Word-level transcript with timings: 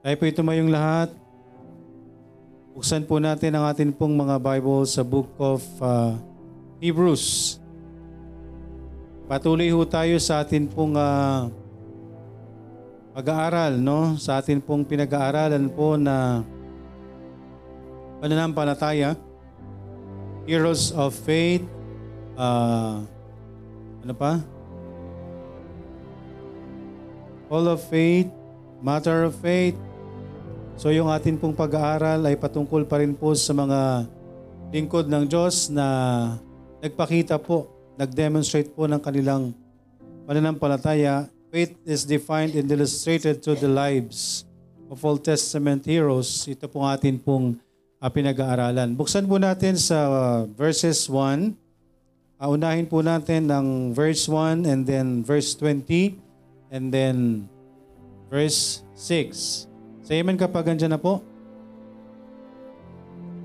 Tayo 0.00 0.16
po 0.16 0.24
tumayong 0.32 0.72
lahat. 0.72 1.12
Buksan 2.72 3.04
po 3.04 3.20
natin 3.20 3.52
ang 3.52 3.68
atin 3.68 3.92
pong 3.92 4.16
mga 4.16 4.40
Bible 4.40 4.88
sa 4.88 5.04
Book 5.04 5.28
of 5.36 5.60
uh, 5.76 6.16
Hebrews. 6.80 7.60
Patuloy 9.28 9.68
ho 9.68 9.84
tayo 9.84 10.16
sa 10.16 10.40
atin 10.40 10.64
pong 10.72 10.96
uh, 10.96 11.52
pag-aaral, 13.12 13.76
no? 13.76 14.16
Sa 14.16 14.40
atin 14.40 14.64
pong 14.64 14.88
pinag-aaralan 14.88 15.68
po 15.68 16.00
na 16.00 16.48
pananampalataya, 18.24 19.20
Heroes 20.48 20.96
of 20.96 21.12
Faith, 21.12 21.68
uh, 22.40 23.04
ano 24.00 24.14
pa? 24.16 24.40
Hall 27.52 27.68
of 27.68 27.84
Faith, 27.84 28.32
Matter 28.80 29.28
of 29.28 29.36
Faith, 29.36 29.76
So 30.80 30.88
yung 30.88 31.12
atin 31.12 31.36
pong 31.36 31.52
pag-aaral 31.52 32.24
ay 32.24 32.40
patungkol 32.40 32.88
pa 32.88 33.04
rin 33.04 33.12
po 33.12 33.36
sa 33.36 33.52
mga 33.52 34.08
lingkod 34.72 35.12
ng 35.12 35.28
Diyos 35.28 35.68
na 35.68 35.84
nagpakita 36.80 37.36
po, 37.36 37.68
nag-demonstrate 38.00 38.72
po 38.72 38.88
ng 38.88 38.96
kanilang 38.96 39.52
pananampalataya. 40.24 41.28
Faith 41.52 41.76
is 41.84 42.08
defined 42.08 42.56
and 42.56 42.64
illustrated 42.64 43.44
to 43.44 43.52
the 43.60 43.68
lives 43.68 44.48
of 44.88 45.04
Old 45.04 45.20
Testament 45.20 45.84
heroes. 45.84 46.48
Ito 46.48 46.64
po 46.64 46.80
atin 46.88 47.20
pong 47.20 47.60
uh, 48.00 48.08
pinag-aaralan. 48.08 48.96
Buksan 48.96 49.28
po 49.28 49.36
natin 49.36 49.76
sa 49.76 50.08
uh, 50.08 50.40
verses 50.48 51.04
1. 51.12 52.40
Uh, 52.40 52.56
unahin 52.56 52.88
po 52.88 53.04
natin 53.04 53.52
ng 53.52 53.92
verse 53.92 54.24
1 54.24 54.64
and 54.64 54.88
then 54.88 55.20
verse 55.20 55.52
20 55.60 56.16
and 56.72 56.88
then 56.88 57.44
verse 58.32 58.80
6. 58.96 59.69
Say 60.10 60.26
amen 60.26 60.34
kapag 60.34 60.66
andyan 60.66 60.90
na 60.90 60.98
po. 60.98 61.22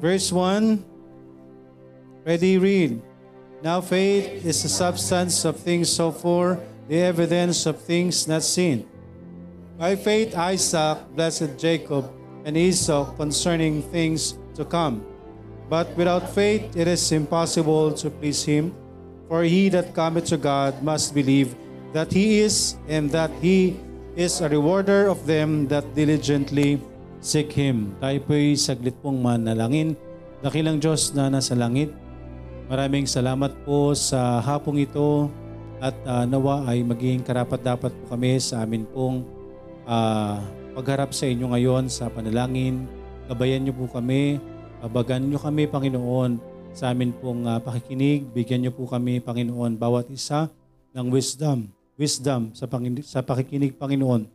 Verse 0.02 0.34
1. 0.34 0.82
Ready, 2.26 2.58
read. 2.58 2.98
Now 3.62 3.86
faith 3.86 4.42
is 4.42 4.66
the 4.66 4.74
substance 4.74 5.46
of 5.46 5.62
things 5.62 5.94
so 5.94 6.10
for, 6.10 6.58
the 6.90 7.06
evidence 7.06 7.70
of 7.70 7.78
things 7.78 8.26
not 8.26 8.42
seen. 8.42 8.82
By 9.78 9.94
faith 9.94 10.34
Isaac 10.34 11.06
blessed 11.14 11.54
Jacob 11.62 12.10
and 12.50 12.58
Esau 12.58 13.14
concerning 13.14 13.86
things 13.94 14.34
to 14.58 14.66
come. 14.66 15.06
But 15.70 15.94
without 15.94 16.34
faith 16.34 16.74
it 16.74 16.90
is 16.90 17.14
impossible 17.14 17.94
to 18.02 18.10
please 18.10 18.42
him, 18.42 18.74
for 19.30 19.46
he 19.46 19.70
that 19.70 19.94
cometh 19.94 20.34
to 20.34 20.38
God 20.42 20.82
must 20.82 21.14
believe 21.14 21.54
that 21.94 22.10
he 22.10 22.42
is, 22.42 22.74
and 22.90 23.14
that 23.14 23.30
he 23.38 23.78
is 24.16 24.40
a 24.40 24.48
rewarder 24.48 25.12
of 25.12 25.20
them 25.28 25.68
that 25.68 25.84
diligently 25.92 26.80
seek 27.20 27.52
Him. 27.52 27.92
Tayo 28.00 28.24
po'y 28.24 28.56
saglit 28.56 28.96
pong 29.04 29.20
manalangin. 29.20 30.00
Dakilang 30.40 30.80
Diyos 30.80 31.12
na 31.12 31.28
nasa 31.28 31.52
langit, 31.52 31.92
maraming 32.72 33.04
salamat 33.04 33.52
po 33.68 33.92
sa 33.92 34.40
hapong 34.40 34.80
ito 34.80 35.28
at 35.84 35.96
uh, 36.08 36.24
nawa 36.24 36.64
ay 36.72 36.80
maging 36.88 37.28
karapat-dapat 37.28 37.92
po 37.92 38.04
kami 38.16 38.40
sa 38.40 38.64
amin 38.64 38.88
pong 38.88 39.28
uh, 39.84 40.40
pagharap 40.80 41.12
sa 41.12 41.28
inyo 41.28 41.52
ngayon 41.52 41.92
sa 41.92 42.08
panalangin. 42.08 42.88
Gabayan 43.28 43.68
niyo 43.68 43.76
po 43.76 43.92
kami, 43.92 44.40
abagan 44.80 45.28
niyo 45.28 45.44
kami 45.44 45.68
Panginoon 45.68 46.40
sa 46.72 46.96
amin 46.96 47.12
pong 47.12 47.44
uh, 47.44 47.60
pakikinig. 47.60 48.32
Bigyan 48.32 48.64
niyo 48.64 48.72
po 48.72 48.88
kami 48.88 49.20
Panginoon 49.20 49.76
bawat 49.76 50.08
isa 50.08 50.48
ng 50.96 51.12
wisdom 51.12 51.68
wisdom 51.96 52.52
sa, 52.52 52.68
pangin- 52.68 53.04
sa 53.04 53.24
pakikinig, 53.24 53.76
Panginoon. 53.76 54.28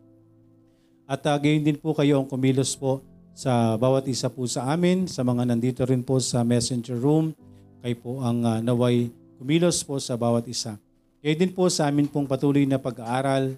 At 1.10 1.24
uh, 1.26 1.36
gayon 1.36 1.64
din 1.64 1.76
po 1.76 1.92
kayo 1.92 2.20
ang 2.20 2.28
kumilos 2.28 2.76
po 2.76 3.04
sa 3.36 3.76
bawat 3.76 4.04
isa 4.08 4.28
po 4.28 4.44
sa 4.44 4.68
amin, 4.72 5.08
sa 5.08 5.24
mga 5.24 5.48
nandito 5.48 5.82
rin 5.86 6.04
po 6.04 6.20
sa 6.20 6.44
messenger 6.44 6.96
room. 6.98 7.32
Kayo 7.80 7.96
po 7.98 8.12
ang 8.20 8.44
uh, 8.44 8.58
naway 8.60 9.08
kumilos 9.40 9.80
po 9.82 9.96
sa 9.98 10.14
bawat 10.14 10.44
isa. 10.46 10.76
Gayon 11.20 11.38
din 11.48 11.52
po 11.52 11.68
sa 11.68 11.88
amin 11.88 12.08
pong 12.08 12.24
patuloy 12.24 12.64
na 12.64 12.80
pag-aaral 12.80 13.56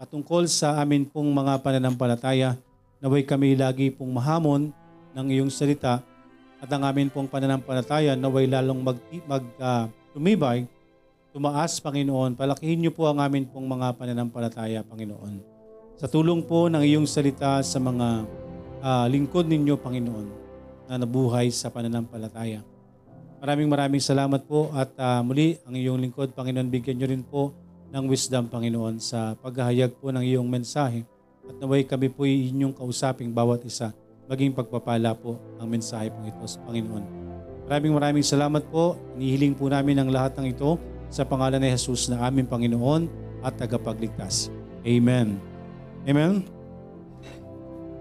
patungkol 0.00 0.48
sa 0.48 0.80
amin 0.80 1.06
pong 1.06 1.28
mga 1.30 1.60
pananampalataya. 1.62 2.56
Naway 2.98 3.22
kami 3.28 3.54
lagi 3.54 3.92
pong 3.92 4.10
mahamon 4.10 4.72
ng 5.14 5.26
iyong 5.30 5.52
salita 5.52 6.00
at 6.60 6.68
ang 6.68 6.84
amin 6.84 7.08
pong 7.08 7.28
pananampalataya 7.28 8.16
naway 8.16 8.48
lalong 8.48 8.80
mag, 8.80 8.98
mag 9.24 9.44
uh, 9.60 9.84
tumibay 10.12 10.64
tumaas, 11.30 11.78
Panginoon. 11.78 12.34
Palakihin 12.34 12.82
niyo 12.82 12.92
po 12.94 13.06
ang 13.06 13.22
amin 13.22 13.46
pong 13.46 13.66
mga 13.70 13.94
pananampalataya, 13.94 14.82
Panginoon. 14.82 15.38
Sa 15.94 16.10
tulong 16.10 16.42
po 16.42 16.66
ng 16.66 16.82
iyong 16.82 17.06
salita 17.06 17.62
sa 17.62 17.78
mga 17.78 18.26
uh, 18.82 19.06
lingkod 19.06 19.46
ninyo, 19.46 19.78
Panginoon, 19.78 20.26
na 20.90 20.98
nabuhay 20.98 21.54
sa 21.54 21.70
pananampalataya. 21.70 22.66
Maraming 23.40 23.70
maraming 23.70 24.02
salamat 24.02 24.44
po 24.44 24.68
at 24.74 24.90
uh, 24.98 25.22
muli 25.24 25.56
ang 25.64 25.72
iyong 25.78 26.02
lingkod, 26.02 26.34
Panginoon, 26.34 26.68
bigyan 26.68 26.98
niyo 26.98 27.08
rin 27.08 27.22
po 27.24 27.54
ng 27.94 28.04
wisdom, 28.10 28.50
Panginoon, 28.50 28.98
sa 28.98 29.38
paghahayag 29.38 29.96
po 30.02 30.10
ng 30.10 30.26
iyong 30.26 30.46
mensahe. 30.50 31.06
At 31.46 31.56
naway 31.62 31.86
kami 31.86 32.10
po 32.10 32.26
inyong 32.26 32.74
kausaping 32.74 33.30
bawat 33.30 33.62
isa, 33.64 33.94
maging 34.26 34.54
pagpapala 34.54 35.14
po 35.14 35.38
ang 35.62 35.70
mensahe 35.70 36.10
po 36.10 36.20
ito 36.26 36.42
sa 36.46 36.58
Panginoon. 36.66 37.04
Maraming 37.70 37.94
maraming 37.94 38.26
salamat 38.26 38.66
po. 38.66 38.98
Inihiling 39.14 39.54
po 39.54 39.70
namin 39.70 40.02
ang 40.02 40.10
lahat 40.10 40.34
ng 40.42 40.50
ito 40.50 40.74
sa 41.10 41.26
pangalan 41.26 41.58
ni 41.58 41.74
Jesus 41.74 42.06
na 42.06 42.22
aming 42.22 42.46
Panginoon 42.46 43.10
at 43.42 43.58
tagapagligtas. 43.58 44.48
Amen. 44.86 45.36
Amen? 46.06 46.46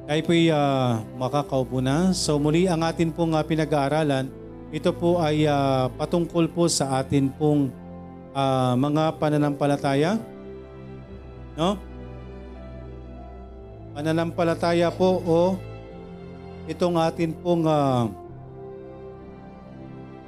Tayo 0.05 0.21
po'y 0.25 0.49
uh, 0.49 1.01
makakaupo 1.17 1.81
na. 1.81 2.13
So 2.13 2.37
muli 2.37 2.69
ang 2.69 2.85
atin 2.85 3.13
pong 3.13 3.33
uh, 3.33 3.43
pinag-aaralan, 3.45 4.29
ito 4.69 4.93
po 4.93 5.17
ay 5.17 5.49
uh, 5.49 5.89
patungkol 5.97 6.45
po 6.49 6.69
sa 6.69 7.01
atin 7.01 7.33
pong 7.33 7.73
uh, 8.33 8.73
mga 8.77 9.17
pananampalataya. 9.17 10.21
No? 11.57 11.77
Pananampalataya 13.97 14.93
po 14.93 15.21
o 15.25 15.37
itong 16.69 16.95
atin 17.01 17.33
pong 17.33 17.65
uh, 17.65 18.05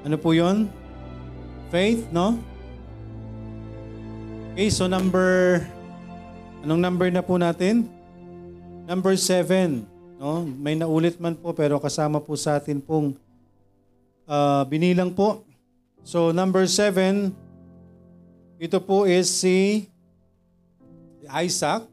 ano 0.01 0.17
po 0.17 0.33
yon? 0.33 0.65
Faith, 1.69 2.09
no? 2.09 2.50
Okay, 4.51 4.67
so 4.67 4.83
number, 4.83 5.63
anong 6.59 6.83
number 6.83 7.07
na 7.07 7.23
po 7.23 7.39
natin? 7.39 7.87
Number 8.83 9.15
seven. 9.15 9.87
No? 10.19 10.43
May 10.43 10.75
naulit 10.75 11.15
man 11.23 11.39
po 11.39 11.55
pero 11.55 11.79
kasama 11.79 12.19
po 12.19 12.35
sa 12.35 12.59
atin 12.59 12.83
pong 12.83 13.15
uh, 14.27 14.67
binilang 14.67 15.15
po. 15.15 15.47
So 16.03 16.35
number 16.35 16.67
seven, 16.67 17.31
ito 18.59 18.75
po 18.83 19.07
is 19.07 19.31
si 19.31 19.87
Isaac. 21.31 21.87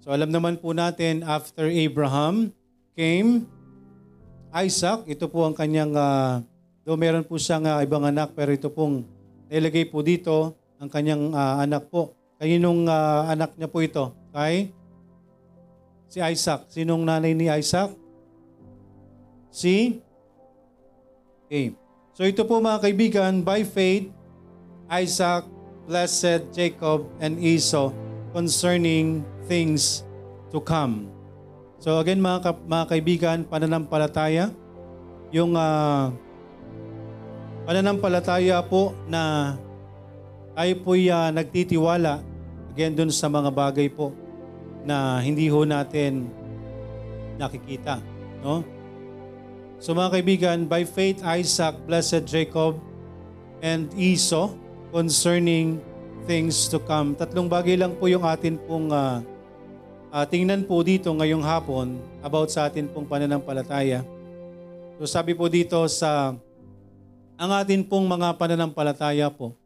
So 0.00 0.16
alam 0.16 0.32
naman 0.32 0.64
po 0.64 0.72
natin 0.72 1.20
after 1.20 1.68
Abraham 1.68 2.56
came 2.96 3.44
Isaac. 4.48 5.04
Ito 5.04 5.28
po 5.28 5.44
ang 5.44 5.52
kanyang, 5.52 5.92
uh, 5.92 6.40
though 6.88 6.96
meron 6.96 7.28
po 7.28 7.36
siyang 7.36 7.68
uh, 7.68 7.84
ibang 7.84 8.08
anak 8.08 8.32
pero 8.32 8.48
ito 8.48 8.72
pong 8.72 9.04
nilagay 9.52 9.92
po 9.92 10.00
dito 10.00 10.56
ang 10.82 10.90
kanyang 10.90 11.30
uh, 11.30 11.62
anak 11.62 11.86
po. 11.86 12.18
Kaninong 12.42 12.90
uh, 12.90 13.30
anak 13.30 13.54
niya 13.54 13.70
po 13.70 13.78
ito? 13.78 14.10
Kay 14.34 14.74
si 16.10 16.18
Isaac. 16.18 16.66
Sinong 16.74 17.06
nanay 17.06 17.38
ni 17.38 17.46
Isaac? 17.46 17.94
Si 19.54 20.02
Okay. 21.46 21.76
So 22.16 22.24
ito 22.24 22.48
po 22.48 22.64
mga 22.64 22.80
kaibigan, 22.80 23.44
by 23.44 23.60
faith, 23.60 24.08
Isaac 24.88 25.44
blessed 25.84 26.48
Jacob 26.48 27.04
and 27.20 27.36
Esau 27.36 27.92
concerning 28.32 29.20
things 29.44 30.00
to 30.48 30.64
come. 30.64 31.12
So 31.76 32.00
again 32.00 32.24
mga, 32.24 32.38
ka- 32.40 32.64
mga 32.64 32.84
kaibigan, 32.88 33.38
pananampalataya, 33.44 34.48
yung 35.28 35.52
uh, 35.52 36.08
pananampalataya 37.68 38.64
po 38.64 38.96
na 39.04 39.54
tayo 40.52 40.72
po'y 40.84 41.08
uh, 41.08 41.32
nagtitiwala 41.32 42.20
again 42.72 42.96
dun 42.96 43.12
sa 43.12 43.28
mga 43.28 43.52
bagay 43.52 43.88
po 43.92 44.12
na 44.84 45.20
hindi 45.20 45.48
ho 45.48 45.64
natin 45.64 46.28
nakikita. 47.36 48.00
No? 48.40 48.64
So 49.82 49.96
mga 49.96 50.20
kaibigan, 50.20 50.58
by 50.70 50.86
faith 50.86 51.20
Isaac 51.24 51.74
blessed 51.88 52.24
Jacob 52.28 52.78
and 53.64 53.90
Esau 53.98 54.54
concerning 54.94 55.80
things 56.28 56.70
to 56.70 56.78
come. 56.78 57.18
Tatlong 57.18 57.50
bagay 57.50 57.74
lang 57.74 57.96
po 57.98 58.06
yung 58.06 58.22
atin 58.22 58.60
pong 58.62 58.92
uh, 58.94 59.24
uh, 60.12 60.24
tingnan 60.28 60.62
po 60.68 60.84
dito 60.84 61.10
ngayong 61.10 61.42
hapon 61.42 61.98
about 62.22 62.52
sa 62.52 62.68
atin 62.68 62.86
pong 62.86 63.08
pananampalataya. 63.08 64.06
So 65.00 65.08
sabi 65.08 65.34
po 65.34 65.50
dito 65.50 65.80
sa 65.90 66.36
ang 67.34 67.50
atin 67.50 67.82
pong 67.82 68.06
mga 68.06 68.38
pananampalataya 68.38 69.26
po 69.32 69.61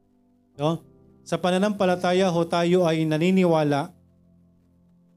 No? 0.56 0.80
Sa 1.26 1.36
pananampalataya 1.36 2.32
ho 2.32 2.40
tayo 2.48 2.88
ay 2.88 3.04
naniniwala 3.04 3.92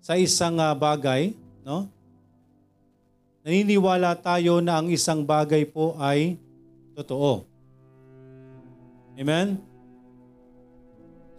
sa 0.04 0.20
isang 0.20 0.60
uh, 0.60 0.76
bagay, 0.76 1.36
no? 1.64 1.88
naniniwala 3.44 4.14
tayo 4.20 4.60
na 4.60 4.84
ang 4.84 4.92
isang 4.92 5.24
bagay 5.24 5.64
po 5.64 5.96
ay 5.98 6.36
totoo. 6.94 7.48
Amen? 9.16 9.60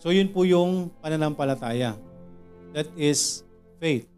So 0.00 0.12
yun 0.12 0.32
po 0.32 0.48
yung 0.48 0.88
pananampalataya. 1.04 1.92
That 2.72 2.88
is 2.96 3.44
faith. 3.76 4.08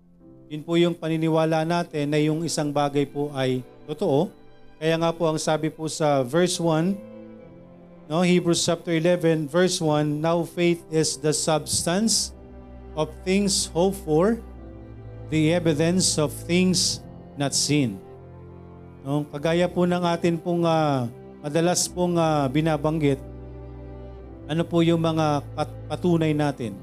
Yun 0.47 0.63
po 0.63 0.79
yung 0.79 0.95
paniniwala 0.95 1.67
natin 1.67 2.13
na 2.13 2.21
yung 2.23 2.47
isang 2.47 2.71
bagay 2.71 3.09
po 3.09 3.35
ay 3.35 3.67
totoo. 3.89 4.31
Kaya 4.79 4.95
nga 4.99 5.11
po 5.11 5.27
ang 5.27 5.39
sabi 5.41 5.71
po 5.73 5.89
sa 5.89 6.23
verse 6.23 6.61
1, 6.61 7.12
no, 8.09 8.23
Hebrews 8.23 8.63
chapter 8.65 8.95
11 8.95 9.47
verse 9.51 9.79
1, 9.79 10.23
now 10.23 10.43
faith 10.43 10.83
is 10.91 11.19
the 11.19 11.35
substance 11.35 12.33
of 12.95 13.11
things 13.23 13.69
hoped 13.71 14.01
for, 14.03 14.39
the 15.33 15.53
evidence 15.53 16.19
of 16.19 16.33
things 16.33 17.01
not 17.37 17.55
seen. 17.57 17.99
No, 19.03 19.27
kagaya 19.35 19.67
po 19.67 19.83
ng 19.83 20.03
atin 20.07 20.39
pong 20.39 20.63
uh, 20.63 21.11
madalas 21.43 21.91
pong 21.91 22.15
uh, 22.15 22.47
binabanggit, 22.47 23.19
ano 24.47 24.63
po 24.63 24.83
yung 24.85 25.03
mga 25.03 25.43
patunay 25.91 26.31
natin 26.31 26.75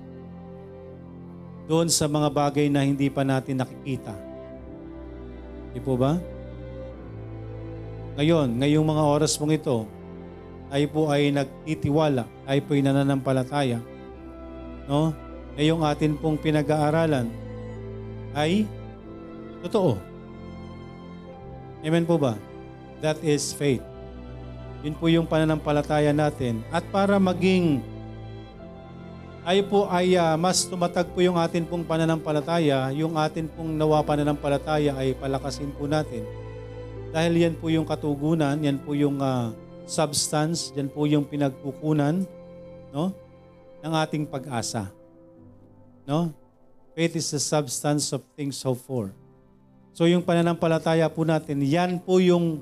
doon 1.69 1.85
sa 1.87 2.09
mga 2.09 2.27
bagay 2.33 2.67
na 2.67 2.81
hindi 2.81 3.07
pa 3.07 3.21
natin 3.21 3.61
nakikita. 3.61 4.17
Di 5.69 5.79
po 5.79 5.93
ba? 5.93 6.17
Ngayon, 8.17 8.57
ngayong 8.57 8.87
mga 8.89 9.03
oras 9.05 9.37
pong 9.37 9.53
ito, 9.53 9.85
tayo 10.69 10.85
po 10.93 11.01
ay 11.09 11.33
nagtitiwala, 11.33 12.29
tayo 12.45 12.59
po 12.65 12.71
ay 12.77 12.81
nananampalataya. 12.85 13.81
No? 14.85 15.13
Ngayong 15.57 15.81
atin 15.85 16.13
pong 16.15 16.37
pinag-aaralan 16.37 17.27
ay 18.37 18.69
totoo. 19.65 19.97
Amen 21.81 22.05
po 22.05 22.21
ba? 22.21 22.37
That 23.01 23.17
is 23.25 23.51
faith. 23.51 23.83
Yun 24.85 24.95
po 24.95 25.11
yung 25.11 25.27
pananampalataya 25.27 26.15
natin. 26.15 26.63
At 26.71 26.87
para 26.87 27.19
maging 27.19 27.83
ay 29.43 29.65
po 29.65 29.87
ay 29.89 30.13
uh, 30.13 30.37
mas 30.37 30.67
tumatag 30.67 31.09
po 31.09 31.19
yung 31.23 31.39
atin 31.39 31.65
pong 31.65 31.81
pananampalataya, 31.81 32.93
yung 32.93 33.17
atin 33.17 33.49
pong 33.49 33.73
nawa 33.73 34.05
pananampalataya 34.05 34.93
ay 34.99 35.17
palakasin 35.17 35.73
po 35.73 35.89
natin. 35.89 36.21
Dahil 37.09 37.33
yan 37.49 37.55
po 37.57 37.73
yung 37.73 37.87
katugunan, 37.87 38.59
yan 38.61 38.77
po 38.77 38.93
yung 38.93 39.17
uh, 39.17 39.49
substance, 39.89 40.69
yan 40.77 40.85
po 40.85 41.09
yung 41.09 41.25
pinagkukunan 41.25 42.29
no, 42.93 43.09
ng 43.81 43.93
ating 44.05 44.29
pag-asa. 44.29 44.93
No? 46.05 46.29
Faith 46.93 47.17
is 47.17 47.27
the 47.33 47.41
substance 47.41 48.13
of 48.13 48.21
things 48.37 48.61
hoped 48.61 48.85
for. 48.85 49.09
So 49.97 50.05
yung 50.05 50.21
pananampalataya 50.21 51.09
po 51.09 51.25
natin, 51.25 51.65
yan 51.65 51.97
po 51.97 52.21
yung 52.21 52.61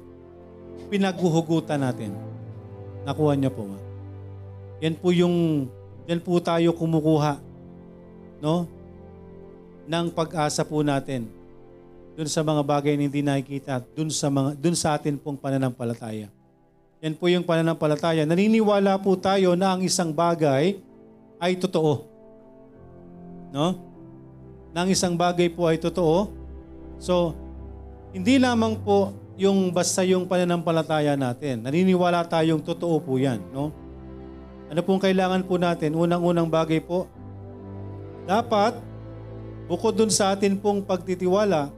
pinaghuhugutan 0.87 1.83
natin. 1.83 2.15
Nakuha 3.03 3.35
niya 3.35 3.51
po. 3.51 3.67
Yan 4.79 4.95
po 4.95 5.11
yung, 5.11 5.67
yan 6.07 6.23
po 6.23 6.39
tayo 6.39 6.71
kumukuha. 6.71 7.43
No? 8.39 8.77
ng 9.87 10.11
pag-asa 10.11 10.67
po 10.67 10.83
natin 10.83 11.31
dun 12.13 12.27
sa 12.27 12.43
mga 12.43 12.61
bagay 12.61 12.93
na 12.99 13.07
hindi 13.07 13.23
nakikita, 13.23 13.79
dun 13.95 14.11
sa, 14.11 14.27
mga, 14.27 14.59
dun 14.59 14.75
sa 14.75 14.99
atin 14.99 15.15
pong 15.15 15.39
pananampalataya. 15.39 16.27
Yan 17.05 17.13
po 17.13 17.29
yung 17.29 17.45
pananampalataya. 17.45 18.25
Naniniwala 18.25 18.97
po 18.97 19.13
tayo 19.13 19.53
na 19.53 19.77
ang 19.77 19.81
isang 19.85 20.09
bagay 20.09 20.81
ay 21.37 21.53
totoo. 21.57 22.09
No? 23.53 23.77
Na 24.73 24.85
ang 24.85 24.89
isang 24.89 25.13
bagay 25.13 25.49
po 25.53 25.69
ay 25.69 25.77
totoo 25.77 26.37
So, 26.97 27.37
hindi 28.13 28.41
lamang 28.41 28.81
po 28.81 29.13
yung 29.37 29.69
basta 29.69 30.01
yung 30.01 30.25
pananampalataya 30.25 31.13
natin. 31.13 31.61
Naniniwala 31.61 32.25
tayong 32.25 32.65
totoo 32.65 32.97
po 32.97 33.21
yan. 33.21 33.37
No? 33.53 33.69
Ano 34.67 34.81
pong 34.81 35.01
kailangan 35.01 35.45
po 35.45 35.61
natin? 35.61 35.93
Unang-unang 35.93 36.49
bagay 36.49 36.81
po, 36.81 37.05
dapat, 38.25 38.75
bukod 39.69 39.93
dun 39.95 40.11
sa 40.11 40.35
atin 40.35 40.59
pong 40.59 40.83
pagtitiwala, 40.83 41.71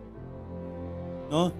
no? 1.30 1.54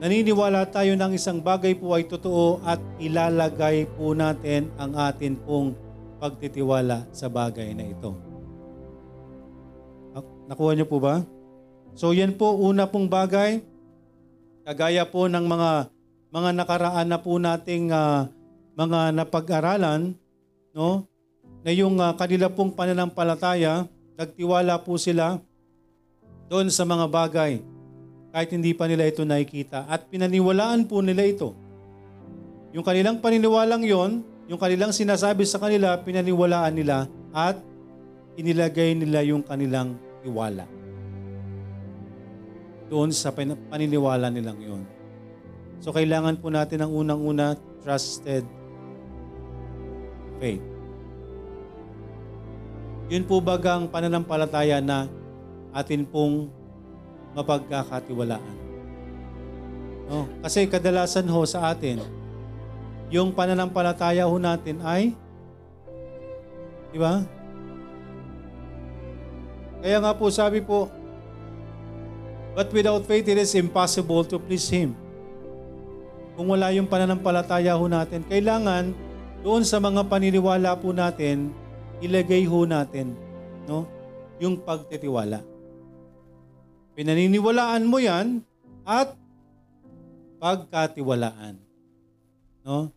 Naniniwala 0.00 0.68
tayo 0.68 0.92
ng 0.92 1.12
isang 1.16 1.40
bagay 1.40 1.72
po 1.76 1.96
ay 1.96 2.04
totoo 2.04 2.60
at 2.64 2.80
ilalagay 3.00 3.88
po 3.96 4.12
natin 4.12 4.68
ang 4.76 4.92
atin 4.96 5.36
pong 5.40 5.72
pagtitiwala 6.20 7.08
sa 7.12 7.28
bagay 7.28 7.72
na 7.72 7.88
ito. 7.88 8.16
Nakuha 10.46 10.78
niyo 10.78 10.86
po 10.86 11.02
ba? 11.02 11.26
So 11.98 12.14
yan 12.14 12.38
po 12.38 12.54
una 12.54 12.86
pong 12.86 13.10
bagay 13.10 13.60
kagaya 14.62 15.06
po 15.06 15.26
ng 15.26 15.46
mga 15.46 15.70
mga 16.30 16.50
nakaraan 16.54 17.06
na 17.06 17.18
po 17.18 17.38
nating 17.38 17.90
uh, 17.90 18.26
mga 18.74 19.14
napag-aralan 19.14 20.12
no 20.74 21.06
na 21.62 21.70
yung 21.72 21.98
uh, 21.98 22.12
kanila 22.14 22.50
pong 22.50 22.74
pananampalataya 22.74 23.86
nagtiwala 24.18 24.78
po 24.82 24.98
sila 24.98 25.38
doon 26.46 26.70
sa 26.70 26.84
mga 26.86 27.06
bagay 27.10 27.62
kahit 28.36 28.52
hindi 28.52 28.76
pa 28.76 28.84
nila 28.84 29.08
ito 29.08 29.24
nakikita 29.24 29.88
at 29.88 30.12
pinaniwalaan 30.12 30.84
po 30.84 31.00
nila 31.00 31.24
ito. 31.24 31.56
Yung 32.76 32.84
kanilang 32.84 33.24
paniniwalang 33.24 33.80
yon, 33.80 34.20
yung 34.44 34.60
kanilang 34.60 34.92
sinasabi 34.92 35.48
sa 35.48 35.56
kanila, 35.56 35.96
pinaniwalaan 35.96 36.76
nila 36.76 37.08
at 37.32 37.56
inilagay 38.36 38.92
nila 38.92 39.24
yung 39.24 39.40
kanilang 39.40 39.96
tiwala 40.20 40.68
doon 42.92 43.08
sa 43.08 43.32
paniniwala 43.72 44.28
nilang 44.28 44.60
yon. 44.60 44.82
So 45.80 45.96
kailangan 45.96 46.36
po 46.36 46.52
natin 46.52 46.84
ang 46.84 46.92
unang-una 46.92 47.56
trusted 47.80 48.44
faith. 50.36 50.60
Yun 53.08 53.24
po 53.24 53.40
bagang 53.40 53.88
pananampalataya 53.88 54.84
na 54.84 55.08
atin 55.72 56.04
pong 56.04 56.52
mapagkakatiwalaan. 57.36 58.56
No? 60.08 60.24
Kasi 60.40 60.64
kadalasan 60.64 61.28
ho 61.28 61.44
sa 61.44 61.68
atin, 61.70 62.00
yung 63.12 63.30
pananampalataya 63.36 64.24
ho 64.24 64.36
natin 64.40 64.80
ay, 64.82 65.12
di 66.90 66.98
ba? 66.98 67.22
Kaya 69.84 70.00
nga 70.00 70.12
po 70.16 70.32
sabi 70.32 70.64
po, 70.64 70.88
But 72.56 72.72
without 72.72 73.04
faith, 73.04 73.28
it 73.28 73.36
is 73.36 73.52
impossible 73.52 74.24
to 74.32 74.40
please 74.40 74.64
Him. 74.72 74.96
Kung 76.40 76.48
wala 76.48 76.72
yung 76.72 76.88
pananampalataya 76.88 77.76
ho 77.76 77.84
natin, 77.84 78.24
kailangan 78.24 78.96
doon 79.44 79.60
sa 79.60 79.76
mga 79.76 80.08
paniniwala 80.08 80.72
po 80.80 80.88
natin, 80.96 81.52
ilagay 82.00 82.48
ho 82.48 82.64
natin 82.64 83.12
no, 83.68 83.84
yung 84.40 84.56
pagtitiwala. 84.56 85.44
Pinaniniwalaan 86.96 87.84
mo 87.84 88.00
yan 88.00 88.40
at 88.88 89.12
pagkatiwalaan. 90.40 91.60
No? 92.64 92.90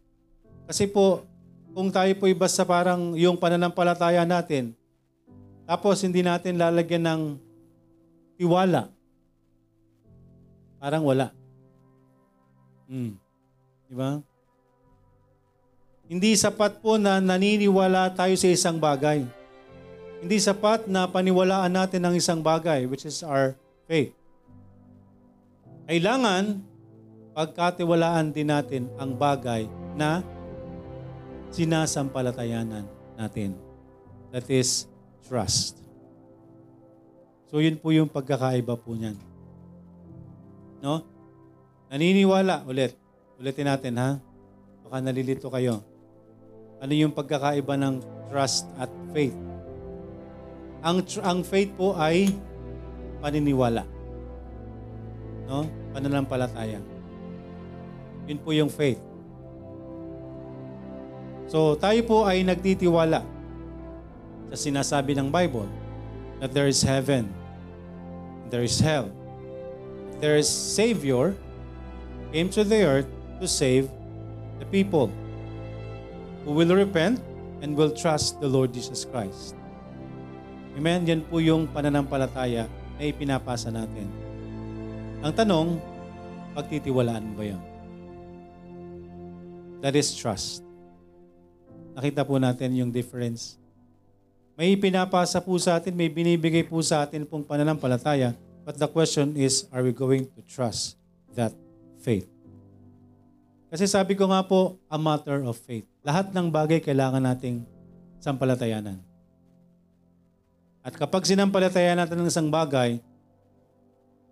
Kasi 0.66 0.88
po, 0.88 1.28
kung 1.76 1.92
tayo 1.92 2.10
po 2.16 2.26
basta 2.34 2.64
parang 2.64 3.14
yung 3.20 3.36
pananampalataya 3.36 4.24
natin, 4.24 4.72
tapos 5.68 6.02
hindi 6.02 6.24
natin 6.24 6.58
lalagyan 6.58 7.06
ng 7.06 7.22
tiwala, 8.40 8.90
Parang 10.80 11.04
wala. 11.04 11.36
Hmm. 12.88 13.20
Di 13.92 13.94
ba? 13.94 14.24
Hindi 16.10 16.34
sapat 16.40 16.80
po 16.82 16.96
na 16.96 17.20
naniniwala 17.22 18.10
tayo 18.16 18.34
sa 18.40 18.50
isang 18.50 18.80
bagay. 18.80 19.28
Hindi 20.24 20.38
sapat 20.40 20.88
na 20.90 21.06
paniwalaan 21.06 21.70
natin 21.70 22.02
ang 22.02 22.16
isang 22.16 22.42
bagay, 22.42 22.88
which 22.90 23.06
is 23.06 23.22
our 23.22 23.54
faith. 23.90 24.14
Kailangan 25.90 26.62
pagkatiwalaan 27.34 28.30
din 28.30 28.54
natin 28.54 28.86
ang 29.02 29.18
bagay 29.18 29.66
na 29.98 30.22
sinasampalatayanan 31.50 32.86
natin. 33.18 33.58
That 34.30 34.46
is 34.54 34.86
trust. 35.26 35.82
So 37.50 37.58
yun 37.58 37.82
po 37.82 37.90
yung 37.90 38.06
pagkakaiba 38.06 38.78
po 38.78 38.94
niyan. 38.94 39.18
No? 40.86 41.02
Naniniwala 41.90 42.70
ulit. 42.70 42.94
Ulitin 43.42 43.66
natin 43.66 43.98
ha. 43.98 44.22
Baka 44.86 45.02
nalilito 45.02 45.50
kayo. 45.50 45.82
Ano 46.78 46.94
yung 46.94 47.18
pagkakaiba 47.18 47.74
ng 47.82 48.06
trust 48.30 48.70
at 48.78 48.94
faith? 49.10 49.34
Ang 50.86 51.02
ang 51.26 51.42
faith 51.42 51.74
po 51.74 51.98
ay 51.98 52.30
paniniwala. 53.20 53.84
No? 55.48 55.68
Pananampalataya. 55.96 56.80
Yun 58.30 58.40
po 58.40 58.50
yung 58.54 58.70
faith. 58.70 59.02
So, 61.50 61.74
tayo 61.82 61.98
po 62.06 62.30
ay 62.30 62.46
nagtitiwala 62.46 63.26
sa 64.54 64.58
sinasabi 64.58 65.18
ng 65.18 65.34
Bible 65.34 65.66
that 66.38 66.54
there 66.54 66.70
is 66.70 66.86
heaven, 66.86 67.26
there 68.54 68.62
is 68.62 68.78
hell, 68.78 69.10
their 70.22 70.38
Savior 70.46 71.34
came 72.30 72.54
to 72.54 72.62
the 72.62 72.86
earth 72.86 73.10
to 73.42 73.50
save 73.50 73.90
the 74.62 74.68
people 74.70 75.10
who 76.46 76.54
will 76.54 76.70
repent 76.76 77.18
and 77.66 77.74
will 77.74 77.92
trust 77.92 78.38
the 78.38 78.48
Lord 78.48 78.70
Jesus 78.70 79.04
Christ. 79.04 79.58
Amen? 80.78 81.04
Yan 81.10 81.26
po 81.26 81.42
yung 81.42 81.66
pananampalataya 81.66 82.70
na 83.00 83.08
ipinapasa 83.08 83.72
natin. 83.72 84.12
Ang 85.24 85.32
tanong, 85.32 85.68
pagtitiwalaan 86.52 87.24
mo 87.24 87.34
ba 87.40 87.44
yan? 87.56 87.62
That 89.80 89.96
is 89.96 90.12
trust. 90.12 90.60
Nakita 91.96 92.28
po 92.28 92.36
natin 92.36 92.76
yung 92.76 92.92
difference. 92.92 93.56
May 94.60 94.76
pinapasa 94.76 95.40
po 95.40 95.56
sa 95.56 95.80
atin, 95.80 95.96
may 95.96 96.12
binibigay 96.12 96.68
po 96.68 96.84
sa 96.84 97.08
atin 97.08 97.24
pong 97.24 97.48
pananampalataya. 97.48 98.36
But 98.68 98.76
the 98.76 98.92
question 98.92 99.40
is, 99.40 99.64
are 99.72 99.80
we 99.80 99.96
going 99.96 100.28
to 100.36 100.44
trust 100.44 101.00
that 101.32 101.56
faith? 102.04 102.28
Kasi 103.72 103.88
sabi 103.88 104.20
ko 104.20 104.28
nga 104.28 104.44
po, 104.44 104.76
a 104.92 105.00
matter 105.00 105.40
of 105.48 105.56
faith. 105.56 105.88
Lahat 106.04 106.36
ng 106.36 106.52
bagay 106.52 106.84
kailangan 106.84 107.24
nating 107.24 107.64
sampalatayanan. 108.20 109.09
At 110.90 110.98
kapag 110.98 111.22
sinampalatayanan 111.22 112.10
natin 112.10 112.18
ng 112.26 112.34
isang 112.34 112.50
bagay, 112.50 112.98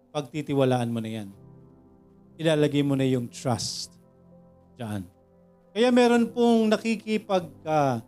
pagtitiwalaan 0.09 0.89
mo 0.89 0.97
na 0.97 1.21
yan. 1.21 1.29
Ilalagay 2.41 2.81
mo 2.81 2.97
na 2.97 3.05
yung 3.05 3.29
trust 3.29 3.93
diyan. 4.73 5.05
Kaya 5.69 5.93
meron 5.93 6.25
pong 6.33 6.73
nakikipag, 6.73 7.45
uh, 7.61 8.01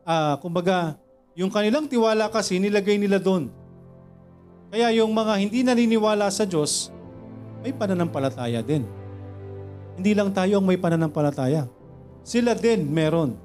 uh, 0.00 0.34
kumbaga, 0.40 0.96
yung 1.36 1.52
kanilang 1.52 1.84
tiwala 1.84 2.32
kasi 2.32 2.56
nilagay 2.56 2.96
nila 2.96 3.20
doon. 3.20 3.52
Kaya 4.72 4.88
yung 4.96 5.12
mga 5.12 5.44
hindi 5.44 5.60
naniniwala 5.60 6.32
sa 6.32 6.48
Diyos, 6.48 6.88
may 7.60 7.76
pananampalataya 7.76 8.64
din. 8.64 8.88
Hindi 10.00 10.16
lang 10.16 10.32
tayo 10.32 10.56
ang 10.56 10.64
may 10.64 10.80
pananampalataya. 10.80 11.68
Sila 12.24 12.56
din 12.56 12.88
meron. 12.88 13.36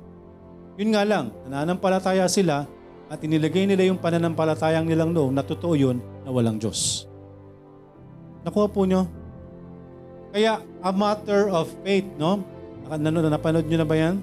Yun 0.80 0.96
nga 0.96 1.04
lang, 1.04 1.36
nananampalataya 1.44 2.24
sila 2.32 2.79
at 3.10 3.20
inilagay 3.26 3.66
nila 3.66 3.90
yung 3.90 3.98
pananampalatayang 3.98 4.86
nilang 4.86 5.10
noong 5.10 5.34
na 5.34 5.42
totoo 5.42 5.74
yun 5.74 5.98
na 6.22 6.30
walang 6.30 6.62
Diyos. 6.62 7.10
Nakuha 8.46 8.70
po 8.70 8.86
nyo? 8.86 9.10
Kaya 10.30 10.62
a 10.86 10.92
matter 10.94 11.50
of 11.50 11.66
faith, 11.82 12.06
no? 12.22 12.46
Nanonood, 12.86 13.34
napanood 13.34 13.66
nyo 13.66 13.78
na 13.82 13.90
ba 13.90 13.98
yan? 13.98 14.22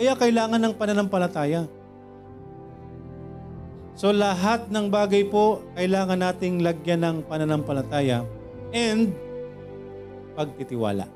Kaya 0.00 0.12
kailangan 0.16 0.60
ng 0.64 0.74
pananampalataya. 0.80 1.68
So 3.94 4.10
lahat 4.10 4.72
ng 4.72 4.90
bagay 4.90 5.28
po, 5.30 5.62
kailangan 5.78 6.18
nating 6.18 6.64
lagyan 6.64 7.04
ng 7.04 7.16
pananampalataya 7.30 8.26
and 8.74 9.14
pagtitiwala. 10.34 11.06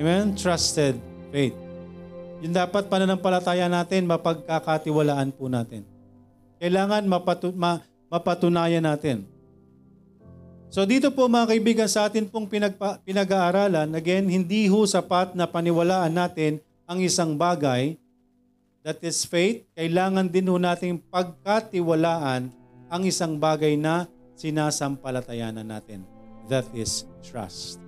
Amen? 0.00 0.32
Trusted 0.38 0.96
faith. 1.28 1.54
Yung 2.44 2.52
dapat 2.52 2.92
pananampalataya 2.92 3.72
natin, 3.72 4.04
mapagkakatiwalaan 4.04 5.32
po 5.32 5.48
natin. 5.48 5.88
Kailangan 6.60 7.08
mapatu- 7.08 7.56
ma- 7.56 7.80
mapatunayan 8.12 8.84
natin. 8.84 9.24
So 10.68 10.84
dito 10.84 11.08
po 11.08 11.24
mga 11.24 11.56
kaibigan 11.56 11.88
sa 11.88 12.04
atin 12.04 12.28
pong 12.28 12.44
pinagpa, 12.44 13.00
pinag-aaralan, 13.00 13.96
again, 13.96 14.28
hindi 14.28 14.68
ho 14.68 14.84
sapat 14.84 15.32
na 15.32 15.48
paniwalaan 15.48 16.12
natin 16.12 16.60
ang 16.84 17.00
isang 17.00 17.32
bagay, 17.32 17.96
that 18.84 19.00
is 19.00 19.24
faith, 19.24 19.64
kailangan 19.72 20.28
din 20.28 20.44
ho 20.44 20.60
nating 20.60 21.00
pagkatiwalaan 21.08 22.52
ang 22.92 23.02
isang 23.08 23.40
bagay 23.40 23.72
na 23.80 24.04
sinasampalatayanan 24.36 25.64
natin. 25.64 26.04
That 26.52 26.68
is 26.76 27.08
trust. 27.24 27.80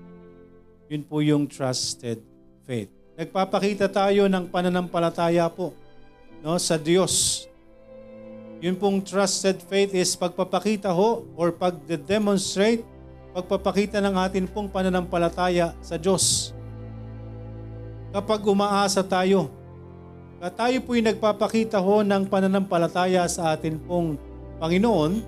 Yun 0.89 1.05
po 1.05 1.21
yung 1.21 1.45
trusted 1.45 2.25
faith. 2.65 2.96
Nagpapakita 3.16 3.88
tayo 3.88 4.28
ng 4.28 4.52
pananampalataya 4.52 5.49
po 5.49 5.73
no, 6.44 6.61
sa 6.61 6.76
Diyos 6.76 7.46
yun 8.56 8.73
pong 8.73 9.04
trusted 9.04 9.61
faith 9.61 9.92
is 9.92 10.16
pagpapakita 10.16 10.88
ho 10.88 11.28
or 11.37 11.52
pag-demonstrate, 11.52 12.80
pagpapakita 13.37 14.00
ng 14.00 14.16
atin 14.16 14.49
pong 14.49 14.73
pananampalataya 14.73 15.76
sa 15.85 16.00
Diyos. 16.00 16.56
Kapag 18.16 18.40
umaasa 18.49 19.04
tayo, 19.04 19.52
at 20.40 20.56
tayo 20.56 20.80
po'y 20.85 21.04
nagpapakita 21.04 21.76
ho 21.76 22.00
ng 22.00 22.25
pananampalataya 22.32 23.28
sa 23.28 23.52
atin 23.52 23.76
pong 23.76 24.16
Panginoon, 24.56 25.20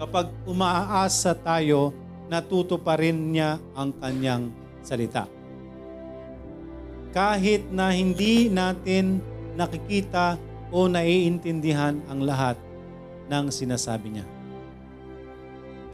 kapag 0.00 0.32
umaasa 0.48 1.36
tayo, 1.36 1.92
natuto 2.32 2.80
pa 2.80 2.96
rin 2.96 3.28
niya 3.28 3.60
ang 3.76 3.92
kanyang 3.92 4.48
salita. 4.80 5.35
Kahit 7.16 7.64
na 7.72 7.96
hindi 7.96 8.52
natin 8.52 9.24
nakikita 9.56 10.36
o 10.68 10.84
naiintindihan 10.84 11.96
ang 12.12 12.20
lahat 12.20 12.60
ng 13.32 13.48
sinasabi 13.48 14.20
niya. 14.20 14.26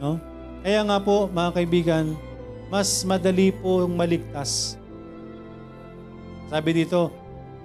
No? 0.03 0.19
Kaya 0.59 0.83
nga 0.83 0.99
po, 0.99 1.31
mga 1.31 1.51
kaibigan, 1.55 2.05
mas 2.67 3.07
madali 3.07 3.55
po 3.55 3.87
maligtas. 3.87 4.75
Sabi 6.51 6.83
dito, 6.83 7.07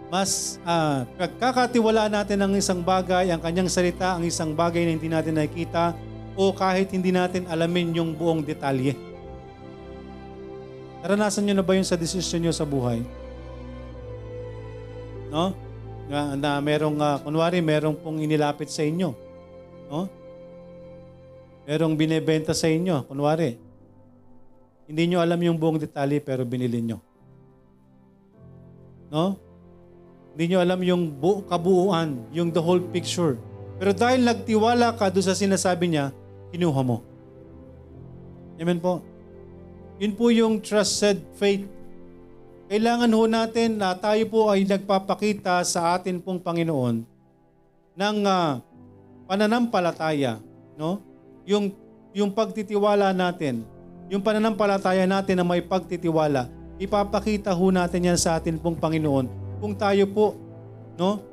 mas 0.07 0.63
uh, 0.63 1.03
kakatiwala 1.43 2.07
natin 2.07 2.39
ang 2.41 2.55
isang 2.55 2.81
bagay, 2.81 3.29
ang 3.29 3.43
kanyang 3.43 3.67
salita, 3.67 4.15
ang 4.15 4.25
isang 4.25 4.55
bagay 4.55 4.87
na 4.87 4.95
hindi 4.95 5.11
natin 5.11 5.35
nakikita 5.35 5.99
o 6.39 6.55
kahit 6.55 6.95
hindi 6.95 7.11
natin 7.11 7.45
alamin 7.51 7.91
yung 7.99 8.15
buong 8.15 8.41
detalye. 8.47 8.95
Naranasan 11.03 11.43
nyo 11.47 11.55
na 11.59 11.67
ba 11.67 11.75
yun 11.75 11.87
sa 11.87 11.99
desisyon 11.99 12.47
nyo 12.47 12.55
sa 12.55 12.63
buhay? 12.63 13.03
No? 15.29 15.69
na, 16.09 16.35
na 16.35 16.51
merong, 16.59 16.97
uh, 16.97 17.21
kunwari, 17.21 17.61
merong 17.61 17.95
pong 18.01 18.25
inilapit 18.25 18.73
sa 18.73 18.81
inyo. 18.83 19.13
No? 19.93 20.09
Merong 21.69 21.95
binebenta 21.95 22.57
sa 22.57 22.67
inyo, 22.67 23.05
kunwari. 23.05 23.61
Hindi 24.89 25.13
nyo 25.13 25.21
alam 25.21 25.37
yung 25.37 25.61
buong 25.61 25.77
detalye 25.77 26.17
pero 26.25 26.49
binili 26.49 26.81
nyo. 26.81 26.99
No? 29.13 29.37
Hindi 30.33 30.45
nyo 30.49 30.59
alam 30.65 30.81
yung 30.81 31.13
bu- 31.13 31.45
kabuuan, 31.45 32.25
yung 32.33 32.49
the 32.49 32.63
whole 32.65 32.81
picture. 32.81 33.37
Pero 33.77 33.93
dahil 33.93 34.25
nagtiwala 34.25 34.97
ka 34.97 35.13
doon 35.13 35.29
sa 35.29 35.37
sinasabi 35.37 35.93
niya, 35.93 36.09
kinuha 36.57 36.81
mo. 36.81 37.05
Amen 38.57 38.81
po. 38.81 39.05
Yun 40.01 40.13
po 40.17 40.33
yung 40.33 40.65
trusted 40.65 41.21
faith 41.37 41.69
kailangan 42.69 43.09
ho 43.17 43.25
natin 43.25 43.81
na 43.81 43.97
tayo 43.97 44.21
po 44.29 44.53
ay 44.53 44.69
nagpapakita 44.69 45.65
sa 45.65 45.97
atin 45.97 46.21
pong 46.21 46.37
Panginoon 46.37 47.01
ng 47.97 48.19
uh, 48.29 48.61
pananampalataya, 49.25 50.37
no? 50.77 51.01
Yung 51.49 51.73
yung 52.13 52.29
pagtitiwala 52.29 53.17
natin, 53.17 53.65
yung 54.13 54.21
pananampalataya 54.21 55.09
natin 55.09 55.41
na 55.41 55.49
may 55.49 55.65
pagtitiwala, 55.65 56.53
ipapakita 56.77 57.57
ho 57.57 57.73
natin 57.73 58.13
yan 58.13 58.21
sa 58.21 58.37
atin 58.37 58.61
pong 58.61 58.77
Panginoon 58.77 59.27
kung 59.65 59.73
tayo 59.73 60.05
po, 60.05 60.37
no? 61.01 61.25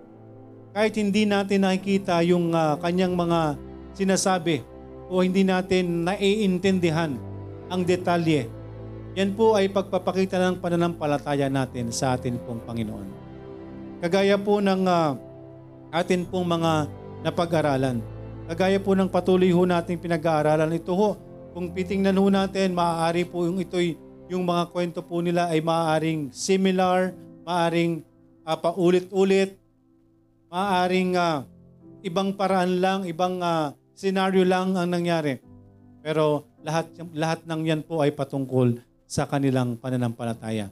Kahit 0.71 0.95
hindi 0.95 1.27
natin 1.27 1.67
nakikita 1.67 2.23
yung 2.23 2.55
uh, 2.55 2.79
kanyang 2.79 3.11
mga 3.11 3.59
sinasabi 3.91 4.63
o 5.11 5.19
hindi 5.19 5.43
natin 5.43 6.07
naiintindihan 6.07 7.15
ang 7.67 7.81
detalye 7.83 8.47
yan 9.15 9.31
po 9.31 9.55
ay 9.55 9.71
pagpapakita 9.71 10.35
ng 10.35 10.59
pananampalataya 10.59 11.47
natin 11.47 11.87
sa 11.87 12.19
atin 12.19 12.35
pong 12.35 12.59
Panginoon. 12.67 13.07
Kagaya 14.03 14.35
po 14.35 14.59
ng 14.59 14.83
uh, 14.83 15.15
atin 15.95 16.27
pong 16.27 16.43
mga 16.43 16.91
napag-aralan. 17.23 18.03
Kagaya 18.51 18.75
po 18.75 18.91
ng 18.91 19.07
patuloy 19.07 19.55
ho 19.55 19.63
nating 19.63 20.03
pinag-aaralan. 20.03 20.75
Ito 20.75 20.91
ho, 20.91 21.15
kung 21.55 21.71
pitingnan 21.71 22.19
ho 22.19 22.27
natin, 22.27 22.75
maaari 22.75 23.23
po 23.23 23.47
yung 23.47 23.63
ito'y 23.63 23.95
yung 24.27 24.43
mga 24.43 24.67
kwento 24.75 24.99
po 24.99 25.23
nila 25.23 25.47
ay 25.47 25.63
maaaring 25.63 26.35
similar, 26.35 27.15
maaaring 27.47 28.03
uh, 28.43 28.57
paulit-ulit, 28.59 29.55
maaaring 30.51 31.15
uh, 31.15 31.47
ibang 32.03 32.35
paraan 32.35 32.83
lang, 32.83 32.99
ibang 33.07 33.39
uh, 33.39 33.71
scenario 33.95 34.43
lang 34.43 34.75
ang 34.75 34.91
nangyari. 34.91 35.39
Pero 36.03 36.51
lahat 36.67 36.91
lahat 37.15 37.39
ng 37.47 37.61
yan 37.63 37.79
po 37.79 38.03
ay 38.03 38.11
patungkol 38.11 38.75
sa 39.05 39.29
kanilang 39.29 39.77
pananampalataya. 39.77 40.69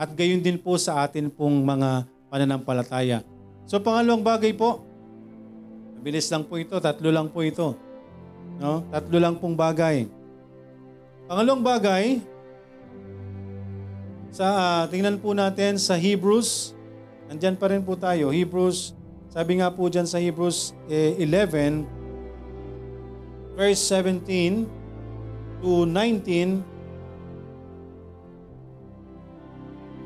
At 0.00 0.12
gayon 0.16 0.40
din 0.40 0.56
po 0.56 0.80
sa 0.80 1.04
atin 1.04 1.28
pong 1.28 1.64
mga 1.64 2.08
pananampalataya. 2.32 3.24
So 3.68 3.80
pangalawang 3.80 4.24
bagay 4.24 4.56
po, 4.56 4.84
mabilis 6.00 6.28
lang 6.32 6.44
po 6.48 6.56
ito, 6.56 6.76
tatlo 6.80 7.08
lang 7.12 7.28
po 7.28 7.44
ito. 7.44 7.76
No? 8.58 8.82
Tatlo 8.88 9.16
lang 9.20 9.36
pong 9.36 9.54
bagay. 9.54 10.08
Pangalawang 11.28 11.64
bagay, 11.64 12.04
sa 14.28 14.46
uh, 14.46 14.84
tingnan 14.88 15.18
po 15.18 15.32
natin 15.32 15.80
sa 15.80 15.96
Hebrews, 15.96 16.76
nandyan 17.28 17.56
pa 17.56 17.68
rin 17.72 17.82
po 17.84 17.96
tayo, 17.96 18.30
Hebrews, 18.32 18.94
sabi 19.28 19.60
nga 19.60 19.68
po 19.68 19.90
dyan 19.92 20.08
sa 20.08 20.16
Hebrews 20.20 20.72
eh, 20.88 21.16
11, 21.20 21.84
verse 23.58 23.82
17, 23.92 24.64
to 25.58 25.84
19, 25.84 26.77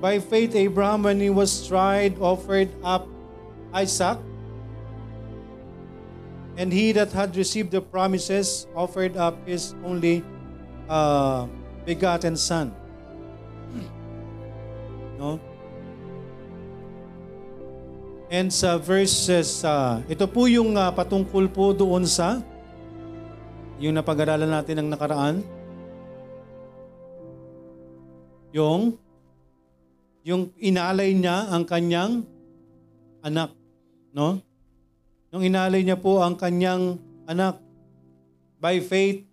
By 0.03 0.19
faith, 0.19 0.59
Abraham, 0.59 1.07
when 1.07 1.23
he 1.23 1.31
was 1.31 1.63
tried, 1.63 2.19
offered 2.19 2.75
up 2.83 3.07
Isaac. 3.71 4.19
And 6.59 6.75
he 6.75 6.91
that 6.91 7.15
had 7.15 7.39
received 7.39 7.71
the 7.71 7.79
promises 7.81 8.67
offered 8.75 9.15
up 9.15 9.39
his 9.47 9.79
only 9.87 10.27
uh, 10.91 11.47
begotten 11.87 12.35
son. 12.35 12.75
No? 15.23 15.39
And 18.27 18.51
sa 18.51 18.83
verses, 18.83 19.63
uh, 19.63 20.03
ito 20.11 20.27
po 20.27 20.51
yung 20.51 20.75
uh, 20.75 20.91
patungkol 20.91 21.47
po 21.47 21.71
doon 21.71 22.03
sa 22.11 22.43
yung 23.79 23.95
napag-aralan 23.95 24.51
natin 24.51 24.83
ng 24.83 24.89
nakaraan. 24.91 25.47
Yung 28.51 28.99
yung 30.23 30.55
inalay 30.59 31.15
niya 31.15 31.51
ang 31.51 31.67
kanyang 31.67 32.23
anak, 33.23 33.51
no? 34.15 34.39
Nung 35.35 35.43
inalay 35.43 35.83
niya 35.83 35.99
po 35.99 36.23
ang 36.23 36.39
kanyang 36.39 36.99
anak 37.27 37.59
by 38.63 38.79
faith 38.79 39.27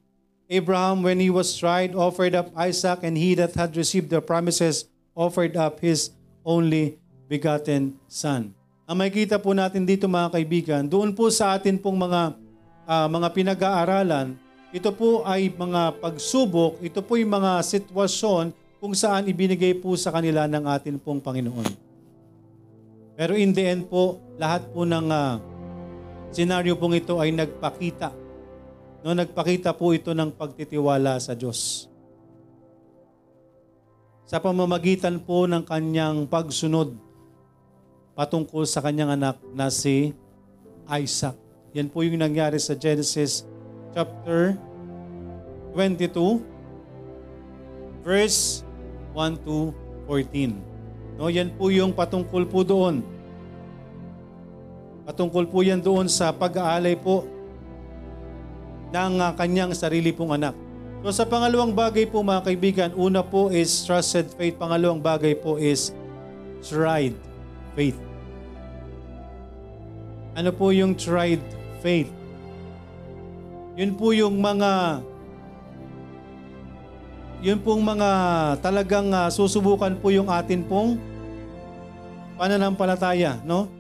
Abraham 0.50 1.06
when 1.06 1.22
he 1.22 1.30
was 1.30 1.54
tried 1.54 1.94
offered 1.94 2.34
up 2.34 2.50
Isaac 2.58 3.06
and 3.06 3.14
he 3.14 3.38
that 3.38 3.54
had 3.54 3.78
received 3.78 4.10
the 4.10 4.18
promises 4.18 4.90
offered 5.14 5.54
up 5.54 5.78
his 5.78 6.10
only 6.42 6.98
begotten 7.30 7.94
son. 8.10 8.58
Ang 8.90 9.06
makikita 9.06 9.38
po 9.38 9.54
natin 9.54 9.86
dito 9.86 10.10
mga 10.10 10.34
kaibigan, 10.34 10.82
doon 10.90 11.14
po 11.14 11.30
sa 11.30 11.54
atin 11.54 11.78
pong 11.78 12.02
mga 12.02 12.34
uh, 12.90 13.06
mga 13.06 13.28
pinag-aaralan, 13.30 14.34
ito 14.74 14.90
po 14.90 15.22
ay 15.22 15.54
mga 15.54 16.02
pagsubok, 16.02 16.82
ito 16.82 16.98
po 17.06 17.14
yung 17.14 17.30
mga 17.30 17.62
sitwasyon 17.62 18.50
kung 18.80 18.96
saan 18.96 19.28
ibinigay 19.28 19.76
po 19.76 19.94
sa 20.00 20.10
kanila 20.10 20.48
ng 20.48 20.64
atin 20.72 20.96
pong 20.96 21.20
Panginoon. 21.20 21.68
Pero 23.20 23.36
in 23.36 23.52
the 23.52 23.64
end 23.68 23.84
po, 23.92 24.24
lahat 24.40 24.64
po 24.72 24.88
ng 24.88 25.12
uh, 25.12 25.44
senaryo 26.32 26.80
pong 26.80 26.96
ito 26.96 27.20
ay 27.20 27.36
nagpakita. 27.36 28.16
No, 29.04 29.12
nagpakita 29.12 29.76
po 29.76 29.92
ito 29.92 30.16
ng 30.16 30.32
pagtitiwala 30.32 31.20
sa 31.20 31.36
Diyos. 31.36 31.92
Sa 34.24 34.40
pamamagitan 34.40 35.20
po 35.20 35.44
ng 35.44 35.68
kanyang 35.68 36.24
pagsunod 36.32 36.96
patungkol 38.16 38.64
sa 38.64 38.80
kanyang 38.80 39.20
anak 39.20 39.36
na 39.52 39.68
si 39.68 40.16
Isaac. 40.88 41.36
Yan 41.76 41.92
po 41.92 42.08
yung 42.08 42.24
nangyari 42.24 42.56
sa 42.56 42.72
Genesis 42.76 43.44
chapter 43.92 44.56
22 45.76 46.40
verse 48.06 48.64
1 49.14 49.46
to 49.46 49.74
14. 50.08 50.56
No, 51.20 51.28
yan 51.28 51.52
po 51.54 51.68
yung 51.70 51.92
patungkol 51.92 52.48
po 52.48 52.64
doon. 52.64 53.04
Patungkol 55.10 55.50
po 55.50 55.66
yan 55.66 55.82
doon 55.82 56.06
sa 56.06 56.30
pag-aalay 56.30 56.96
po 56.96 57.26
ng 58.90 59.14
uh, 59.22 59.34
kanyang 59.34 59.74
sarili 59.74 60.14
pong 60.14 60.38
anak. 60.38 60.56
So 61.00 61.10
sa 61.16 61.24
pangalawang 61.24 61.72
bagay 61.72 62.12
po 62.12 62.20
mga 62.20 62.44
kaibigan, 62.44 62.90
una 62.94 63.24
po 63.24 63.48
is 63.48 63.72
trusted 63.88 64.28
faith, 64.36 64.60
pangalawang 64.60 65.00
bagay 65.00 65.32
po 65.32 65.56
is 65.56 65.96
tried 66.60 67.16
faith. 67.72 67.96
Ano 70.36 70.52
po 70.52 70.76
yung 70.76 70.94
tried 70.94 71.42
faith? 71.80 72.12
Yun 73.80 73.96
po 73.96 74.12
yung 74.12 74.44
mga 74.44 75.00
yun 77.40 77.60
pong 77.64 77.80
mga 77.80 78.10
talagang 78.60 79.08
uh, 79.16 79.32
susubukan 79.32 79.96
po 79.96 80.12
yung 80.12 80.28
atin 80.28 80.60
pong 80.60 81.00
pananampalataya, 82.36 83.40
no? 83.48 83.72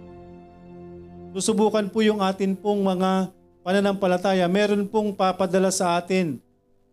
Susubukan 1.36 1.91
po 1.91 2.00
yung 2.00 2.24
atin 2.24 2.56
pong 2.56 2.80
mga 2.88 3.30
pananampalataya. 3.62 4.48
Meron 4.48 4.88
pong 4.88 5.12
papadala 5.12 5.69
sa 5.76 6.00
atin 6.00 6.39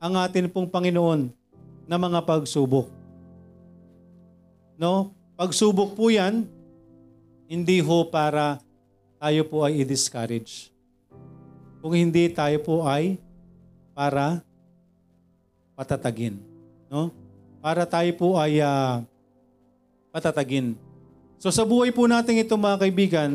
ang 0.02 0.18
atin 0.18 0.50
pong 0.50 0.66
Panginoon 0.68 1.30
na 1.86 1.96
mga 1.96 2.20
pagsubok. 2.26 2.90
No? 4.76 5.14
Pagsubok 5.38 5.96
po 5.96 6.12
yan, 6.12 6.44
hindi 7.48 7.80
ho 7.80 8.10
para 8.10 8.60
tayo 9.16 9.40
po 9.48 9.64
ay 9.64 9.86
i-discourage. 9.86 10.68
Kung 11.80 11.96
hindi, 11.96 12.28
tayo 12.28 12.58
po 12.60 12.84
ay 12.84 13.16
para 13.96 14.44
patatagin 15.72 16.55
no? 16.90 17.10
Para 17.62 17.82
tayo 17.86 18.10
po 18.14 18.38
ay 18.38 18.62
uh, 18.62 19.02
patatagin. 20.14 20.78
So 21.36 21.52
sa 21.52 21.66
buhay 21.66 21.92
po 21.92 22.08
natin 22.08 22.40
ito 22.40 22.56
mga 22.56 22.80
kaibigan, 22.86 23.30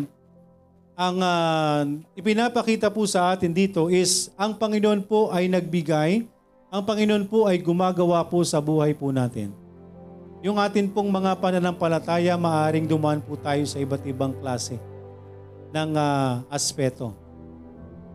ang 0.95 1.17
uh, 1.17 1.81
ipinapakita 2.13 2.91
po 2.93 3.05
sa 3.09 3.33
atin 3.33 3.49
dito 3.49 3.89
is 3.89 4.29
ang 4.37 4.53
Panginoon 4.53 5.01
po 5.05 5.29
ay 5.33 5.49
nagbigay, 5.49 6.25
ang 6.71 6.81
Panginoon 6.85 7.25
po 7.27 7.49
ay 7.49 7.59
gumagawa 7.59 8.23
po 8.25 8.41
sa 8.45 8.61
buhay 8.61 8.93
po 8.95 9.09
natin. 9.09 9.53
Yung 10.41 10.57
atin 10.57 10.89
pong 10.89 11.13
mga 11.13 11.37
pananampalataya, 11.37 12.33
maaring 12.33 12.89
dumaan 12.89 13.21
po 13.21 13.37
tayo 13.37 13.61
sa 13.69 13.77
iba't 13.77 14.01
ibang 14.09 14.33
klase 14.41 14.81
ng 15.69 15.91
uh, 15.93 16.41
aspeto 16.49 17.13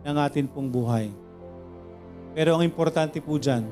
ng 0.03 0.15
atin 0.19 0.47
pong 0.47 0.67
buhay. 0.67 1.07
Pero 2.35 2.55
ang 2.55 2.63
importante 2.67 3.23
po 3.23 3.39
dyan, 3.39 3.63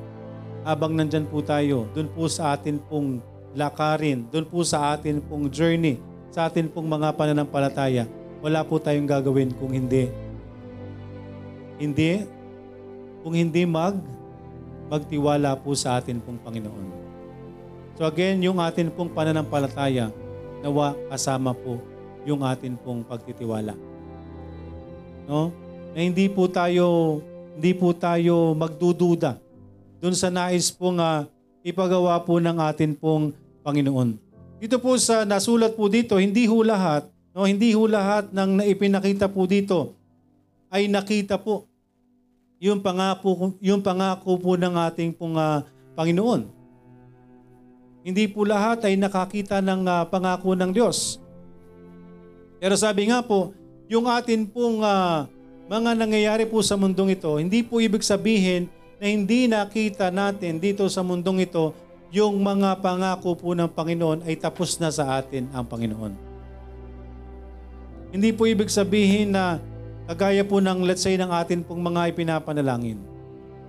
habang 0.66 0.98
nandyan 0.98 1.30
po 1.30 1.38
tayo, 1.46 1.86
doon 1.94 2.10
po 2.10 2.26
sa 2.26 2.58
atin 2.58 2.82
pong 2.90 3.22
lakarin, 3.54 4.26
doon 4.34 4.42
po 4.42 4.66
sa 4.66 4.98
atin 4.98 5.22
pong 5.22 5.46
journey, 5.46 6.02
sa 6.34 6.50
atin 6.50 6.66
pong 6.66 6.90
mga 6.90 7.14
pananampalataya, 7.14 8.10
wala 8.42 8.66
po 8.66 8.82
tayong 8.82 9.06
gagawin 9.06 9.54
kung 9.54 9.70
hindi. 9.70 10.10
Hindi, 11.78 12.26
kung 13.22 13.38
hindi 13.38 13.62
mag, 13.62 13.94
magtiwala 14.90 15.54
po 15.54 15.70
sa 15.78 16.02
atin 16.02 16.18
pong 16.18 16.42
Panginoon. 16.42 16.86
So 17.94 18.02
again, 18.02 18.42
yung 18.42 18.58
atin 18.58 18.90
pong 18.90 19.14
pananampalataya, 19.14 20.10
nawa 20.66 20.98
kasama 21.14 21.54
po 21.54 21.78
yung 22.26 22.42
atin 22.42 22.74
pong 22.74 23.06
pagtitiwala. 23.06 23.78
No? 25.30 25.54
Na 25.94 26.02
hindi 26.02 26.26
po 26.26 26.50
tayo 26.50 27.18
hindi 27.54 27.72
po 27.72 27.94
tayo 27.94 28.52
magdududa 28.52 29.45
dun 30.00 30.14
sa 30.14 30.28
nais 30.28 30.68
pong 30.72 31.00
uh, 31.00 31.24
ipagawa 31.66 32.20
po 32.22 32.38
ng 32.38 32.56
atin 32.62 32.94
pong 32.94 33.34
Panginoon. 33.66 34.16
Dito 34.56 34.80
po 34.80 34.96
sa 34.96 35.26
nasulat 35.26 35.76
po 35.76 35.90
dito, 35.90 36.16
hindi 36.16 36.48
ho 36.48 36.62
lahat, 36.64 37.10
no, 37.36 37.44
hindi 37.44 37.76
ho 37.76 37.84
lahat 37.84 38.32
ng 38.32 38.64
naipinakita 38.64 39.28
po 39.28 39.44
dito 39.44 39.92
ay 40.72 40.88
nakita 40.88 41.36
po 41.36 41.68
yung 42.56 42.80
pangako, 42.80 43.52
yung 43.60 43.84
pangako 43.84 44.40
po 44.40 44.56
ng 44.56 44.74
ating 44.88 45.12
pong 45.12 45.36
uh, 45.36 45.60
Panginoon. 45.92 46.48
Hindi 48.06 48.24
po 48.30 48.46
lahat 48.46 48.86
ay 48.86 48.94
nakakita 48.96 49.60
ng 49.60 49.82
uh, 49.84 50.06
pangako 50.08 50.54
ng 50.54 50.70
Diyos. 50.72 51.18
Pero 52.56 52.78
sabi 52.78 53.10
nga 53.12 53.20
po, 53.20 53.52
yung 53.90 54.08
atin 54.08 54.48
pong 54.48 54.80
uh, 54.80 55.28
mga 55.66 55.98
nangyayari 55.98 56.44
po 56.46 56.62
sa 56.62 56.78
mundong 56.78 57.18
ito, 57.18 57.36
hindi 57.36 57.60
po 57.60 57.82
ibig 57.82 58.06
sabihin 58.06 58.70
na 58.96 59.04
hindi 59.12 59.44
nakita 59.44 60.08
natin 60.08 60.56
dito 60.56 60.88
sa 60.88 61.04
mundong 61.04 61.44
ito 61.44 61.76
yung 62.14 62.40
mga 62.40 62.80
pangako 62.80 63.36
po 63.36 63.52
ng 63.52 63.68
Panginoon 63.68 64.24
ay 64.24 64.40
tapos 64.40 64.80
na 64.80 64.88
sa 64.88 65.20
atin 65.20 65.50
ang 65.52 65.68
Panginoon. 65.68 66.12
Hindi 68.14 68.30
po 68.32 68.48
ibig 68.48 68.72
sabihin 68.72 69.36
na 69.36 69.60
kagaya 70.08 70.40
po 70.46 70.62
ng 70.62 70.86
let's 70.86 71.04
say 71.04 71.18
ng 71.18 71.28
atin 71.28 71.60
pong 71.60 71.82
mga 71.82 72.16
ipinapanalangin. 72.16 72.96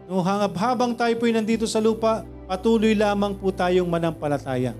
No, 0.08 0.24
habang 0.56 0.96
tayo 0.96 1.12
po 1.20 1.28
nandito 1.28 1.68
sa 1.68 1.84
lupa, 1.84 2.24
patuloy 2.48 2.96
lamang 2.96 3.36
po 3.36 3.52
tayong 3.52 3.90
manampalataya. 3.92 4.72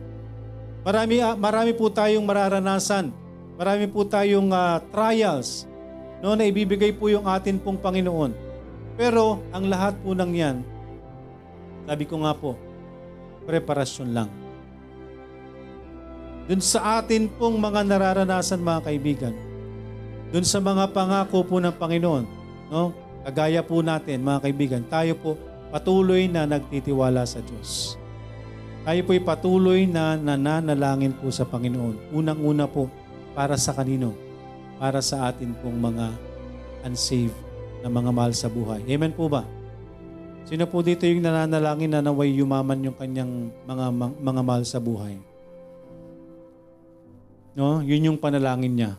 Marami, 0.88 1.20
ah, 1.20 1.36
marami 1.36 1.76
po 1.76 1.92
tayong 1.92 2.24
mararanasan. 2.24 3.12
Marami 3.60 3.92
po 3.92 4.08
tayong 4.08 4.48
uh, 4.56 4.80
trials 4.88 5.68
no, 6.24 6.38
na 6.38 6.48
ibibigay 6.48 6.96
po 6.96 7.12
yung 7.12 7.28
atin 7.28 7.60
pong 7.60 7.76
Panginoon. 7.76 8.47
Pero 8.98 9.46
ang 9.54 9.70
lahat 9.70 9.94
po 10.02 10.18
ng 10.18 10.32
yan, 10.34 10.58
sabi 11.86 12.04
ko 12.10 12.26
nga 12.26 12.34
po, 12.34 12.58
preparasyon 13.46 14.10
lang. 14.10 14.30
Dun 16.50 16.60
sa 16.60 17.00
atin 17.00 17.30
pong 17.30 17.62
mga 17.62 17.86
nararanasan 17.86 18.60
mga 18.60 18.82
kaibigan, 18.90 19.36
dun 20.34 20.44
sa 20.44 20.58
mga 20.58 20.90
pangako 20.92 21.46
po 21.46 21.62
ng 21.62 21.72
Panginoon, 21.78 22.26
no? 22.74 22.92
kagaya 23.24 23.62
po 23.62 23.86
natin 23.86 24.26
mga 24.26 24.44
kaibigan, 24.50 24.84
tayo 24.90 25.14
po 25.16 25.38
patuloy 25.70 26.26
na 26.26 26.50
nagtitiwala 26.50 27.22
sa 27.24 27.40
Diyos. 27.40 27.96
Tayo 28.88 29.04
po'y 29.04 29.20
patuloy 29.20 29.84
na 29.84 30.16
nananalangin 30.16 31.12
po 31.12 31.28
sa 31.28 31.44
Panginoon. 31.44 32.16
Unang-una 32.16 32.72
po 32.72 32.88
para 33.36 33.60
sa 33.60 33.76
kanino? 33.76 34.16
Para 34.80 35.04
sa 35.04 35.28
atin 35.28 35.52
pong 35.60 35.76
mga 35.76 36.16
unsaved 36.88 37.47
na 37.82 37.90
mga 37.90 38.12
mahal 38.14 38.34
sa 38.34 38.50
buhay. 38.50 38.82
Amen 38.88 39.14
po 39.14 39.30
ba? 39.30 39.46
Sino 40.48 40.64
po 40.64 40.80
dito 40.80 41.04
yung 41.04 41.20
nananalangin 41.20 41.92
na 41.92 42.00
naway 42.00 42.32
yumaman 42.32 42.80
yung 42.80 42.96
kanyang 42.96 43.52
mga 43.68 43.86
mga 44.24 44.42
mahal 44.48 44.64
sa 44.64 44.80
buhay? 44.80 45.20
No, 47.58 47.84
yun 47.84 48.14
yung 48.14 48.20
panalangin 48.22 48.80
niya. 48.80 48.92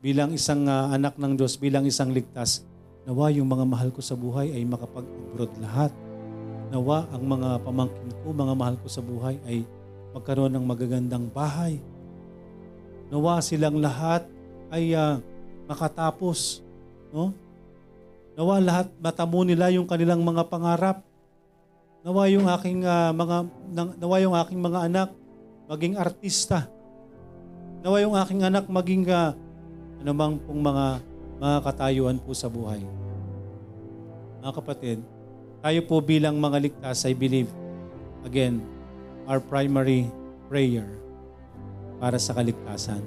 Bilang 0.00 0.32
isang 0.32 0.64
ah, 0.64 0.88
anak 0.94 1.20
ng 1.20 1.36
Diyos, 1.36 1.60
bilang 1.60 1.84
isang 1.84 2.14
ligtas, 2.14 2.64
nawa 3.04 3.28
yung 3.34 3.50
mga 3.50 3.66
mahal 3.68 3.90
ko 3.92 4.00
sa 4.00 4.16
buhay 4.16 4.54
ay 4.54 4.62
makapag-abroad 4.64 5.52
lahat. 5.60 5.92
Nawa 6.72 7.04
ang 7.10 7.26
mga 7.26 7.60
pamangkin 7.66 8.10
ko, 8.22 8.32
mga 8.32 8.54
mahal 8.54 8.76
ko 8.80 8.88
sa 8.88 9.02
buhay 9.02 9.36
ay 9.44 9.66
magkaroon 10.16 10.56
ng 10.56 10.64
magagandang 10.64 11.26
bahay. 11.28 11.82
Nawa 13.12 13.44
silang 13.44 13.76
lahat 13.76 14.24
ay 14.72 14.96
ah, 14.96 15.20
makatapos. 15.68 16.62
No? 17.12 17.34
Nawa 18.36 18.60
lahat 18.60 18.92
matamo 19.00 19.40
nila 19.48 19.72
yung 19.72 19.88
kanilang 19.88 20.20
mga 20.20 20.44
pangarap. 20.52 21.00
Nawa 22.04 22.28
yung 22.28 22.44
aking 22.44 22.84
ah, 22.84 23.10
mga 23.10 23.36
nawa 23.96 24.16
yung 24.20 24.36
aking 24.36 24.60
mga 24.60 24.80
anak 24.92 25.08
maging 25.72 25.96
artista. 25.96 26.68
Nawa 27.80 28.04
yung 28.04 28.12
aking 28.12 28.44
anak 28.44 28.68
maging 28.68 29.08
uh, 29.08 29.32
anumang 30.04 30.36
pong 30.44 30.60
mga 30.60 30.86
mga 31.40 31.58
katayuan 31.64 32.20
po 32.20 32.36
sa 32.36 32.52
buhay. 32.52 32.84
Mga 34.44 34.52
kapatid, 34.52 34.98
tayo 35.64 35.80
po 35.88 35.98
bilang 36.04 36.36
mga 36.36 36.68
ligtas, 36.68 37.08
I 37.08 37.16
believe, 37.16 37.48
again, 38.22 38.60
our 39.24 39.40
primary 39.40 40.06
prayer 40.46 40.86
para 41.98 42.20
sa 42.20 42.36
kaligtasan. 42.36 43.00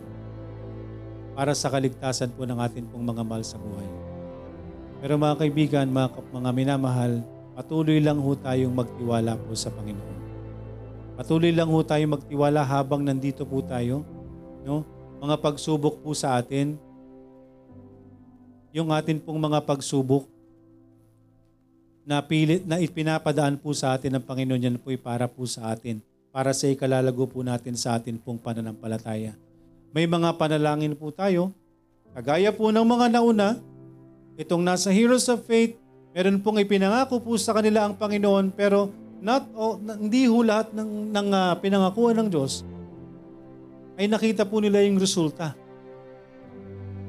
Para 1.38 1.54
sa 1.56 1.72
kaligtasan 1.72 2.34
po 2.36 2.44
ng 2.44 2.60
atin 2.60 2.84
pong 2.90 3.06
mga 3.06 3.24
mahal 3.24 3.46
sa 3.46 3.56
buhay. 3.56 3.99
Pero 5.00 5.16
mga 5.16 5.36
kaibigan, 5.40 5.88
mga, 5.88 6.10
mga 6.36 6.50
minamahal, 6.52 7.24
patuloy 7.56 8.04
lang 8.04 8.20
ho 8.20 8.32
tayong 8.36 8.76
magtiwala 8.76 9.40
po 9.40 9.56
sa 9.56 9.72
Panginoon. 9.72 10.18
Patuloy 11.16 11.52
lang 11.56 11.72
ho 11.72 11.80
tayong 11.80 12.20
magtiwala 12.20 12.64
habang 12.64 13.04
nandito 13.04 13.48
po 13.48 13.64
tayo. 13.64 14.04
No? 14.68 14.84
Mga 15.24 15.36
pagsubok 15.40 16.04
po 16.04 16.12
sa 16.16 16.40
atin, 16.40 16.76
yung 18.76 18.92
atin 18.92 19.20
pong 19.20 19.40
mga 19.40 19.64
pagsubok 19.66 20.28
na 22.10 22.24
pilit 22.26 22.66
na 22.66 22.82
ipinapadaan 22.82 23.60
po 23.60 23.70
sa 23.76 23.94
atin 23.94 24.18
ng 24.18 24.24
Panginoon 24.24 24.66
yan 24.66 24.78
po 24.82 24.90
para 24.98 25.30
po 25.30 25.46
sa 25.46 25.70
atin, 25.72 26.02
para 26.34 26.52
sa 26.56 26.66
ikalalago 26.66 27.28
po 27.30 27.46
natin 27.46 27.78
sa 27.78 27.98
atin 27.98 28.18
pong 28.18 28.42
pananampalataya. 28.42 29.38
May 29.94 30.06
mga 30.06 30.38
panalangin 30.38 30.94
po 30.94 31.10
tayo, 31.10 31.54
kagaya 32.14 32.54
po 32.54 32.70
ng 32.70 32.86
mga 32.86 33.20
nauna, 33.20 33.62
itong 34.40 34.64
nasa 34.64 34.88
Heroes 34.88 35.28
of 35.28 35.44
Faith, 35.44 35.76
meron 36.16 36.40
pong 36.40 36.64
ipinangako 36.64 37.20
po 37.20 37.36
sa 37.36 37.52
kanila 37.52 37.84
ang 37.84 38.00
Panginoon 38.00 38.56
pero 38.56 38.88
not 39.20 39.44
oh, 39.52 39.76
hindi 39.76 40.32
ho 40.32 40.40
lahat 40.40 40.72
ng, 40.72 41.12
ng 41.12 41.28
ah, 41.36 41.54
pinangakuan 41.60 42.16
ng 42.24 42.28
Diyos 42.32 42.64
ay 44.00 44.08
nakita 44.08 44.48
po 44.48 44.64
nila 44.64 44.80
yung 44.80 44.96
resulta. 44.96 45.60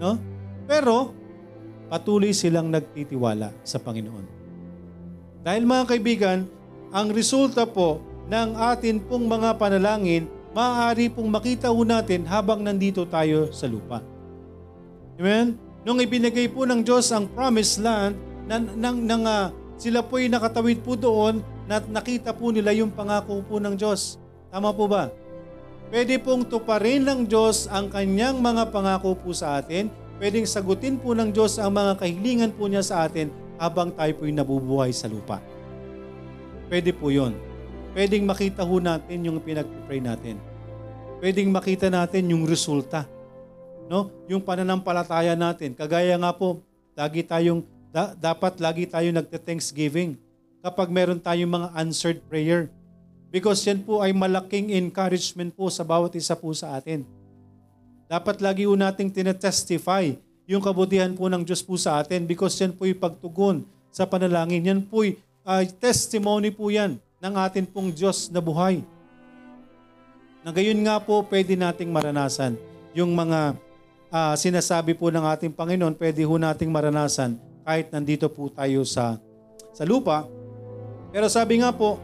No? 0.03 0.19
Pero 0.66 1.14
patuloy 1.87 2.35
silang 2.35 2.66
nagtitiwala 2.66 3.55
sa 3.62 3.79
Panginoon. 3.79 4.27
Dahil 5.47 5.62
mga 5.62 5.85
kaibigan, 5.95 6.38
ang 6.90 7.14
resulta 7.14 7.62
po 7.62 8.03
ng 8.27 8.59
atin 8.59 8.99
pong 9.07 9.31
mga 9.31 9.55
panalangin, 9.55 10.27
maaari 10.51 11.07
pong 11.07 11.31
makita 11.31 11.71
ho 11.71 11.79
natin 11.87 12.27
habang 12.27 12.59
nandito 12.59 13.07
tayo 13.07 13.55
sa 13.55 13.71
lupa. 13.71 14.03
Amen? 15.14 15.69
Nung 15.81 15.97
ibinigay 15.97 16.53
po 16.53 16.69
ng 16.69 16.85
Diyos 16.85 17.09
ang 17.09 17.25
promised 17.33 17.81
land, 17.81 18.12
nang, 18.45 18.69
nang, 18.77 18.97
nang 19.01 19.23
ah, 19.25 19.49
sila 19.81 20.05
po'y 20.05 20.29
nakatawid 20.29 20.85
po 20.85 20.93
doon, 20.93 21.40
na 21.71 21.79
nakita 21.79 22.35
po 22.35 22.51
nila 22.51 22.75
yung 22.75 22.90
pangako 22.90 23.47
po 23.47 23.62
ng 23.62 23.79
Diyos. 23.79 24.19
Tama 24.51 24.75
po 24.75 24.90
ba? 24.90 25.07
Pwede 25.87 26.19
pong 26.19 26.43
tuparin 26.43 27.07
ng 27.07 27.31
Diyos 27.31 27.71
ang 27.71 27.87
kanyang 27.87 28.43
mga 28.43 28.75
pangako 28.75 29.14
po 29.14 29.31
sa 29.31 29.62
atin. 29.62 29.87
Pwedeng 30.19 30.45
sagutin 30.45 30.99
po 30.99 31.14
ng 31.14 31.31
Diyos 31.31 31.62
ang 31.62 31.73
mga 31.73 31.97
kahilingan 32.03 32.53
po 32.59 32.66
niya 32.66 32.83
sa 32.83 33.07
atin 33.07 33.31
habang 33.57 33.95
tayo 33.95 34.11
po'y 34.19 34.35
nabubuhay 34.35 34.90
sa 34.90 35.07
lupa. 35.07 35.38
Pwede 36.66 36.90
po 36.90 37.14
yon. 37.14 37.38
Pwedeng 37.95 38.27
makita 38.27 38.66
ho 38.66 38.77
natin 38.83 39.27
yung 39.27 39.38
pinag-pray 39.38 40.03
natin. 40.03 40.38
Pwedeng 41.23 41.51
makita 41.55 41.87
natin 41.87 42.31
yung 42.31 42.47
resulta. 42.47 43.07
No? 43.90 44.07
Yung 44.31 44.38
pananampalataya 44.38 45.35
natin. 45.35 45.74
Kagaya 45.74 46.14
nga 46.14 46.31
po, 46.31 46.62
lagi 46.94 47.26
tayong, 47.26 47.66
da- 47.90 48.14
dapat 48.14 48.62
lagi 48.62 48.87
tayong 48.87 49.18
nagte-thanksgiving 49.18 50.14
kapag 50.62 50.94
meron 50.94 51.18
tayong 51.18 51.50
mga 51.50 51.68
answered 51.74 52.22
prayer. 52.31 52.70
Because 53.35 53.59
yan 53.66 53.83
po 53.83 53.98
ay 53.98 54.14
malaking 54.14 54.70
encouragement 54.79 55.50
po 55.59 55.66
sa 55.74 55.83
bawat 55.83 56.14
isa 56.14 56.38
po 56.38 56.55
sa 56.55 56.79
atin. 56.79 57.03
Dapat 58.07 58.38
lagi 58.38 58.62
po 58.62 58.79
nating 58.79 59.11
tinetestify 59.11 60.14
yung 60.46 60.62
kabutihan 60.62 61.11
po 61.14 61.26
ng 61.31 61.42
Diyos 61.46 61.62
po 61.62 61.79
sa 61.79 62.03
atin 62.03 62.26
because 62.26 62.59
yan 62.59 62.74
po'y 62.74 62.94
pagtugon 62.94 63.66
sa 63.90 64.07
panalangin. 64.07 64.66
Yan 64.66 64.81
po'y 64.83 65.18
uh, 65.46 65.62
testimony 65.79 66.50
po 66.50 66.70
yan 66.70 66.98
ng 67.22 67.35
atin 67.38 67.66
pong 67.66 67.94
Diyos 67.94 68.31
na 68.31 68.42
buhay. 68.42 68.83
Na 70.42 70.50
gayon 70.50 70.79
nga 70.83 70.98
po 70.98 71.22
pwede 71.26 71.55
nating 71.55 71.90
maranasan 71.90 72.59
yung 72.90 73.14
mga 73.14 73.55
ah, 74.11 74.35
sinasabi 74.35 74.92
po 74.99 75.09
ng 75.09 75.23
ating 75.23 75.55
Panginoon, 75.55 75.94
pwede 75.96 76.27
ho 76.27 76.35
nating 76.37 76.68
maranasan 76.68 77.38
kahit 77.62 77.88
nandito 77.94 78.27
po 78.27 78.51
tayo 78.51 78.83
sa, 78.83 79.16
sa 79.70 79.87
lupa. 79.87 80.27
Pero 81.14 81.31
sabi 81.31 81.62
nga 81.62 81.70
po, 81.70 82.03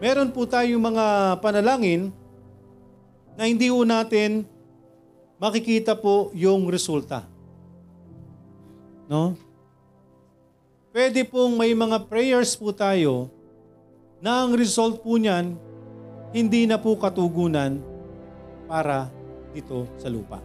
meron 0.00 0.32
po 0.32 0.48
tayong 0.48 0.80
mga 0.80 1.36
panalangin 1.44 2.08
na 3.36 3.44
hindi 3.44 3.68
ho 3.68 3.84
natin 3.84 4.48
makikita 5.40 5.96
po 5.96 6.32
yung 6.36 6.68
resulta. 6.68 7.24
No? 9.08 9.36
Pwede 10.90 11.22
pong 11.22 11.56
may 11.56 11.72
mga 11.72 12.08
prayers 12.10 12.56
po 12.58 12.74
tayo 12.74 13.30
na 14.20 14.44
ang 14.44 14.52
result 14.52 15.00
po 15.00 15.16
niyan 15.16 15.56
hindi 16.30 16.66
na 16.66 16.78
po 16.78 16.94
katugunan 16.94 17.82
para 18.70 19.10
dito 19.50 19.86
sa 19.98 20.10
lupa. 20.10 20.38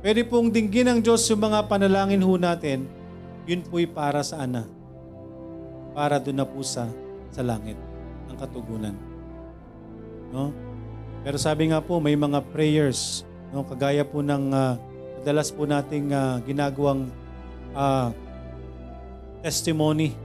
Pwede 0.00 0.24
pong 0.24 0.48
dinggin 0.48 0.88
ng 0.88 1.00
Diyos 1.04 1.28
yung 1.28 1.44
mga 1.44 1.68
panalangin 1.68 2.24
ho 2.24 2.32
natin, 2.40 2.88
yun 3.44 3.60
po'y 3.60 3.84
para 3.84 4.24
sa 4.24 4.48
ana. 4.48 4.64
Para 5.92 6.16
doon 6.16 6.40
na 6.40 6.46
po 6.48 6.64
sa, 6.64 6.88
sa 7.28 7.44
langit, 7.44 7.76
ang 8.32 8.36
katugunan. 8.40 8.96
No? 10.32 10.56
Pero 11.20 11.36
sabi 11.36 11.68
nga 11.68 11.84
po, 11.84 12.00
may 12.00 12.16
mga 12.16 12.40
prayers, 12.48 13.28
no, 13.52 13.60
kagaya 13.60 14.00
po 14.00 14.24
ng 14.24 14.44
uh, 14.56 14.80
madalas 15.20 15.52
po 15.52 15.68
nating 15.68 16.16
uh, 16.16 16.40
ginagawang 16.48 17.12
uh, 17.76 18.08
testimony. 19.44 20.16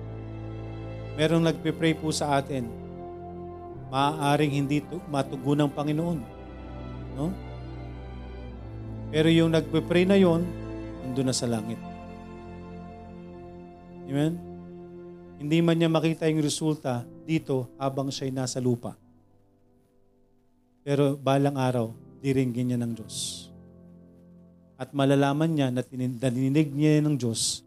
Merong 1.20 1.44
nagpe-pray 1.44 2.00
po 2.00 2.16
sa 2.16 2.40
atin. 2.40 2.68
Maaaring 3.92 4.56
hindi 4.56 4.80
tu- 4.80 5.04
matugon 5.12 5.68
ng 5.68 5.72
Panginoon. 5.72 6.35
No? 7.16 7.32
Pero 9.16 9.32
yung 9.32 9.56
nagpe-pray 9.56 10.04
na 10.04 10.20
yon, 10.20 10.44
nandun 11.08 11.32
na 11.32 11.36
sa 11.36 11.48
langit. 11.48 11.80
Amen? 14.12 14.36
Hindi 15.40 15.58
man 15.64 15.80
niya 15.80 15.88
makita 15.88 16.28
yung 16.28 16.44
resulta 16.44 17.08
dito 17.24 17.72
habang 17.80 18.12
siya'y 18.12 18.36
nasa 18.36 18.60
lupa. 18.60 19.00
Pero 20.84 21.16
balang 21.16 21.56
araw, 21.56 21.96
diringgin 22.20 22.76
niya 22.76 22.80
ng 22.84 22.92
Diyos. 22.94 23.48
At 24.76 24.92
malalaman 24.92 25.56
niya 25.56 25.72
na 25.72 25.82
dininig 26.28 26.76
niya 26.76 27.00
ng 27.00 27.16
Diyos, 27.16 27.64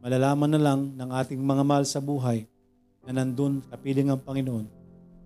malalaman 0.00 0.56
na 0.56 0.60
lang 0.60 0.80
ng 0.96 1.10
ating 1.12 1.38
mga 1.38 1.62
mahal 1.62 1.84
sa 1.84 2.00
buhay 2.00 2.48
na 3.04 3.12
nandun 3.20 3.60
kapiling 3.68 4.08
ang 4.08 4.20
Panginoon, 4.24 4.66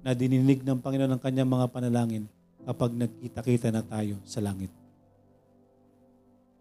na 0.03 0.11
dininig 0.19 0.67
ng 0.67 0.83
Panginoon 0.83 1.15
ang 1.15 1.23
kanyang 1.23 1.47
mga 1.47 1.67
panalangin 1.71 2.27
kapag 2.63 2.95
nagkita-kita 2.95 3.69
na 3.75 3.83
tayo 3.83 4.19
sa 4.23 4.39
langit. 4.39 4.71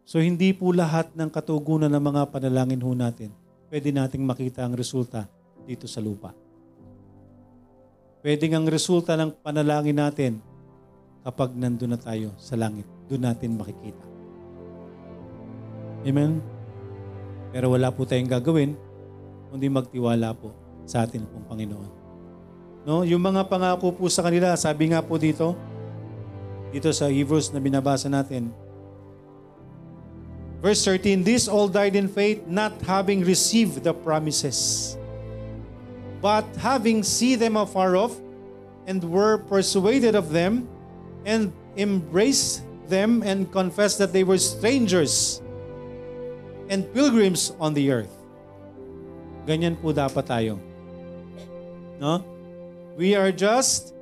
So 0.06 0.20
hindi 0.20 0.52
po 0.52 0.74
lahat 0.74 1.14
ng 1.14 1.30
katugunan 1.30 1.88
ng 1.88 2.04
mga 2.04 2.22
panalangin 2.34 2.82
ho 2.84 2.92
natin, 2.92 3.32
pwede 3.72 3.94
nating 3.94 4.26
makita 4.26 4.66
ang 4.66 4.76
resulta 4.76 5.30
dito 5.64 5.86
sa 5.88 6.04
lupa. 6.04 6.36
Pwede 8.22 8.46
ang 8.54 8.70
resulta 8.70 9.18
ng 9.18 9.34
panalangin 9.42 9.98
natin 9.98 10.34
kapag 11.26 11.54
nandun 11.58 11.94
na 11.94 12.00
tayo 12.02 12.34
sa 12.38 12.54
langit. 12.58 12.86
Doon 13.10 13.26
natin 13.26 13.58
makikita. 13.58 14.06
Amen? 16.06 16.42
Pero 17.54 17.74
wala 17.74 17.90
po 17.94 18.06
tayong 18.06 18.30
gagawin 18.30 18.74
kundi 19.52 19.68
magtiwala 19.68 20.34
po 20.34 20.54
sa 20.88 21.04
atin 21.06 21.28
pong 21.28 21.46
Panginoon. 21.46 21.92
No, 22.82 23.06
yung 23.06 23.22
mga 23.22 23.46
pangako 23.46 23.94
po 23.94 24.10
sa 24.10 24.26
kanila, 24.26 24.58
sabi 24.58 24.90
nga 24.90 25.06
po 25.06 25.22
dito, 25.22 25.54
dito 26.72 26.90
sa 26.96 27.12
Hebrews 27.12 27.52
na 27.52 27.60
binabasa 27.60 28.08
natin, 28.08 28.56
Verse 30.62 30.86
13, 30.86 31.26
These 31.26 31.50
all 31.50 31.68
died 31.68 31.98
in 31.98 32.08
faith, 32.08 32.46
not 32.46 32.78
having 32.86 33.26
received 33.26 33.82
the 33.82 33.94
promises, 33.94 34.96
but 36.22 36.46
having 36.62 37.02
seen 37.02 37.40
them 37.40 37.58
afar 37.58 37.98
off, 37.98 38.14
and 38.86 39.02
were 39.02 39.42
persuaded 39.50 40.14
of 40.14 40.30
them, 40.30 40.70
and 41.26 41.52
embraced 41.78 42.62
them, 42.88 43.26
and 43.26 43.50
confessed 43.52 43.98
that 43.98 44.14
they 44.14 44.24
were 44.24 44.38
strangers 44.38 45.42
and 46.70 46.86
pilgrims 46.94 47.58
on 47.60 47.74
the 47.74 47.90
earth. 47.90 48.14
Ganyan 49.50 49.82
po 49.82 49.90
dapat 49.90 50.30
tayo. 50.30 50.62
No? 51.98 52.22
We 53.02 53.18
are 53.18 53.34
just 53.34 53.98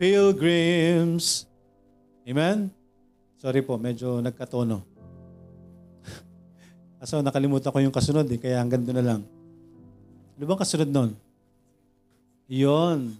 pilgrims. 0.00 1.49
Amen? 2.28 2.68
Sorry 3.40 3.64
po, 3.64 3.80
medyo 3.80 4.20
nagkatono. 4.20 4.84
Kaso 7.00 7.24
nakalimutan 7.24 7.72
ko 7.72 7.78
yung 7.80 7.94
kasunod 7.94 8.28
eh, 8.28 8.36
kaya 8.36 8.60
hanggang 8.60 8.84
doon 8.84 8.98
na 9.00 9.06
lang. 9.14 9.22
Ano 10.36 10.44
bang 10.44 10.60
kasunod 10.60 10.90
nun? 10.92 11.16
Iyon. 12.50 13.16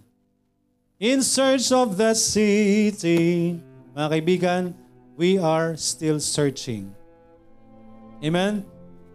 In 1.01 1.25
search 1.25 1.73
of 1.73 1.97
the 1.97 2.13
city. 2.13 3.57
Mga 3.97 4.07
kaibigan, 4.13 4.63
we 5.17 5.41
are 5.41 5.73
still 5.73 6.21
searching. 6.21 6.93
Amen? 8.21 8.61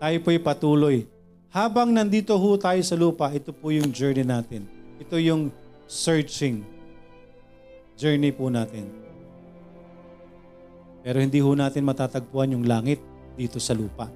Tayo 0.03 0.17
po'y 0.27 0.43
patuloy. 0.43 1.07
Habang 1.55 1.95
nandito 1.95 2.35
ho 2.35 2.59
tayo 2.59 2.83
sa 2.83 2.99
lupa, 2.99 3.31
ito 3.31 3.55
po 3.55 3.71
yung 3.71 3.95
journey 3.95 4.27
natin. 4.27 4.67
Ito 4.99 5.17
yung 5.23 5.55
searching 5.87 6.67
journey 7.95 8.35
po 8.35 8.51
natin. 8.51 9.06
Pero 11.07 11.23
hindi 11.23 11.39
ho 11.39 11.55
natin 11.55 11.87
matatagpuan 11.87 12.51
yung 12.51 12.67
langit 12.67 12.99
dito 13.39 13.63
sa 13.63 13.79
lupa. 13.79 14.11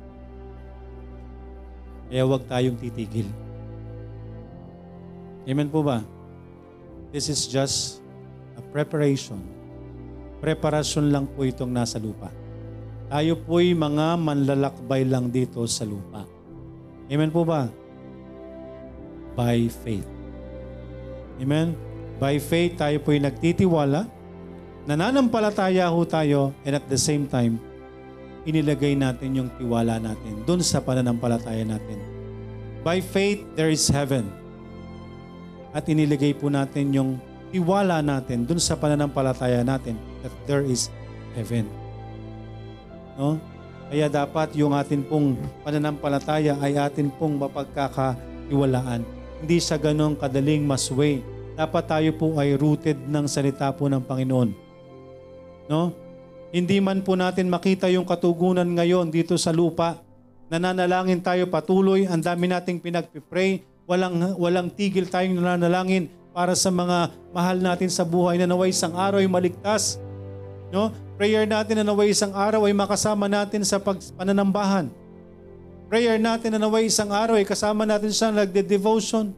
Kaya 2.10 2.26
huwag 2.26 2.50
tayong 2.50 2.74
titigil. 2.74 3.30
Amen 5.46 5.70
po 5.70 5.86
ba? 5.86 6.02
This 7.14 7.30
is 7.30 7.46
just 7.46 8.02
a 8.58 8.62
preparation. 8.74 9.38
Preparasyon 10.42 11.14
lang 11.14 11.30
po 11.30 11.46
itong 11.46 11.70
nasa 11.70 12.02
lupa. 12.02 12.34
Tayo 13.06 13.38
po'y 13.38 13.70
mga 13.70 14.18
manlalakbay 14.18 15.06
lang 15.06 15.30
dito 15.30 15.62
sa 15.70 15.86
lupa. 15.86 16.26
Amen 17.06 17.30
po 17.30 17.46
ba? 17.46 17.70
By 19.38 19.70
faith. 19.70 20.06
Amen? 21.38 21.78
By 22.18 22.42
faith, 22.42 22.82
tayo 22.82 22.98
po'y 22.98 23.22
nagtitiwala, 23.22 24.10
nananampalataya 24.90 25.86
ho 25.86 26.02
tayo, 26.02 26.50
and 26.66 26.74
at 26.74 26.82
the 26.90 26.98
same 26.98 27.30
time, 27.30 27.62
inilagay 28.42 28.98
natin 28.98 29.38
yung 29.38 29.48
tiwala 29.54 30.02
natin 30.02 30.42
dun 30.42 30.58
sa 30.66 30.82
pananampalataya 30.82 31.62
natin. 31.62 32.02
By 32.82 32.98
faith, 32.98 33.46
there 33.54 33.70
is 33.70 33.86
heaven. 33.86 34.26
At 35.70 35.86
inilagay 35.86 36.34
po 36.34 36.50
natin 36.50 36.90
yung 36.90 37.22
tiwala 37.54 38.02
natin 38.02 38.42
dun 38.42 38.58
sa 38.58 38.74
pananampalataya 38.74 39.62
natin 39.62 39.94
that 40.26 40.34
there 40.50 40.66
is 40.66 40.90
heaven. 41.38 41.70
No? 43.14 43.38
Kaya 43.90 44.10
dapat 44.10 44.54
yung 44.58 44.74
atin 44.74 45.06
pong 45.06 45.38
pananampalataya 45.62 46.58
ay 46.58 46.78
atin 46.78 47.14
pong 47.14 47.38
mapagkakatiwalaan. 47.38 49.06
Hindi 49.38 49.58
sa 49.62 49.78
ganong 49.78 50.18
kadaling 50.18 50.66
masway. 50.66 51.22
Dapat 51.54 51.84
tayo 51.86 52.10
po 52.18 52.34
ay 52.42 52.58
rooted 52.58 52.98
ng 53.06 53.26
salita 53.30 53.70
po 53.70 53.86
ng 53.86 54.02
Panginoon. 54.02 54.69
No? 55.70 55.94
Hindi 56.50 56.82
man 56.82 57.06
po 57.06 57.14
natin 57.14 57.46
makita 57.46 57.86
yung 57.86 58.02
katugunan 58.02 58.66
ngayon 58.66 59.14
dito 59.14 59.38
sa 59.38 59.54
lupa. 59.54 60.02
Nananalangin 60.50 61.22
tayo 61.22 61.46
patuloy, 61.46 62.10
ang 62.10 62.18
dami 62.18 62.50
nating 62.50 62.82
pinagpipray, 62.82 63.62
walang, 63.86 64.34
walang 64.34 64.66
tigil 64.66 65.06
tayong 65.06 65.38
nananalangin 65.38 66.10
para 66.34 66.58
sa 66.58 66.74
mga 66.74 67.14
mahal 67.30 67.62
natin 67.62 67.86
sa 67.86 68.02
buhay 68.02 68.34
na 68.34 68.50
naway 68.50 68.74
isang 68.74 68.98
araw 68.98 69.22
ay 69.22 69.30
maligtas. 69.30 70.02
No? 70.74 70.90
Prayer 71.14 71.46
natin 71.46 71.78
na 71.78 71.86
naway 71.86 72.10
isang 72.10 72.34
araw 72.34 72.66
ay 72.66 72.74
makasama 72.74 73.30
natin 73.30 73.62
sa 73.62 73.78
pananambahan. 74.18 74.90
Prayer 75.86 76.18
natin 76.18 76.54
na 76.54 76.58
naway 76.58 76.90
isang 76.90 77.14
araw 77.14 77.38
ay 77.38 77.46
kasama 77.46 77.86
natin 77.86 78.10
sa 78.10 78.34
nagde-devotion. 78.34 79.30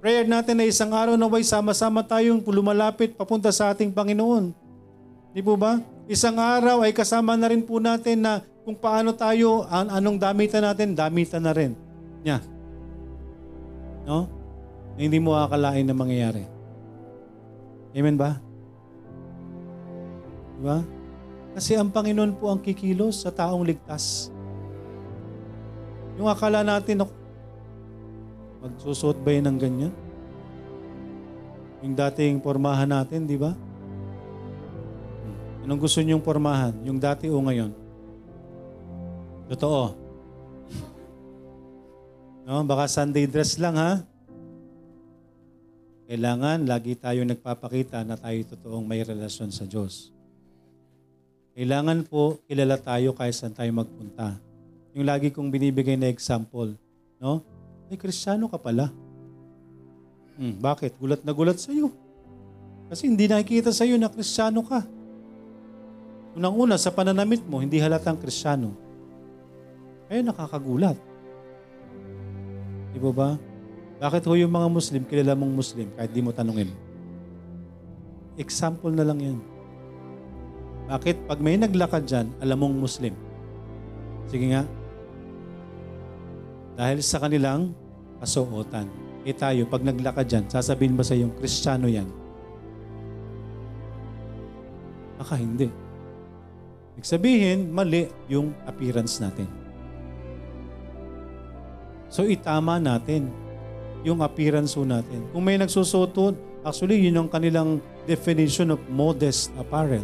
Prayer 0.00 0.28
natin 0.28 0.60
na 0.60 0.68
isang 0.68 0.92
araw 0.92 1.16
naway 1.16 1.40
sama-sama 1.40 2.04
tayong 2.04 2.44
lumalapit 2.44 3.16
papunta 3.16 3.48
sa 3.48 3.72
ating 3.72 3.92
Panginoon. 3.92 4.57
Di 5.38 5.42
po 5.46 5.54
ba? 5.54 5.78
Isang 6.10 6.34
araw 6.34 6.82
ay 6.82 6.90
kasama 6.90 7.38
na 7.38 7.46
rin 7.46 7.62
po 7.62 7.78
natin 7.78 8.26
na 8.26 8.42
kung 8.66 8.74
paano 8.74 9.14
tayo, 9.14 9.62
an 9.70 9.86
anong 9.86 10.18
damitan 10.18 10.66
natin, 10.66 10.98
damitan 10.98 11.46
na 11.46 11.54
rin. 11.54 11.78
Nya. 12.26 12.42
No? 14.02 14.26
Na 14.98 14.98
hindi 14.98 15.22
mo 15.22 15.38
akalain 15.38 15.86
na 15.86 15.94
mangyayari. 15.94 16.42
Amen 17.94 18.18
ba? 18.18 18.42
Diba? 20.58 20.82
Kasi 21.54 21.78
ang 21.78 21.94
Panginoon 21.94 22.34
po 22.34 22.50
ang 22.50 22.58
kikilos 22.58 23.22
sa 23.22 23.30
taong 23.30 23.62
ligtas. 23.62 24.34
Yung 26.18 26.26
akala 26.26 26.66
natin, 26.66 27.06
ako, 27.06 27.14
magsusot 28.66 29.22
ba 29.22 29.30
yun 29.30 29.46
ng 29.46 29.58
ganyan? 29.62 29.94
Yung 31.86 31.94
dating 31.94 32.42
pormahan 32.42 32.90
natin, 32.90 33.22
di 33.22 33.38
ba? 33.38 33.54
Anong 35.68 35.84
gusto 35.84 36.00
niyong 36.00 36.24
pormahan? 36.24 36.72
Yung 36.88 36.96
dati 36.96 37.28
o 37.28 37.44
ngayon? 37.44 37.76
Totoo. 39.52 39.92
No, 42.48 42.64
baka 42.64 42.88
Sunday 42.88 43.28
dress 43.28 43.60
lang 43.60 43.76
ha. 43.76 44.00
Kailangan 46.08 46.64
lagi 46.64 46.96
tayo 46.96 47.20
nagpapakita 47.20 48.00
na 48.00 48.16
tayo 48.16 48.40
totoong 48.48 48.80
may 48.80 49.04
relasyon 49.04 49.52
sa 49.52 49.68
Diyos. 49.68 50.08
Kailangan 51.52 52.08
po 52.08 52.40
kilala 52.48 52.80
tayo 52.80 53.12
kahit 53.12 53.36
saan 53.36 53.52
tayo 53.52 53.68
magpunta. 53.68 54.40
Yung 54.96 55.04
lagi 55.04 55.28
kong 55.28 55.52
binibigay 55.52 56.00
na 56.00 56.08
example, 56.08 56.72
no? 57.20 57.44
Ay, 57.92 58.00
kristyano 58.00 58.48
ka 58.48 58.56
pala. 58.56 58.88
Hmm, 60.40 60.56
bakit? 60.64 60.96
Gulat 60.96 61.20
na 61.28 61.36
gulat 61.36 61.60
sa'yo. 61.60 61.92
Kasi 62.88 63.04
hindi 63.04 63.28
nakikita 63.28 63.68
sa'yo 63.68 64.00
na 64.00 64.08
kristyano 64.08 64.64
ka. 64.64 64.96
Unang-una, 66.36 66.76
sa 66.76 66.92
pananamit 66.92 67.40
mo, 67.48 67.62
hindi 67.62 67.80
halatang 67.80 68.20
kristyano. 68.20 68.74
Kaya 70.08 70.24
nakakagulat. 70.24 70.96
Di 72.92 72.98
ba 73.00 73.12
ba? 73.12 73.30
Bakit 73.98 74.22
ho 74.24 74.32
yung 74.38 74.52
mga 74.54 74.68
Muslim, 74.70 75.02
kilala 75.04 75.34
mong 75.34 75.52
Muslim 75.52 75.88
kahit 75.96 76.10
di 76.14 76.20
mo 76.24 76.30
tanungin? 76.32 76.70
Example 78.38 78.94
na 78.94 79.04
lang 79.04 79.18
yan. 79.18 79.38
Bakit? 80.88 81.28
Pag 81.28 81.42
may 81.44 81.60
naglakad 81.60 82.08
dyan, 82.08 82.26
alam 82.40 82.56
mong 82.62 82.76
Muslim. 82.78 83.12
Sige 84.30 84.46
nga. 84.54 84.62
Dahil 86.78 87.02
sa 87.02 87.18
kanilang 87.18 87.74
kasuotan. 88.22 88.86
E 89.26 89.34
tayo, 89.34 89.66
pag 89.66 89.82
naglakad 89.82 90.24
dyan, 90.30 90.44
sasabihin 90.48 90.94
ba 90.96 91.04
sa 91.04 91.18
yung 91.18 91.34
Kristiyano 91.36 91.90
yan? 91.90 92.06
Baka 95.18 95.34
hindi. 95.34 95.68
Ibig 96.98 97.06
sabihin, 97.06 97.70
mali 97.70 98.10
yung 98.26 98.50
appearance 98.66 99.22
natin. 99.22 99.46
So 102.10 102.26
itama 102.26 102.82
natin 102.82 103.30
yung 104.02 104.18
appearance 104.18 104.74
ho 104.74 104.82
natin. 104.82 105.22
Kung 105.30 105.46
may 105.46 105.54
nagsusuot, 105.54 106.34
actually 106.66 106.98
yun 106.98 107.22
yung 107.22 107.30
kanilang 107.30 107.78
definition 108.02 108.74
of 108.74 108.82
modest 108.90 109.54
apparel. 109.54 110.02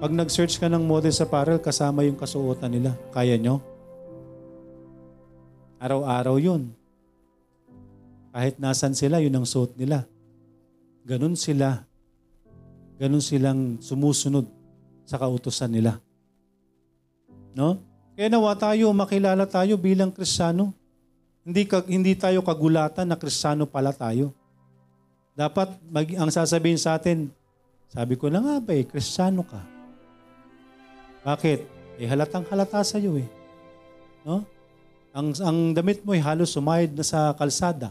Pag 0.00 0.16
nag-search 0.16 0.56
ka 0.56 0.64
ng 0.72 0.80
modest 0.80 1.20
apparel, 1.20 1.60
kasama 1.60 2.00
yung 2.08 2.16
kasuotan 2.16 2.72
nila. 2.72 2.96
Kaya 3.12 3.36
nyo? 3.36 3.60
Araw-araw 5.76 6.40
yun. 6.40 6.72
Kahit 8.32 8.56
nasan 8.56 8.96
sila, 8.96 9.20
yun 9.20 9.36
ang 9.36 9.44
suot 9.44 9.76
nila. 9.76 10.08
Ganun 11.04 11.36
sila. 11.36 11.84
Ganun 12.96 13.20
silang 13.20 13.76
sumusunod 13.76 14.59
sa 15.10 15.18
kautusan 15.18 15.74
nila. 15.74 15.98
No? 17.50 17.82
Kaya 18.14 18.30
nawa 18.30 18.54
tayo, 18.54 18.94
makilala 18.94 19.42
tayo 19.42 19.74
bilang 19.74 20.14
kristyano. 20.14 20.70
Hindi, 21.42 21.66
ka, 21.66 21.82
hindi 21.82 22.14
tayo 22.14 22.46
kagulatan 22.46 23.10
na 23.10 23.18
kristyano 23.18 23.66
pala 23.66 23.90
tayo. 23.90 24.30
Dapat 25.34 25.82
mag, 25.90 26.06
ang 26.14 26.30
sasabihin 26.30 26.78
sa 26.78 26.94
atin, 26.94 27.26
sabi 27.90 28.14
ko 28.14 28.30
na 28.30 28.38
nga 28.38 28.54
ba 28.62 28.70
eh, 28.70 28.86
kristyano 28.86 29.42
ka. 29.42 29.58
Bakit? 31.26 31.58
Eh 31.98 32.06
halatang 32.06 32.46
halata 32.46 32.86
sa 32.86 33.02
iyo 33.02 33.18
eh. 33.18 33.26
No? 34.22 34.46
Ang, 35.10 35.34
ang 35.42 35.58
damit 35.74 36.06
mo 36.06 36.14
ay 36.14 36.22
halos 36.22 36.54
sumayad 36.54 36.94
na 36.94 37.02
sa 37.02 37.34
kalsada. 37.34 37.90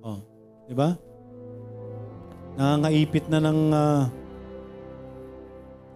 Oh, 0.00 0.24
di 0.64 0.72
ba? 0.72 0.96
Nangangaipit 2.56 3.28
na 3.28 3.38
ng 3.44 3.60
uh, 3.76 4.21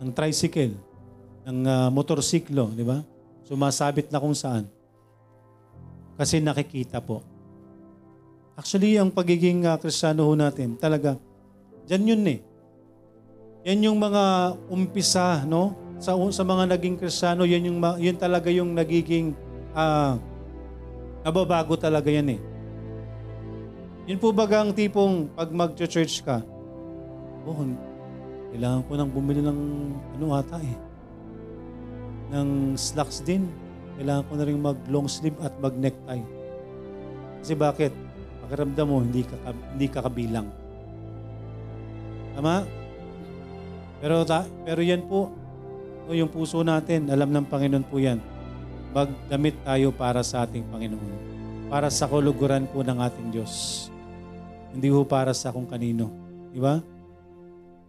ng 0.01 0.13
tricycle. 0.13 0.75
ng 1.47 1.63
ah, 1.63 1.89
motorsiklo, 1.95 2.75
di 2.75 2.83
ba? 2.83 3.07
Sumasabit 3.47 4.11
na 4.11 4.19
kung 4.19 4.35
saan. 4.35 4.67
Kasi 6.19 6.43
nakikita 6.43 6.99
po. 6.99 7.23
Actually, 8.59 8.99
ang 8.99 9.15
pagiging 9.15 9.63
uh, 9.69 9.79
kristyano 9.79 10.27
ho 10.27 10.35
natin, 10.35 10.75
talaga, 10.75 11.15
dyan 11.87 12.17
yun 12.17 12.23
eh. 12.27 12.41
Yan 13.69 13.87
yung 13.93 13.99
mga 14.01 14.57
umpisa, 14.67 15.45
no? 15.47 15.77
Sa, 16.03 16.17
sa 16.35 16.43
mga 16.43 16.75
naging 16.75 16.97
kristyano, 16.99 17.47
yan, 17.47 17.69
yung, 17.69 17.79
yun 18.01 18.17
talaga 18.19 18.51
yung 18.51 18.75
nagiging 18.75 19.37
ah, 19.77 20.19
nababago 21.23 21.79
talaga 21.79 22.11
yan 22.11 22.35
eh. 22.35 22.41
Yun 24.11 24.19
po 24.19 24.35
baga 24.35 24.67
ang 24.67 24.75
tipong 24.75 25.31
pag 25.31 25.51
mag-church 25.53 26.27
ka, 26.27 26.43
oh, 27.47 27.71
kailangan 28.57 28.89
ko 28.89 28.93
nang 28.97 29.13
bumili 29.13 29.45
ng 29.45 29.61
ano 30.17 30.27
ata 30.33 30.57
eh. 30.65 30.77
Ng 32.33 32.73
slacks 32.73 33.21
din. 33.21 33.53
Kailangan 34.01 34.25
ko 34.25 34.33
na 34.33 34.45
rin 34.49 34.57
mag 34.57 34.81
long 34.89 35.05
sleeve 35.05 35.37
at 35.45 35.53
mag 35.61 35.77
necktie. 35.77 36.25
Kasi 37.45 37.53
bakit? 37.53 37.93
Pakiramdam 38.41 38.89
mo, 38.89 39.05
hindi 39.05 39.29
ka, 39.29 39.37
hindi 39.53 39.87
ka 39.93 40.01
kabilang. 40.09 40.49
Tama? 42.33 42.65
Pero, 44.01 44.25
ta, 44.25 44.49
pero 44.65 44.81
yan 44.81 45.05
po, 45.05 45.29
no, 46.09 46.17
yung 46.17 46.33
puso 46.33 46.65
natin, 46.65 47.13
alam 47.13 47.29
ng 47.37 47.45
Panginoon 47.53 47.85
po 47.93 48.01
yan. 48.01 48.25
Magdamit 48.97 49.61
tayo 49.69 49.93
para 49.93 50.25
sa 50.25 50.49
ating 50.49 50.65
Panginoon. 50.73 51.13
Para 51.69 51.93
sa 51.93 52.09
kuluguran 52.09 52.65
po 52.73 52.81
ng 52.81 53.05
ating 53.05 53.37
Diyos. 53.37 53.87
Hindi 54.73 54.89
ho 54.89 55.05
para 55.05 55.37
sa 55.37 55.53
kung 55.53 55.69
kanino. 55.69 56.09
Di 56.57 56.61
ba? 56.61 56.96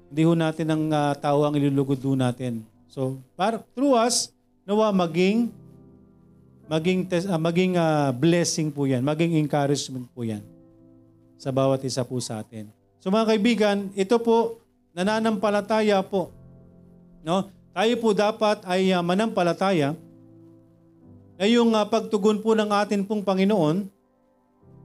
Hindi 0.08 0.22
ho 0.24 0.34
natin 0.36 0.68
ang 0.72 0.84
uh, 0.92 1.14
tao 1.20 1.44
ang 1.44 1.56
ilulugod 1.56 2.00
ho 2.04 2.16
natin. 2.16 2.64
So, 2.88 3.20
para, 3.36 3.60
through 3.76 3.96
us, 3.96 4.32
nawa 4.68 4.92
maging 4.92 5.48
maging 6.68 7.08
tes, 7.08 7.24
uh, 7.24 7.40
maging 7.40 7.80
uh, 7.80 8.12
blessing 8.12 8.68
po 8.68 8.84
'yan, 8.84 9.00
maging 9.00 9.40
encouragement 9.40 10.04
po 10.12 10.28
'yan 10.28 10.44
sa 11.40 11.56
bawat 11.56 11.80
isa 11.88 12.04
po 12.04 12.20
sa 12.20 12.44
atin. 12.44 12.68
So 13.00 13.08
mga 13.08 13.32
kaibigan, 13.32 13.78
ito 13.96 14.20
po 14.20 14.60
nananampalataya 14.92 16.04
po. 16.04 16.36
No? 17.24 17.48
Tayo 17.72 17.94
po 18.04 18.12
dapat 18.12 18.66
ay 18.68 18.92
uh, 18.92 19.00
manampalataya 19.00 19.96
na 21.40 21.46
yung 21.48 21.72
uh, 21.72 21.86
pagtugon 21.88 22.44
po 22.44 22.58
ng 22.58 22.68
atin 22.74 23.06
pong 23.06 23.22
Panginoon, 23.24 23.86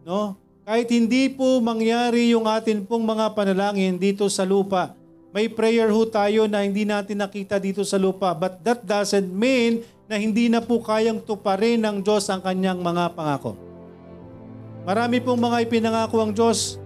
no? 0.07 0.37
Kahit 0.63 0.87
hindi 0.95 1.27
po 1.27 1.59
mangyari 1.59 2.31
yung 2.31 2.47
atin 2.47 2.87
pong 2.87 3.03
mga 3.03 3.35
panalangin 3.35 3.99
dito 3.99 4.31
sa 4.31 4.47
lupa, 4.47 4.95
may 5.33 5.49
prayer 5.49 5.89
ho 5.89 6.05
tayo 6.05 6.45
na 6.45 6.61
hindi 6.61 6.85
natin 6.85 7.25
nakita 7.25 7.57
dito 7.57 7.81
sa 7.89 7.97
lupa. 7.97 8.37
But 8.37 8.61
that 8.61 8.85
doesn't 8.85 9.33
mean 9.33 9.81
na 10.05 10.21
hindi 10.21 10.53
na 10.53 10.61
po 10.61 10.85
kayang 10.85 11.25
tuparin 11.25 11.81
ng 11.81 12.05
Diyos 12.05 12.29
ang 12.29 12.45
kanyang 12.45 12.85
mga 12.85 13.17
pangako. 13.17 13.57
Marami 14.85 15.25
pong 15.25 15.41
mga 15.41 15.65
ipinangako 15.65 16.21
ang 16.21 16.37
Diyos. 16.37 16.77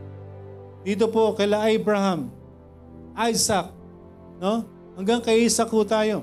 Dito 0.87 1.11
po 1.11 1.35
kila 1.35 1.67
Abraham, 1.67 2.31
Isaac, 3.19 3.75
no? 4.39 4.63
Hanggang 4.95 5.19
kay 5.19 5.43
Isaac 5.43 5.67
ho 5.67 5.83
tayo. 5.83 6.23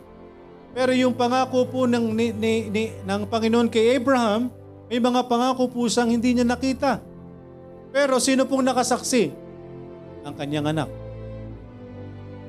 Pero 0.72 0.96
yung 0.96 1.12
pangako 1.12 1.68
po 1.68 1.84
ng, 1.84 2.16
ni, 2.16 2.32
ni, 2.32 2.54
ni, 2.72 2.84
ng 3.04 3.28
Panginoon 3.28 3.68
kay 3.68 4.00
Abraham, 4.00 4.48
may 4.88 5.04
mga 5.04 5.28
pangako 5.28 5.68
po 5.68 5.84
siyang 5.92 6.16
hindi 6.16 6.40
niya 6.40 6.48
nakita. 6.48 7.04
Pero 7.92 8.16
sino 8.24 8.48
pong 8.48 8.64
nakasaksi? 8.64 9.30
Ang 10.24 10.34
kanyang 10.40 10.72
anak. 10.72 11.03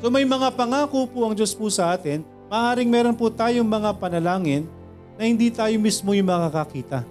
So 0.05 0.13
may 0.13 0.29
mga 0.29 0.53
pangako 0.53 1.09
po 1.09 1.25
ang 1.25 1.33
Diyos 1.33 1.57
po 1.57 1.73
sa 1.73 1.97
atin. 1.97 2.21
Maaring 2.53 2.93
meron 2.93 3.17
po 3.17 3.33
tayong 3.33 3.65
mga 3.65 3.97
panalangin 3.97 4.69
na 5.17 5.25
hindi 5.25 5.49
tayo 5.49 5.73
mismo 5.81 6.13
yung 6.13 6.29
makakakita. 6.29 7.09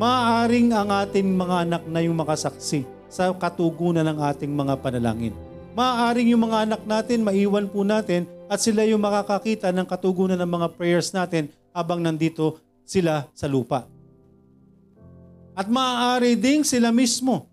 Maaring 0.00 0.72
ang 0.72 0.88
ating 0.88 1.28
mga 1.28 1.68
anak 1.68 1.82
na 1.84 2.00
yung 2.00 2.16
makasaksi 2.16 2.88
sa 3.04 3.28
katugunan 3.36 4.00
ng 4.00 4.16
ating 4.16 4.48
mga 4.48 4.80
panalangin. 4.80 5.36
Maaring 5.76 6.32
yung 6.32 6.48
mga 6.48 6.72
anak 6.72 6.82
natin, 6.88 7.20
maiwan 7.20 7.68
po 7.68 7.84
natin 7.84 8.24
at 8.48 8.64
sila 8.64 8.80
yung 8.88 9.04
makakakita 9.04 9.68
ng 9.68 9.84
katugunan 9.84 10.40
ng 10.40 10.48
mga 10.56 10.72
prayers 10.80 11.12
natin 11.12 11.52
habang 11.68 12.00
nandito 12.00 12.64
sila 12.80 13.28
sa 13.36 13.44
lupa. 13.44 13.84
At 15.52 15.68
maaari 15.68 16.32
ding 16.32 16.64
sila 16.64 16.96
mismo. 16.96 17.49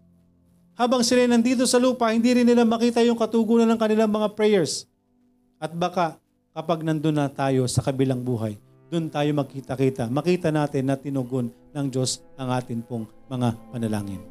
Habang 0.77 1.01
sila 1.01 1.25
nandito 1.25 1.65
sa 1.65 1.81
lupa, 1.81 2.13
hindi 2.13 2.29
rin 2.37 2.45
nila 2.45 2.61
makita 2.61 3.01
yung 3.01 3.17
katugunan 3.17 3.65
ng 3.65 3.81
kanilang 3.81 4.13
mga 4.13 4.37
prayers. 4.37 4.85
At 5.57 5.73
baka 5.73 6.21
kapag 6.53 6.85
nandun 6.85 7.17
na 7.17 7.25
tayo 7.33 7.65
sa 7.65 7.81
kabilang 7.81 8.21
buhay, 8.21 8.61
doon 8.93 9.09
tayo 9.09 9.25
magkita-kita. 9.33 10.05
Makita 10.13 10.53
natin 10.53 10.85
na 10.85 10.93
tinugon 10.93 11.49
ng 11.73 11.85
Diyos 11.89 12.21
ang 12.37 12.53
atin 12.53 12.85
pong 12.85 13.09
mga 13.25 13.57
panalangin. 13.73 14.21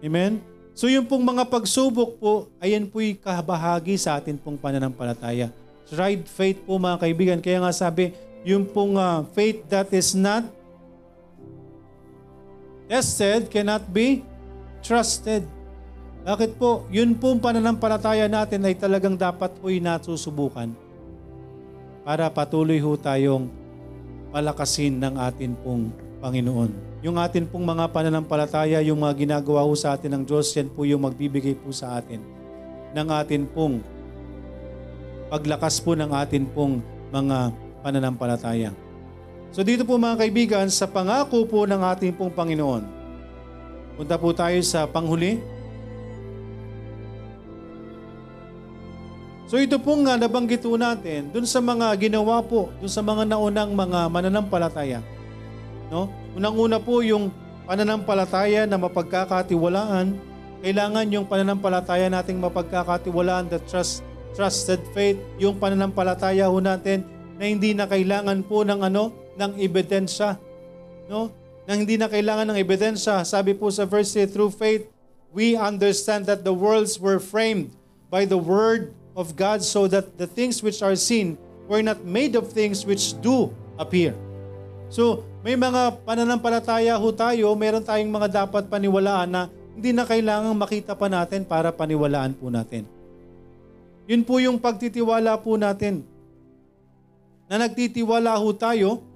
Amen? 0.00 0.38
So 0.78 0.86
yung 0.86 1.10
pong 1.10 1.26
mga 1.26 1.50
pagsubok 1.50 2.22
po, 2.22 2.46
ayan 2.62 2.86
po'y 2.86 3.18
kabahagi 3.18 3.98
sa 3.98 4.16
atin 4.16 4.38
pong 4.38 4.56
pananampalataya. 4.56 5.50
Tried 5.90 6.22
faith 6.30 6.62
po 6.62 6.78
mga 6.78 7.02
kaibigan. 7.02 7.38
Kaya 7.42 7.66
nga 7.66 7.74
sabi, 7.74 8.14
yung 8.46 8.62
pong 8.62 8.94
uh, 8.94 9.26
faith 9.34 9.66
that 9.66 9.90
is 9.90 10.14
not 10.14 10.46
tested 12.86 13.50
cannot 13.50 13.84
be 13.90 14.22
trusted. 14.86 15.44
Bakit 16.20 16.60
po? 16.60 16.84
Yun 16.92 17.16
pong 17.16 17.40
pananampalataya 17.40 18.28
natin 18.28 18.64
ay 18.68 18.76
talagang 18.76 19.16
dapat 19.16 19.56
po'y 19.56 19.80
nasusubukan 19.80 20.68
para 22.04 22.28
patuloy 22.28 22.76
ho 22.76 22.92
tayong 22.96 23.48
palakasin 24.28 25.00
ng 25.00 25.14
atin 25.16 25.56
pong 25.64 25.88
Panginoon. 26.20 26.70
Yung 27.00 27.16
atin 27.16 27.48
pong 27.48 27.64
mga 27.64 27.88
pananampalataya, 27.88 28.84
yung 28.84 29.00
mga 29.00 29.16
ginagawa 29.16 29.64
ho 29.64 29.72
sa 29.72 29.96
atin 29.96 30.20
ng 30.20 30.24
Diyos, 30.28 30.52
yan 30.52 30.68
po 30.68 30.84
yung 30.84 31.00
magbibigay 31.08 31.56
po 31.56 31.72
sa 31.72 31.96
atin 31.96 32.20
ng 32.90 33.08
atin 33.08 33.46
pong 33.46 33.80
paglakas 35.30 35.78
po 35.78 35.94
ng 35.94 36.10
atin 36.10 36.42
pong 36.50 36.82
mga 37.14 37.54
pananampalataya. 37.80 38.74
So 39.50 39.62
dito 39.62 39.82
po 39.86 39.98
mga 39.98 40.26
kaibigan, 40.26 40.66
sa 40.70 40.86
pangako 40.86 41.46
po 41.46 41.66
ng 41.66 41.80
ating 41.80 42.14
pong 42.14 42.30
Panginoon, 42.34 42.82
punta 43.98 44.14
po 44.18 44.30
tayo 44.34 44.58
sa 44.62 44.86
panghuli. 44.86 45.38
So 49.50 49.58
ito 49.58 49.82
pong 49.82 50.06
nga 50.06 50.14
nabanggit 50.14 50.62
po 50.62 50.78
natin, 50.78 51.26
dun 51.34 51.42
sa 51.42 51.58
mga 51.58 51.90
ginawa 51.98 52.38
po, 52.38 52.70
dun 52.78 52.86
sa 52.86 53.02
mga 53.02 53.34
naunang 53.34 53.74
mga 53.74 54.06
mananampalataya. 54.06 55.02
No? 55.90 56.06
Unang-una 56.38 56.78
po 56.78 57.02
yung 57.02 57.34
pananampalataya 57.66 58.70
na 58.70 58.78
mapagkakatiwalaan. 58.78 60.14
Kailangan 60.62 61.10
yung 61.10 61.26
pananampalataya 61.26 62.06
nating 62.06 62.38
mapagkakatiwalaan, 62.38 63.50
the 63.50 63.58
trust, 63.66 64.06
trusted 64.38 64.78
faith, 64.94 65.18
yung 65.42 65.58
pananampalataya 65.58 66.46
ho 66.46 66.62
natin 66.62 67.02
na 67.34 67.50
hindi 67.50 67.74
na 67.74 67.90
kailangan 67.90 68.46
po 68.46 68.62
ng 68.62 68.86
ano, 68.86 69.10
ng 69.34 69.58
ebidensya. 69.58 70.38
No? 71.10 71.34
Na 71.66 71.74
hindi 71.74 71.98
na 71.98 72.06
kailangan 72.06 72.54
ng 72.54 72.58
ebidensya. 72.62 73.26
Sabi 73.26 73.58
po 73.58 73.66
sa 73.74 73.82
verse 73.82 74.14
3, 74.14 74.30
through 74.30 74.54
faith, 74.54 74.86
we 75.34 75.58
understand 75.58 76.30
that 76.30 76.46
the 76.46 76.54
worlds 76.54 77.02
were 77.02 77.18
framed 77.18 77.74
by 78.14 78.22
the 78.22 78.38
word 78.38 78.94
of 79.14 79.34
God 79.34 79.62
so 79.64 79.90
that 79.90 80.14
the 80.16 80.26
things 80.26 80.62
which 80.62 80.80
are 80.80 80.94
seen 80.94 81.36
were 81.70 81.82
not 81.82 82.02
made 82.02 82.34
of 82.34 82.50
things 82.50 82.82
which 82.82 83.14
do 83.22 83.50
appear. 83.78 84.14
So, 84.90 85.22
may 85.46 85.54
mga 85.54 86.02
pananampalataya 86.02 86.98
ho 86.98 87.08
tayo, 87.14 87.54
meron 87.54 87.86
tayong 87.86 88.10
mga 88.10 88.44
dapat 88.44 88.66
paniwalaan 88.66 89.30
na 89.30 89.42
hindi 89.78 89.94
na 89.94 90.02
kailangang 90.02 90.58
makita 90.58 90.98
pa 90.98 91.06
natin 91.06 91.46
para 91.46 91.70
paniwalaan 91.70 92.34
po 92.34 92.50
natin. 92.50 92.84
Yun 94.10 94.26
po 94.26 94.42
yung 94.42 94.58
pagtitiwala 94.58 95.38
po 95.38 95.54
natin. 95.54 96.02
Na 97.46 97.62
nagtitiwala 97.62 98.34
ho 98.34 98.50
tayo 98.50 99.06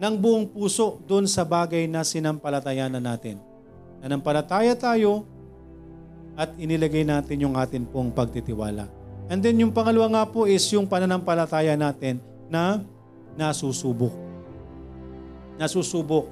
ng 0.00 0.14
buong 0.16 0.48
puso 0.48 0.96
doon 1.04 1.28
sa 1.28 1.44
bagay 1.44 1.84
na 1.84 2.00
sinampalatayanan 2.00 3.04
natin. 3.04 3.36
Nanampalataya 4.00 4.72
tayo 4.72 5.28
at 6.40 6.56
inilagay 6.56 7.04
natin 7.04 7.44
yung 7.44 7.54
atin 7.60 7.84
pong 7.84 8.08
pagtitiwala. 8.08 8.99
And 9.30 9.38
then 9.38 9.62
yung 9.62 9.70
pangalawa 9.70 10.10
nga 10.10 10.24
po 10.26 10.50
is 10.50 10.66
yung 10.74 10.90
pananampalataya 10.90 11.78
natin 11.78 12.18
na 12.50 12.82
nasusubok. 13.38 14.10
Nasusubok. 15.54 16.26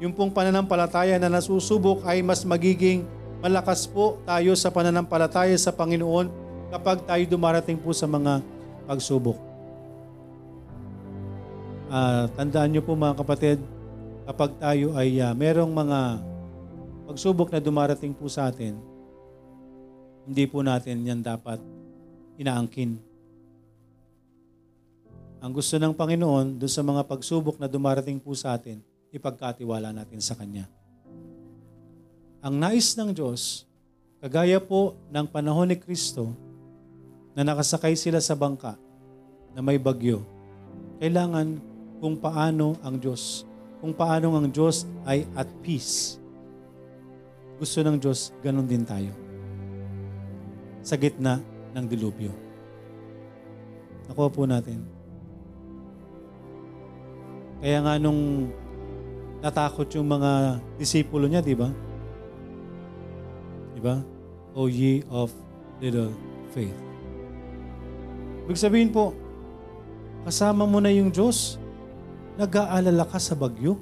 Yung 0.00 0.16
pong 0.16 0.32
pananampalataya 0.32 1.20
na 1.20 1.28
nasusubok 1.28 2.08
ay 2.08 2.24
mas 2.24 2.40
magiging 2.48 3.04
malakas 3.44 3.84
po 3.84 4.16
tayo 4.24 4.56
sa 4.56 4.72
pananampalataya 4.72 5.52
sa 5.60 5.76
Panginoon 5.76 6.32
kapag 6.72 7.04
tayo 7.04 7.22
dumarating 7.28 7.76
po 7.76 7.92
sa 7.92 8.08
mga 8.08 8.40
pagsubok. 8.88 9.36
Uh, 11.92 12.24
tandaan 12.32 12.72
nyo 12.72 12.80
po 12.80 12.96
mga 12.96 13.20
kapatid, 13.20 13.60
kapag 14.24 14.56
tayo 14.56 14.96
ay 14.96 15.20
uh, 15.20 15.36
merong 15.36 15.68
mga 15.68 16.00
pagsubok 17.12 17.52
na 17.52 17.60
dumarating 17.60 18.16
po 18.16 18.24
sa 18.32 18.48
atin, 18.48 18.80
hindi 20.24 20.48
po 20.48 20.64
natin 20.64 21.04
yan 21.04 21.20
dapat 21.20 21.60
inaangkin. 22.42 22.98
Ang 25.42 25.50
gusto 25.50 25.74
ng 25.74 25.94
Panginoon 25.94 26.58
doon 26.58 26.70
sa 26.70 26.86
mga 26.86 27.02
pagsubok 27.06 27.58
na 27.58 27.66
dumarating 27.66 28.22
po 28.22 28.30
sa 28.34 28.54
atin, 28.54 28.78
ipagkatiwala 29.10 29.90
natin 29.90 30.22
sa 30.22 30.38
Kanya. 30.38 30.70
Ang 32.42 32.62
nais 32.62 32.94
ng 32.94 33.10
Diyos, 33.10 33.66
kagaya 34.22 34.62
po 34.62 34.94
ng 35.10 35.26
panahon 35.26 35.70
ni 35.70 35.78
Kristo, 35.78 36.30
na 37.32 37.42
nakasakay 37.42 37.96
sila 37.96 38.20
sa 38.20 38.36
bangka 38.38 38.76
na 39.56 39.60
may 39.64 39.80
bagyo, 39.82 40.22
kailangan 41.02 41.58
kung 41.98 42.14
paano 42.18 42.78
ang 42.82 43.02
Diyos, 43.02 43.42
kung 43.82 43.90
paano 43.94 44.38
ang 44.38 44.46
Diyos 44.46 44.86
ay 45.02 45.26
at 45.34 45.50
peace. 45.62 46.22
Gusto 47.58 47.82
ng 47.82 47.98
Diyos, 47.98 48.30
ganun 48.42 48.66
din 48.66 48.86
tayo. 48.86 49.10
Sa 50.82 50.98
gitna 50.98 51.38
ng 51.72 51.86
dilubyo. 51.88 52.32
Nakuha 54.08 54.28
po 54.28 54.44
natin. 54.44 54.84
Kaya 57.62 57.78
nga 57.80 57.94
nung 57.96 58.50
natakot 59.38 59.86
yung 59.94 60.06
mga 60.10 60.62
disipulo 60.78 61.26
niya, 61.30 61.42
di 61.42 61.54
ba? 61.54 61.70
Di 63.72 63.80
ba? 63.80 64.02
O 64.52 64.68
ye 64.68 65.06
of 65.08 65.32
little 65.80 66.12
faith. 66.52 66.74
Ibig 68.46 68.58
sabihin 68.58 68.90
po, 68.90 69.14
kasama 70.26 70.66
mo 70.66 70.82
na 70.82 70.90
yung 70.90 71.14
Diyos, 71.14 71.62
nag-aalala 72.36 73.06
ka 73.06 73.22
sa 73.22 73.38
bagyo. 73.38 73.78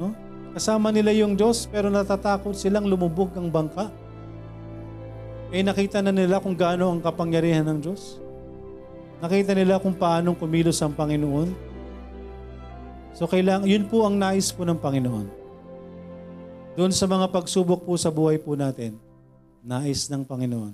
No? 0.00 0.16
Kasama 0.52 0.92
nila 0.92 1.12
yung 1.12 1.36
Diyos 1.36 1.68
pero 1.68 1.88
natatakot 1.88 2.56
silang 2.56 2.88
lumubog 2.88 3.32
ang 3.36 3.48
bangka. 3.48 3.92
Eh 5.52 5.60
nakita 5.60 6.00
na 6.00 6.08
nila 6.08 6.40
kung 6.40 6.56
gaano 6.56 6.88
ang 6.88 7.04
kapangyarihan 7.04 7.68
ng 7.68 7.78
Diyos. 7.84 8.16
Nakita 9.20 9.52
nila 9.52 9.76
kung 9.76 9.92
paano 9.92 10.32
kumilos 10.32 10.80
ang 10.80 10.96
Panginoon. 10.96 11.52
So 13.12 13.28
kailangan, 13.28 13.68
yun 13.68 13.84
po 13.84 14.08
ang 14.08 14.16
nais 14.16 14.48
po 14.48 14.64
ng 14.64 14.80
Panginoon. 14.80 15.28
Doon 16.72 16.88
sa 16.96 17.04
mga 17.04 17.28
pagsubok 17.28 17.84
po 17.84 17.92
sa 18.00 18.08
buhay 18.08 18.40
po 18.40 18.56
natin, 18.56 18.96
nais 19.60 20.08
ng 20.08 20.24
Panginoon 20.24 20.72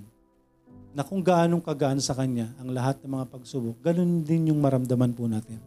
na 0.95 1.03
kung 1.03 1.19
gaanong 1.19 1.59
kagaan 1.59 1.99
sa 1.99 2.15
Kanya 2.15 2.55
ang 2.55 2.71
lahat 2.71 3.03
ng 3.03 3.11
mga 3.11 3.25
pagsubok, 3.35 3.75
ganun 3.83 4.23
din 4.23 4.49
yung 4.49 4.63
maramdaman 4.63 5.11
po 5.11 5.27
natin. 5.27 5.59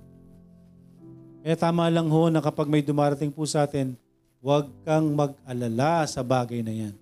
Kaya 1.45 1.55
tama 1.61 1.85
lang 1.93 2.09
ho 2.09 2.33
na 2.33 2.41
kapag 2.41 2.65
may 2.65 2.81
dumarating 2.81 3.29
po 3.29 3.45
sa 3.45 3.69
atin, 3.69 3.93
huwag 4.41 4.73
kang 4.89 5.13
mag-alala 5.13 6.09
sa 6.09 6.25
bagay 6.25 6.65
na 6.65 6.73
yan. 6.73 7.02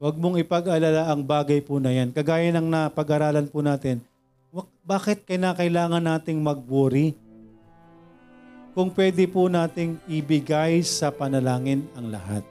Huwag 0.00 0.16
mong 0.16 0.40
ipag-alala 0.40 1.12
ang 1.12 1.20
bagay 1.20 1.60
po 1.60 1.76
na 1.76 1.92
yan. 1.92 2.08
Kagaya 2.10 2.48
ng 2.56 2.64
napag-aralan 2.64 3.44
po 3.52 3.60
natin, 3.60 4.00
bakit 4.80 5.28
kailangan 5.28 6.00
nating 6.00 6.40
mag-worry? 6.40 7.12
kung 8.70 8.88
pwede 8.94 9.26
po 9.26 9.50
nating 9.50 9.98
ibigay 10.06 10.80
sa 10.86 11.10
panalangin 11.10 11.86
ang 11.98 12.06
lahat. 12.10 12.42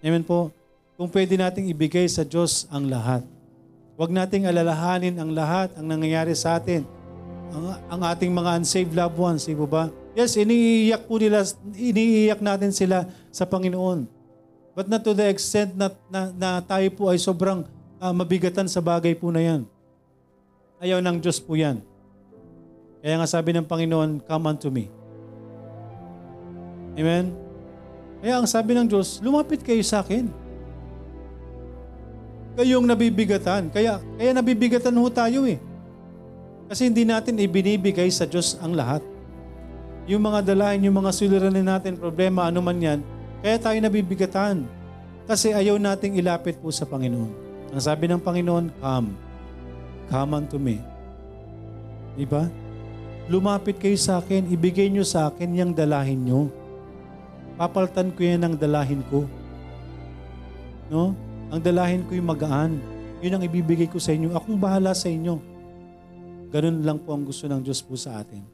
Amen 0.00 0.24
po. 0.24 0.50
Kung 0.96 1.12
pwede 1.12 1.36
nating 1.36 1.68
ibigay 1.68 2.08
sa 2.08 2.24
Diyos 2.24 2.64
ang 2.72 2.88
lahat. 2.88 3.20
Huwag 3.96 4.12
nating 4.12 4.48
alalahanin 4.48 5.16
ang 5.20 5.32
lahat 5.32 5.72
ang 5.76 5.88
nangyayari 5.88 6.32
sa 6.32 6.56
atin. 6.56 6.84
Ang, 7.52 7.78
ang 7.88 8.00
ating 8.10 8.32
mga 8.32 8.50
unsaved 8.60 8.96
loved 8.96 9.16
ones, 9.16 9.44
di 9.44 9.54
ba? 9.54 9.92
Yes, 10.16 10.36
iniiyak 10.40 11.04
po 11.04 11.20
nila, 11.20 11.44
iniiyak 11.76 12.40
natin 12.40 12.72
sila 12.72 13.04
sa 13.28 13.44
Panginoon. 13.44 14.08
But 14.76 14.92
not 14.92 15.08
to 15.08 15.16
the 15.16 15.24
extent 15.32 15.72
na, 15.72 15.88
na, 16.12 16.28
na 16.36 16.48
tayo 16.60 16.84
po 16.92 17.08
ay 17.08 17.16
sobrang 17.16 17.64
uh, 17.96 18.12
mabigatan 18.12 18.68
sa 18.68 18.84
bagay 18.84 19.16
po 19.16 19.32
na 19.32 19.40
yan. 19.40 19.64
Ayaw 20.76 21.00
ng 21.00 21.16
Diyos 21.16 21.40
po 21.40 21.56
yan. 21.56 21.80
Kaya 23.00 23.16
nga 23.16 23.24
sabi 23.24 23.56
ng 23.56 23.64
Panginoon, 23.64 24.20
come 24.20 24.44
unto 24.44 24.68
me. 24.68 24.92
Amen? 26.92 27.32
Kaya 28.20 28.36
ang 28.36 28.44
sabi 28.44 28.76
ng 28.76 28.84
Diyos, 28.84 29.24
lumapit 29.24 29.64
kayo 29.64 29.80
sa 29.80 30.04
akin. 30.04 30.28
Kayong 32.60 32.84
nabibigatan. 32.84 33.72
Kaya, 33.72 33.96
kaya 34.20 34.30
nabibigatan 34.36 34.92
ho 34.92 35.08
tayo 35.08 35.48
eh. 35.48 35.56
Kasi 36.68 36.92
hindi 36.92 37.08
natin 37.08 37.40
ibinibigay 37.40 38.12
sa 38.12 38.28
Diyos 38.28 38.60
ang 38.60 38.76
lahat. 38.76 39.00
Yung 40.04 40.20
mga 40.20 40.52
dalahin, 40.52 40.84
yung 40.84 41.00
mga 41.00 41.16
suliranin 41.16 41.64
natin, 41.64 41.96
problema, 41.96 42.52
ano 42.52 42.60
man 42.60 42.76
yan, 42.76 43.00
kaya 43.46 43.62
tayo 43.62 43.78
nabibigatan. 43.78 44.66
Kasi 45.30 45.54
ayaw 45.54 45.78
nating 45.78 46.18
ilapit 46.18 46.58
po 46.58 46.74
sa 46.74 46.82
Panginoon. 46.82 47.30
Ang 47.70 47.82
sabi 47.82 48.10
ng 48.10 48.18
Panginoon, 48.18 48.74
come. 48.82 49.14
Come 50.10 50.30
unto 50.34 50.58
me. 50.58 50.82
Diba? 52.18 52.50
Lumapit 53.30 53.78
kayo 53.78 53.94
sa 53.94 54.18
akin, 54.18 54.50
ibigay 54.50 54.90
nyo 54.90 55.06
sa 55.06 55.30
akin 55.30 55.54
yung 55.54 55.70
dalahin 55.70 56.26
nyo 56.26 56.50
papaltan 57.56 58.12
ko 58.12 58.20
yan 58.20 58.44
ng 58.44 58.54
dalahin 58.60 59.00
ko. 59.08 59.24
No? 60.92 61.16
Ang 61.50 61.60
dalahin 61.64 62.04
ko 62.04 62.12
yung 62.14 62.28
magaan. 62.28 62.78
Yun 63.24 63.40
ang 63.40 63.42
ibibigay 63.42 63.88
ko 63.88 63.96
sa 63.96 64.12
inyo. 64.12 64.36
Akong 64.36 64.60
bahala 64.60 64.92
sa 64.92 65.08
inyo. 65.08 65.40
Ganun 66.52 66.84
lang 66.84 67.00
po 67.00 67.16
ang 67.16 67.24
gusto 67.24 67.48
ng 67.48 67.64
Diyos 67.64 67.80
po 67.80 67.96
sa 67.96 68.20
atin. 68.20 68.44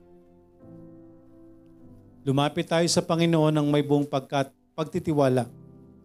Lumapit 2.22 2.70
tayo 2.70 2.86
sa 2.86 3.02
Panginoon 3.02 3.50
ng 3.50 3.66
may 3.66 3.82
buong 3.82 4.06
pagkat, 4.06 4.54
pagtitiwala. 4.72 5.48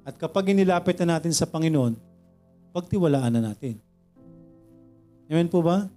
At 0.07 0.15
kapag 0.15 0.51
inilapit 0.51 0.95
na 1.03 1.17
natin 1.19 1.35
sa 1.35 1.43
Panginoon, 1.43 1.99
pagtiwalaan 2.71 3.33
na 3.35 3.51
natin. 3.51 3.79
Amen 5.27 5.51
po 5.51 5.59
ba? 5.59 5.91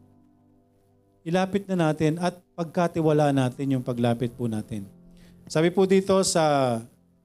Ilapit 1.23 1.69
na 1.71 1.91
natin 1.91 2.19
at 2.19 2.35
pagkatiwala 2.59 3.31
natin 3.31 3.79
yung 3.79 3.85
paglapit 3.85 4.35
po 4.35 4.51
natin. 4.51 4.89
Sabi 5.47 5.71
po 5.71 5.87
dito 5.87 6.17
sa 6.27 6.79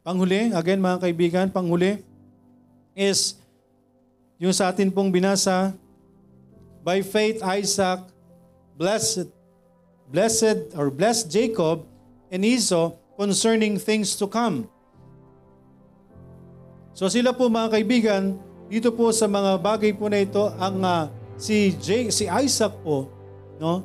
panghuli, 0.06 0.54
again 0.54 0.82
mga 0.82 1.02
kaibigan, 1.02 1.48
panghuli 1.50 2.02
is 2.94 3.40
yung 4.38 4.54
sa 4.54 4.70
atin 4.70 4.92
pong 4.92 5.10
binasa, 5.10 5.74
by 6.86 7.02
faith 7.02 7.42
Isaac 7.42 8.06
blessed 8.78 9.32
blessed 10.14 10.78
or 10.78 10.94
blessed 10.94 11.34
Jacob 11.34 11.82
and 12.30 12.46
Esau 12.46 12.94
concerning 13.18 13.82
things 13.82 14.14
to 14.20 14.30
come. 14.30 14.70
So 16.96 17.12
sila 17.12 17.36
po 17.36 17.52
mga 17.52 17.76
kaibigan, 17.76 18.40
dito 18.72 18.90
po 18.96 19.12
sa 19.12 19.28
mga 19.28 19.60
bagay 19.60 19.92
po 19.92 20.08
na 20.08 20.24
ito, 20.24 20.48
ang 20.56 20.80
uh, 20.80 21.12
si 21.36 21.76
J, 21.76 22.08
si 22.08 22.26
Isaac 22.26 22.72
po, 22.80 23.12
no? 23.60 23.84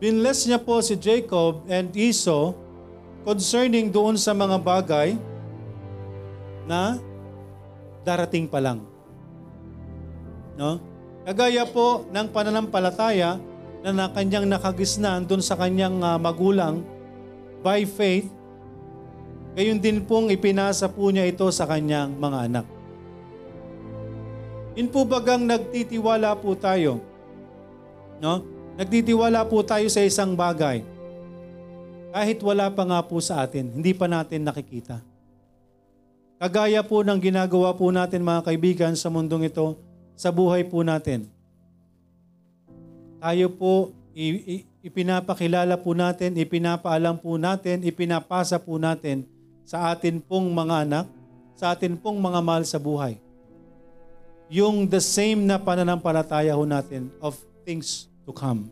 Binless 0.00 0.48
niya 0.48 0.56
po 0.56 0.80
si 0.80 0.96
Jacob 0.96 1.66
and 1.68 1.92
Esau 1.92 2.56
concerning 3.20 3.92
doon 3.92 4.16
sa 4.16 4.32
mga 4.32 4.56
bagay 4.56 5.12
na 6.64 6.96
darating 8.00 8.48
pa 8.48 8.64
lang. 8.64 8.80
No? 10.56 10.80
Kagaya 11.28 11.68
po 11.68 12.08
ng 12.08 12.26
pananampalataya 12.32 13.36
na, 13.84 13.90
na 13.92 14.06
kanyang 14.08 14.48
nakagisnan 14.48 15.28
doon 15.28 15.44
sa 15.44 15.52
kanyang 15.60 16.00
uh, 16.00 16.16
magulang 16.16 16.80
by 17.60 17.84
faith, 17.84 18.32
gayon 19.54 19.82
din 19.82 20.02
pong 20.04 20.30
ipinasa 20.30 20.86
po 20.86 21.10
niya 21.10 21.26
ito 21.26 21.46
sa 21.50 21.66
kanyang 21.66 22.14
mga 22.14 22.38
anak. 22.50 22.66
In 24.78 24.86
po 24.86 25.02
bagang 25.02 25.44
nagtitiwala 25.44 26.38
po 26.38 26.54
tayo, 26.54 27.02
no? 28.22 28.46
Nagtitiwala 28.78 29.44
po 29.44 29.60
tayo 29.66 29.90
sa 29.90 30.00
isang 30.00 30.38
bagay 30.38 30.80
kahit 32.10 32.42
wala 32.42 32.66
pa 32.74 32.82
nga 32.82 33.00
po 33.06 33.22
sa 33.22 33.46
atin, 33.46 33.70
hindi 33.70 33.94
pa 33.94 34.10
natin 34.10 34.42
nakikita. 34.42 34.98
Kagaya 36.42 36.82
po 36.82 37.06
ng 37.06 37.20
ginagawa 37.22 37.70
po 37.76 37.86
natin 37.94 38.26
mga 38.26 38.50
kaibigan 38.50 38.94
sa 38.98 39.06
mundong 39.12 39.46
ito, 39.46 39.78
sa 40.18 40.34
buhay 40.34 40.66
po 40.66 40.82
natin. 40.82 41.30
Tayo 43.20 43.46
po, 43.54 43.94
ipinapakilala 44.82 45.78
po 45.78 45.94
natin, 45.94 46.34
ipinapaalam 46.34 47.20
po 47.20 47.38
natin, 47.38 47.84
ipinapasa 47.86 48.58
po 48.58 48.80
natin 48.80 49.22
sa 49.70 49.94
atin 49.94 50.18
pong 50.18 50.50
mga 50.50 50.82
anak, 50.82 51.06
sa 51.54 51.70
atin 51.70 51.94
pong 51.94 52.18
mga 52.18 52.42
mahal 52.42 52.66
sa 52.66 52.82
buhay. 52.82 53.22
Yung 54.50 54.82
the 54.90 54.98
same 54.98 55.46
na 55.46 55.62
pananampalataya 55.62 56.58
ho 56.58 56.66
natin 56.66 57.06
of 57.22 57.38
things 57.62 58.10
to 58.26 58.34
come. 58.34 58.66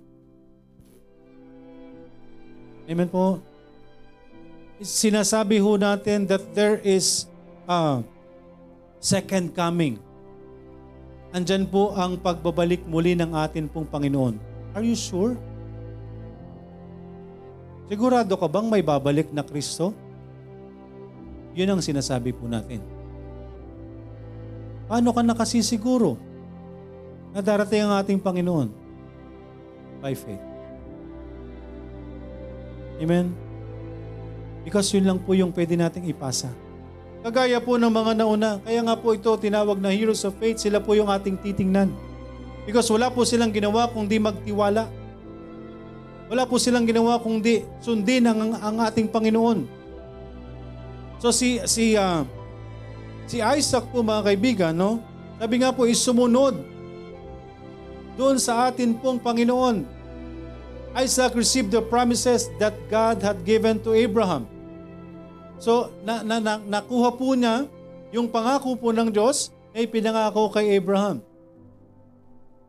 Amen 2.91 3.07
po. 3.07 3.39
Sinasabi 4.83 5.63
ho 5.63 5.79
natin 5.79 6.27
that 6.27 6.43
there 6.51 6.83
is 6.83 7.31
a 7.71 8.03
second 8.99 9.55
coming. 9.55 10.03
Andyan 11.31 11.71
po 11.71 11.95
ang 11.95 12.19
pagbabalik 12.19 12.83
muli 12.91 13.15
ng 13.15 13.39
atin 13.39 13.71
pong 13.71 13.87
Panginoon. 13.87 14.35
Are 14.75 14.83
you 14.83 14.99
sure? 14.99 15.39
Sigurado 17.87 18.35
ka 18.35 18.51
bang 18.51 18.67
may 18.67 18.83
babalik 18.83 19.31
na 19.31 19.47
Kristo? 19.47 20.08
Yun 21.57 21.69
ang 21.73 21.81
sinasabi 21.85 22.35
po 22.35 22.51
natin. 22.51 22.83
Paano 24.89 25.13
ka 25.13 25.21
nakasisiguro 25.21 26.17
na 27.33 27.41
darating 27.45 27.85
ang 27.85 27.97
ating 28.01 28.21
Panginoon? 28.21 28.89
by 29.99 30.15
faith. 30.15 30.43
Amen? 32.99 33.31
Because 34.67 34.91
yun 34.91 35.07
lang 35.07 35.19
po 35.23 35.35
yung 35.35 35.55
pwede 35.55 35.79
nating 35.79 36.11
ipasa. 36.11 36.51
Kagaya 37.23 37.59
po 37.59 37.79
ng 37.79 37.91
mga 37.91 38.13
nauna, 38.15 38.51
kaya 38.63 38.81
nga 38.83 38.95
po 38.95 39.15
ito 39.15 39.31
tinawag 39.39 39.79
na 39.79 39.91
heroes 39.91 40.23
of 40.23 40.35
faith, 40.39 40.63
sila 40.63 40.79
po 40.79 40.95
yung 40.95 41.11
ating 41.11 41.39
titingnan. 41.39 41.91
Because 42.63 42.87
wala 42.91 43.11
po 43.11 43.27
silang 43.27 43.51
ginawa 43.51 43.91
kundi 43.91 44.21
magtiwala. 44.23 44.87
Wala 46.29 46.45
po 46.45 46.61
silang 46.61 46.85
ginawa 46.85 47.17
kundi 47.19 47.65
sundin 47.81 48.29
ang, 48.29 48.55
ang 48.55 48.77
ating 48.85 49.09
Panginoon. 49.09 49.78
So 51.19 51.35
si 51.35 51.59
si 51.67 51.99
uh, 51.99 52.23
si 53.27 53.43
Isaac 53.43 53.91
po 53.91 54.01
mga 54.07 54.33
kaibigan, 54.33 54.75
no? 54.75 55.03
Sabi 55.39 55.63
nga 55.63 55.71
po 55.75 55.87
is 55.87 55.99
sumunod 55.99 56.59
doon 58.19 58.39
sa 58.43 58.67
atin 58.67 58.99
pong 58.99 59.23
Panginoon. 59.23 59.87
Isaac 60.99 61.39
received 61.39 61.71
the 61.71 61.79
promises 61.79 62.51
that 62.59 62.75
God 62.91 63.23
had 63.23 63.47
given 63.47 63.79
to 63.87 63.95
Abraham. 63.95 64.51
So, 65.63 65.95
na, 66.03 66.27
na, 66.27 66.43
na, 66.43 66.59
nakuha 66.59 67.15
po 67.15 67.39
niya 67.39 67.71
yung 68.11 68.27
pangako 68.27 68.75
po 68.75 68.91
ng 68.91 69.15
Diyos 69.15 69.55
na 69.71 69.87
ipinangako 69.87 70.51
kay 70.51 70.75
Abraham. 70.75 71.23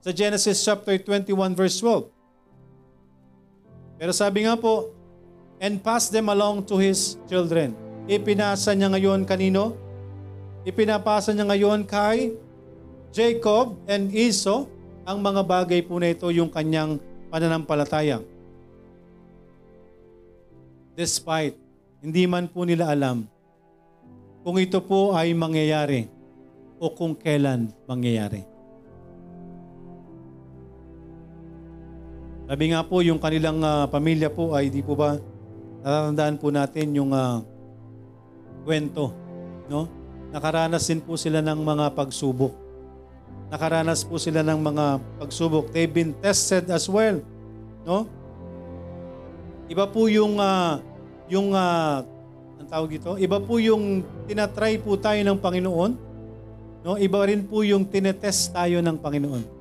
Sa 0.06 0.14
Genesis 0.14 0.62
chapter 0.62 1.02
21 1.02 1.58
verse 1.58 1.82
12. 1.82 2.06
Pero 3.98 4.14
sabi 4.14 4.46
nga 4.46 4.54
po, 4.54 4.94
and 5.58 5.82
pass 5.82 6.08
them 6.14 6.30
along 6.30 6.62
to 6.70 6.78
his 6.78 7.18
children. 7.26 7.89
Ipinasa 8.06 8.72
niya 8.78 8.88
ngayon 8.94 9.28
kanino? 9.28 9.76
Ipinapasa 10.64 11.34
niya 11.34 11.50
ngayon 11.50 11.84
kay 11.84 12.38
Jacob 13.10 13.76
and 13.90 14.14
Esau 14.14 14.70
ang 15.04 15.20
mga 15.20 15.42
bagay 15.42 15.82
po 15.82 15.98
na 15.98 16.14
ito 16.14 16.30
yung 16.30 16.54
kanyang 16.54 17.02
pananampalataya. 17.34 18.22
Despite 20.94 21.58
hindi 22.00 22.24
man 22.30 22.46
po 22.48 22.64
nila 22.64 22.94
alam 22.94 23.26
kung 24.46 24.56
ito 24.62 24.80
po 24.80 25.18
ay 25.18 25.34
mangyayari 25.36 26.08
o 26.80 26.92
kung 26.94 27.18
kailan 27.18 27.74
mangyayari. 27.90 28.48
Sabi 32.50 32.74
nga 32.74 32.82
po, 32.82 33.06
yung 33.06 33.22
kanilang 33.22 33.62
uh, 33.62 33.86
pamilya 33.86 34.34
po 34.34 34.58
ay 34.58 34.74
di 34.74 34.82
po 34.82 34.98
ba, 34.98 35.22
natatandaan 35.86 36.36
po 36.42 36.50
natin 36.50 36.98
yung 36.98 37.14
uh, 37.14 37.46
kwento, 38.64 39.14
no? 39.68 39.88
Nakaranas 40.30 40.86
din 40.86 41.02
po 41.02 41.18
sila 41.18 41.42
ng 41.42 41.60
mga 41.60 41.96
pagsubok. 41.98 42.54
Nakaranas 43.50 44.06
po 44.06 44.22
sila 44.22 44.46
ng 44.46 44.60
mga 44.62 44.86
pagsubok. 45.18 45.74
They've 45.74 45.90
been 45.90 46.14
tested 46.22 46.70
as 46.70 46.86
well, 46.86 47.18
no? 47.88 48.06
Iba 49.70 49.90
po 49.90 50.06
yung 50.10 50.38
uh, 50.38 50.82
yung 51.30 51.54
uh, 51.54 52.06
ang 52.60 52.68
tawag 52.68 53.00
ito, 53.00 53.18
iba 53.18 53.38
po 53.42 53.58
yung 53.58 54.06
tinatry 54.30 54.78
po 54.78 55.00
tayo 55.00 55.18
ng 55.24 55.38
Panginoon, 55.38 55.92
no? 56.86 56.94
Iba 56.98 57.26
rin 57.26 57.42
po 57.46 57.66
yung 57.66 57.88
tinetest 57.88 58.54
tayo 58.54 58.82
ng 58.82 58.98
Panginoon. 58.98 59.60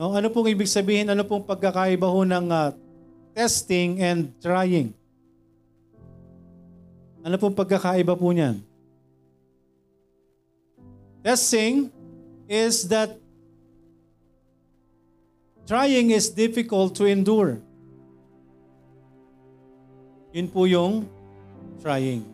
No? 0.00 0.16
Ano 0.16 0.32
pong 0.32 0.48
ibig 0.48 0.64
sabihin? 0.64 1.12
Ano 1.12 1.28
pong 1.28 1.44
pagkakaiba 1.44 2.08
ho 2.08 2.24
ng 2.24 2.48
uh, 2.48 2.72
testing 3.36 4.00
and 4.00 4.32
trying? 4.40 4.96
Ano 7.20 7.36
pong 7.36 7.52
pagkakaiba 7.52 8.16
po 8.16 8.32
niyan? 8.32 8.64
Testing 11.20 11.92
is 12.48 12.88
that 12.88 13.20
trying 15.68 16.16
is 16.16 16.32
difficult 16.32 16.96
to 16.96 17.04
endure. 17.04 17.60
Yun 20.32 20.48
po 20.48 20.64
yung 20.64 21.04
trying. 21.84 22.24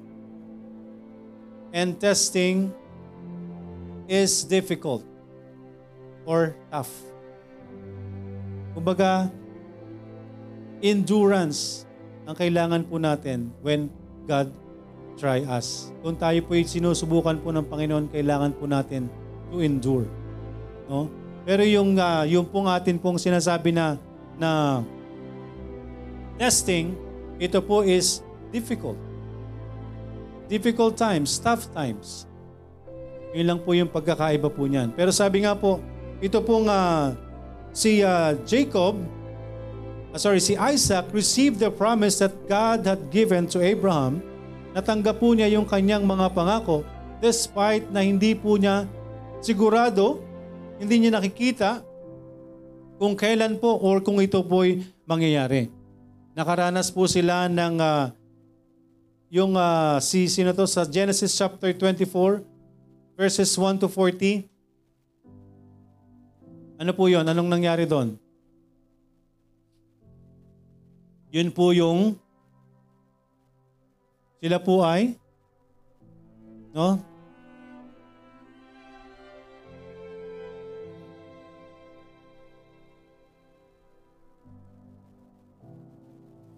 And 1.74 1.98
testing 1.98 2.70
is 4.06 4.46
difficult 4.46 5.02
or 6.22 6.54
tough. 6.70 6.94
Kumbaga, 8.70 9.34
endurance 10.78 11.82
ang 12.22 12.38
kailangan 12.38 12.86
po 12.86 13.02
natin 13.02 13.50
when 13.60 13.90
God 14.30 14.54
try 15.16 15.42
us. 15.48 15.90
Kung 16.04 16.14
tayo 16.14 16.38
po 16.44 16.54
sinusubukan 16.54 17.40
po 17.40 17.50
ng 17.50 17.64
Panginoon, 17.64 18.12
kailangan 18.12 18.52
po 18.54 18.68
natin 18.68 19.08
to 19.50 19.64
endure. 19.64 20.06
No? 20.86 21.08
Pero 21.46 21.62
yung 21.64 21.96
uh, 21.96 22.22
yung 22.28 22.46
pong 22.46 22.68
atin 22.68 23.00
pong 23.00 23.16
sinasabi 23.16 23.72
na 23.72 23.96
na 24.36 24.82
testing, 26.36 26.92
ito 27.40 27.58
po 27.64 27.82
is 27.82 28.20
difficult. 28.52 28.98
Difficult 30.46 30.94
times, 30.94 31.38
tough 31.40 31.66
times. 31.72 32.28
Yun 33.34 33.46
lang 33.46 33.60
po 33.60 33.74
yung 33.74 33.90
pagkakaiba 33.90 34.48
po 34.50 34.66
niyan. 34.66 34.94
Pero 34.94 35.10
sabi 35.10 35.42
nga 35.46 35.54
po, 35.54 35.78
ito 36.18 36.38
pong 36.42 36.66
uh, 36.66 37.12
si 37.76 38.00
uh, 38.00 38.34
Jacob, 38.48 38.96
uh, 40.10 40.18
sorry, 40.18 40.40
si 40.40 40.56
Isaac 40.56 41.12
received 41.12 41.60
the 41.60 41.68
promise 41.68 42.18
that 42.18 42.32
God 42.48 42.88
had 42.88 43.12
given 43.12 43.44
to 43.52 43.62
Abraham. 43.62 44.24
Natanggap 44.76 45.16
po 45.16 45.32
niya 45.32 45.48
yung 45.56 45.64
kanyang 45.64 46.04
mga 46.04 46.36
pangako 46.36 46.84
despite 47.24 47.88
na 47.88 48.04
hindi 48.04 48.36
po 48.36 48.60
niya 48.60 48.84
sigurado, 49.40 50.20
hindi 50.76 51.00
niya 51.00 51.16
nakikita 51.16 51.80
kung 53.00 53.16
kailan 53.16 53.56
po 53.56 53.80
or 53.80 54.04
kung 54.04 54.20
ito 54.20 54.44
po'y 54.44 54.84
mangyayari. 55.08 55.72
Nakaranas 56.36 56.92
po 56.92 57.08
sila 57.08 57.48
ng 57.48 57.80
uh, 57.80 58.12
yung 59.32 59.56
uh, 59.56 59.96
si 60.04 60.28
sino 60.28 60.52
to 60.52 60.68
sa 60.68 60.84
Genesis 60.84 61.32
chapter 61.32 61.72
24 61.72 62.44
verses 63.16 63.56
1 63.56 63.80
to 63.80 63.88
40 63.88 64.44
ano 66.76 66.92
po 66.92 67.08
yon? 67.08 67.24
Anong 67.24 67.48
nangyari 67.48 67.88
doon? 67.88 68.20
Yun 71.32 71.48
po 71.48 71.72
yung 71.72 72.20
sila 74.40 74.58
po 74.60 74.84
ay 74.84 75.16
no? 76.76 77.00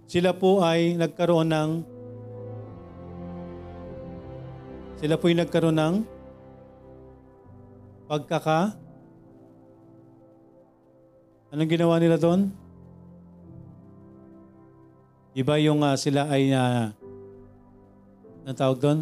Sila 0.08 0.32
po 0.32 0.64
ay 0.64 0.96
nagkaroon 0.96 1.52
ng 1.52 1.70
sila 4.96 5.20
po 5.20 5.28
ay 5.28 5.36
nagkaroon 5.36 5.76
ng 5.76 5.94
pagkaka 8.08 8.88
Anong 11.48 11.70
ginawa 11.72 11.96
nila 11.96 12.20
doon? 12.20 12.52
Iba 15.32 15.56
yung 15.56 15.80
uh, 15.80 15.96
sila 15.96 16.28
ay 16.28 16.52
uh, 16.52 16.92
anong 18.48 18.56
tawag 18.64 18.80
doon? 18.80 18.98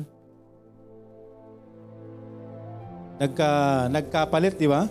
Nagka, 3.23 3.51
nagkapalit, 3.95 4.59
di 4.59 4.67
ba? 4.67 4.91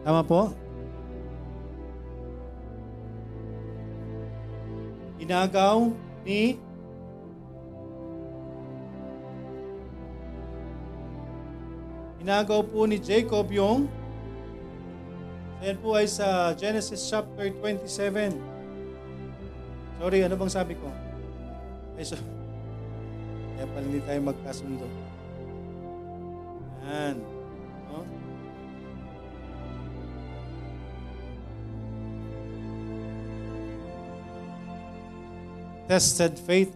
Tama 0.00 0.24
po? 0.24 0.56
Inagaw 5.20 5.92
ni 6.24 6.56
Inagaw 12.24 12.64
po 12.64 12.88
ni 12.88 12.96
Jacob 12.96 13.52
yung 13.52 13.84
Ayan 15.60 15.76
po 15.76 15.92
ay 15.92 16.08
sa 16.08 16.56
Genesis 16.56 17.04
chapter 17.04 17.52
27. 17.52 18.32
Sorry, 20.00 20.24
ano 20.24 20.32
bang 20.40 20.48
sabi 20.48 20.72
ko? 20.72 20.88
Ay, 22.00 22.08
so, 22.08 22.16
kaya 23.60 23.68
pala 23.76 23.84
hindi 23.84 24.00
tayo 24.08 24.20
magkasundo. 24.24 24.88
Yan. 26.80 27.20
No? 27.92 28.08
Tested 35.84 36.40
faith. 36.40 36.72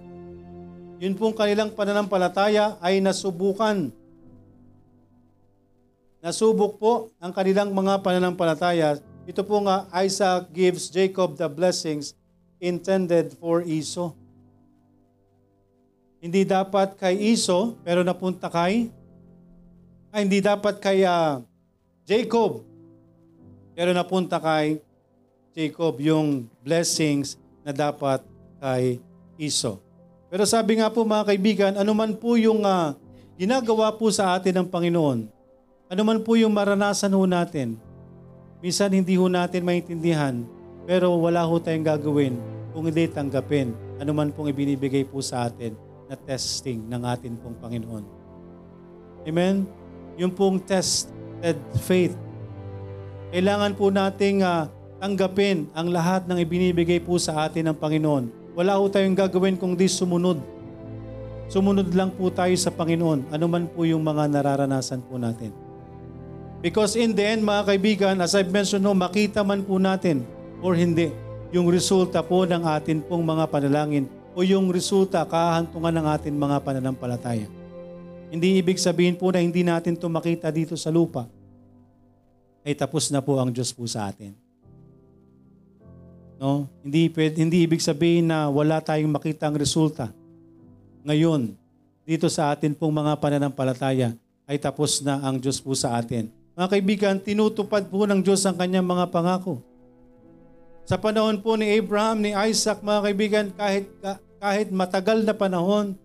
Yun 1.01 1.17
pong 1.17 1.33
kanilang 1.33 1.73
pananampalataya 1.73 2.77
ay 2.85 3.01
nasubukan 3.01 3.89
Nasubok 6.25 6.81
po 6.81 6.93
ang 7.21 7.33
kanilang 7.37 7.73
mga 7.73 8.01
pananampalataya. 8.01 8.97
Ito 9.29 9.45
po 9.45 9.61
nga, 9.61 9.85
Isaac 10.05 10.53
gives 10.57 10.89
Jacob 10.89 11.37
the 11.37 11.49
blessings 11.53 12.17
intended 12.61 13.37
for 13.37 13.61
Esau. 13.61 14.17
Hindi 16.25 16.49
dapat 16.49 16.97
kay 16.97 17.37
Esau, 17.37 17.77
pero 17.85 18.01
napunta 18.01 18.49
kay, 18.49 18.89
ay 20.09 20.25
hindi 20.25 20.41
dapat 20.41 20.81
kay 20.81 21.05
uh, 21.05 21.45
Jacob, 22.09 22.65
pero 23.77 23.93
napunta 23.93 24.41
kay 24.41 24.81
Jacob 25.53 26.01
yung 26.01 26.49
blessings 26.65 27.37
na 27.61 27.77
dapat 27.77 28.25
kay 28.57 29.05
Iso. 29.37 29.85
Pero 30.33 30.49
sabi 30.49 30.81
nga 30.81 30.89
po 30.89 31.05
mga 31.05 31.29
kaibigan, 31.29 31.73
anuman 31.77 32.17
po 32.17 32.41
yung 32.41 32.65
ah, 32.65 32.97
ginagawa 33.37 33.93
po 33.93 34.09
sa 34.09 34.33
atin 34.33 34.65
ng 34.65 34.69
Panginoon, 34.73 35.29
anuman 35.93 36.25
po 36.25 36.41
yung 36.41 36.57
maranasan 36.57 37.13
ho 37.13 37.29
natin, 37.29 37.77
minsan 38.65 38.89
hindi 38.89 39.21
ho 39.21 39.29
natin 39.29 39.61
maintindihan, 39.61 40.41
pero 40.89 41.21
wala 41.21 41.45
ho 41.45 41.61
tayong 41.61 41.85
gagawin 41.85 42.41
kung 42.73 42.89
hindi 42.89 43.13
tanggapin 43.13 43.77
anuman 44.01 44.33
pong 44.33 44.49
ibinibigay 44.49 45.05
po 45.05 45.21
sa 45.21 45.53
atin 45.53 45.93
na 46.15 46.17
testing 46.23 46.87
ng 46.87 47.03
atin 47.03 47.35
pong 47.35 47.59
Panginoon. 47.59 48.05
Amen? 49.27 49.67
Yung 50.15 50.31
pong 50.31 50.63
tested 50.63 51.59
faith. 51.83 52.15
Kailangan 53.35 53.75
po 53.75 53.91
nating 53.91 54.47
ah, 54.47 54.71
tanggapin 55.03 55.67
ang 55.75 55.91
lahat 55.91 56.31
ng 56.31 56.39
ibinibigay 56.39 57.03
po 57.03 57.19
sa 57.19 57.51
atin 57.51 57.67
ng 57.67 57.77
Panginoon. 57.77 58.55
Wala 58.55 58.79
po 58.79 58.87
tayong 58.87 59.19
gagawin 59.19 59.59
kung 59.59 59.75
di 59.75 59.91
sumunod. 59.91 60.39
Sumunod 61.51 61.91
lang 61.91 62.15
po 62.15 62.31
tayo 62.31 62.55
sa 62.55 62.71
Panginoon, 62.71 63.35
anuman 63.35 63.67
po 63.67 63.83
yung 63.83 64.01
mga 64.07 64.31
nararanasan 64.31 65.03
po 65.03 65.19
natin. 65.19 65.51
Because 66.65 66.97
in 66.97 67.13
the 67.13 67.21
end, 67.21 67.45
mga 67.45 67.75
kaibigan, 67.75 68.17
as 68.23 68.33
I've 68.33 68.49
mentioned, 68.49 68.87
no, 68.87 68.97
makita 68.97 69.45
man 69.45 69.67
po 69.67 69.77
natin 69.77 70.25
or 70.65 70.73
hindi, 70.73 71.13
yung 71.53 71.69
resulta 71.69 72.25
po 72.25 72.49
ng 72.49 72.65
atin 72.65 73.05
pong 73.05 73.21
mga 73.27 73.45
panalangin 73.51 74.09
o 74.35 74.43
yung 74.43 74.69
resulta, 74.75 75.23
kahantungan 75.23 75.95
ng 75.95 76.07
atin 76.11 76.35
mga 76.35 76.59
pananampalataya. 76.61 77.47
Hindi 78.35 78.59
ibig 78.59 78.83
sabihin 78.83 79.15
po 79.15 79.31
na 79.31 79.39
hindi 79.39 79.63
natin 79.63 79.95
ito 79.95 80.11
makita 80.11 80.51
dito 80.51 80.75
sa 80.75 80.91
lupa, 80.91 81.31
ay 82.67 82.75
tapos 82.75 83.09
na 83.15 83.23
po 83.23 83.39
ang 83.39 83.55
Diyos 83.55 83.71
po 83.71 83.87
sa 83.87 84.11
atin. 84.11 84.35
No? 86.35 86.67
Hindi, 86.83 87.09
hindi 87.39 87.63
ibig 87.63 87.79
sabihin 87.79 88.27
na 88.27 88.51
wala 88.51 88.83
tayong 88.83 89.15
makita 89.15 89.47
ang 89.47 89.55
resulta. 89.55 90.11
Ngayon, 91.07 91.55
dito 92.03 92.27
sa 92.27 92.51
atin 92.51 92.75
pong 92.75 92.91
mga 92.91 93.15
pananampalataya, 93.23 94.19
ay 94.45 94.61
tapos 94.61 95.01
na 95.01 95.23
ang 95.25 95.41
Diyos 95.41 95.57
po 95.63 95.73
sa 95.73 95.97
atin. 95.97 96.29
Mga 96.59 96.69
kaibigan, 96.69 97.15
tinutupad 97.17 97.87
po 97.89 98.05
ng 98.05 98.21
Diyos 98.21 98.45
ang 98.45 98.59
kanyang 98.59 98.85
mga 98.85 99.09
pangako. 99.09 99.63
Sa 100.85 101.01
panahon 101.01 101.41
po 101.41 101.57
ni 101.57 101.81
Abraham, 101.81 102.21
ni 102.21 102.37
Isaac, 102.37 102.85
mga 102.85 103.01
kaibigan, 103.09 103.47
kahit, 103.57 103.89
kahit 104.37 104.69
matagal 104.69 105.25
na 105.25 105.33
panahon, 105.33 105.97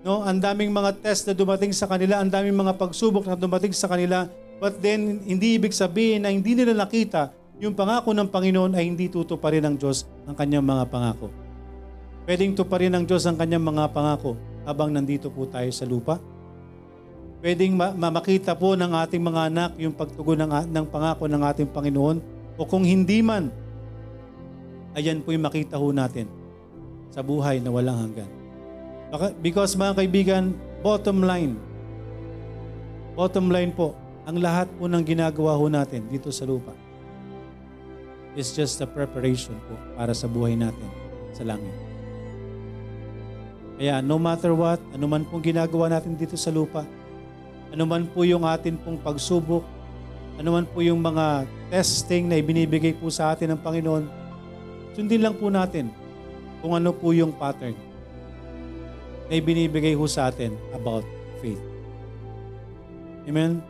no, 0.00 0.24
ang 0.24 0.40
daming 0.40 0.72
mga 0.72 0.96
test 1.04 1.28
na 1.28 1.36
dumating 1.36 1.76
sa 1.76 1.84
kanila, 1.84 2.16
ang 2.16 2.32
daming 2.32 2.56
mga 2.56 2.72
pagsubok 2.80 3.28
na 3.28 3.36
dumating 3.36 3.76
sa 3.76 3.84
kanila, 3.84 4.24
but 4.56 4.80
then 4.80 5.20
hindi 5.28 5.60
ibig 5.60 5.76
sabihin 5.76 6.24
na 6.24 6.32
hindi 6.32 6.56
nila 6.56 6.72
nakita 6.72 7.28
yung 7.60 7.76
pangako 7.76 8.16
ng 8.16 8.28
Panginoon 8.32 8.72
ay 8.76 8.88
hindi 8.88 9.12
tutuparin 9.12 9.64
ng 9.68 9.76
Diyos 9.76 10.08
ang 10.24 10.32
kanyang 10.32 10.64
mga 10.64 10.84
pangako. 10.88 11.28
Pwedeng 12.24 12.56
tuparin 12.56 12.92
ng 12.96 13.04
Diyos 13.04 13.28
ang 13.28 13.36
kanyang 13.36 13.64
mga 13.64 13.92
pangako 13.92 14.40
habang 14.64 14.88
nandito 14.88 15.28
po 15.28 15.44
tayo 15.48 15.68
sa 15.68 15.84
lupa. 15.84 16.16
Pwedeng 17.44 17.76
ma- 17.76 17.92
makita 17.92 18.56
po 18.56 18.72
ng 18.72 18.92
ating 19.04 19.20
mga 19.20 19.40
anak 19.52 19.70
yung 19.76 19.92
pagtugon 19.92 20.48
ng, 20.48 20.68
ng 20.72 20.86
pangako 20.88 21.28
ng 21.28 21.42
ating 21.44 21.68
Panginoon 21.68 22.16
o 22.56 22.64
kung 22.64 22.82
hindi 22.82 23.20
man, 23.20 23.52
ayan 24.96 25.20
po 25.20 25.36
yung 25.36 25.44
makita 25.44 25.76
ho 25.76 25.92
natin 25.92 26.24
sa 27.12 27.20
buhay 27.20 27.60
na 27.60 27.68
walang 27.68 28.08
hanggan. 28.08 28.30
Because 29.44 29.76
mga 29.76 29.92
kaibigan, 30.02 30.56
bottom 30.80 31.20
line, 31.20 31.60
bottom 33.12 33.52
line 33.52 33.70
po, 33.76 33.92
ang 34.24 34.40
lahat 34.40 34.66
po 34.80 34.88
ng 34.88 35.04
ginagawa 35.04 35.54
ho 35.54 35.68
natin 35.68 36.02
dito 36.08 36.32
sa 36.32 36.48
lupa 36.48 36.74
is 38.34 38.50
just 38.52 38.80
a 38.82 38.88
preparation 38.88 39.54
po 39.70 39.76
para 39.94 40.12
sa 40.12 40.26
buhay 40.26 40.58
natin 40.58 40.88
sa 41.32 41.44
langit. 41.44 41.72
Kaya 43.76 44.00
no 44.00 44.16
matter 44.16 44.56
what, 44.56 44.80
anuman 44.96 45.28
pong 45.28 45.44
ginagawa 45.44 45.92
natin 45.92 46.16
dito 46.16 46.34
sa 46.40 46.48
lupa, 46.48 46.88
anuman 47.70 48.08
po 48.08 48.24
yung 48.24 48.48
atin 48.48 48.80
pong 48.80 48.96
pagsubok, 49.00 49.64
anuman 50.40 50.64
po 50.64 50.80
yung 50.80 51.00
mga 51.00 51.44
testing 51.68 52.28
na 52.28 52.40
ibinibigay 52.40 52.96
po 52.96 53.12
sa 53.12 53.36
atin 53.36 53.52
ng 53.52 53.60
Panginoon, 53.60 54.04
sundin 54.96 55.20
lang 55.20 55.36
po 55.36 55.52
natin 55.52 55.92
kung 56.64 56.72
ano 56.72 56.88
po 56.96 57.12
yung 57.12 57.36
pattern 57.36 57.76
na 59.28 59.32
ibinibigay 59.36 59.92
po 59.92 60.08
sa 60.08 60.32
atin 60.32 60.56
about 60.72 61.04
faith. 61.44 61.60
Amen? 63.28 63.60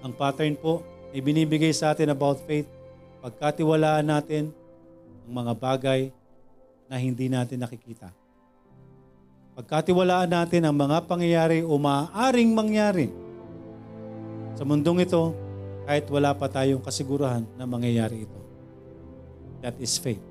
Ang 0.00 0.12
pattern 0.16 0.56
po 0.56 0.80
na 1.12 1.20
ibinibigay 1.20 1.76
sa 1.76 1.92
atin 1.92 2.08
about 2.08 2.40
faith, 2.48 2.64
pagkatiwalaan 3.20 4.08
natin 4.08 4.48
ang 5.28 5.32
mga 5.44 5.52
bagay 5.60 6.00
na 6.88 6.96
hindi 6.96 7.28
natin 7.28 7.60
nakikita. 7.60 8.08
Pagkatiwalaan 9.60 10.30
natin 10.30 10.64
ang 10.64 10.72
mga 10.72 11.04
pangyayari 11.04 11.60
o 11.66 11.76
maaaring 11.76 12.48
mangyari 12.56 13.12
sa 14.56 14.64
mundong 14.64 15.04
ito 15.04 15.36
kahit 15.84 16.08
wala 16.08 16.32
pa 16.32 16.48
tayong 16.48 16.80
kasigurahan 16.80 17.44
na 17.58 17.68
mangyayari 17.68 18.24
ito. 18.24 18.37
That 19.60 19.76
is 19.82 19.98
faith. 19.98 20.22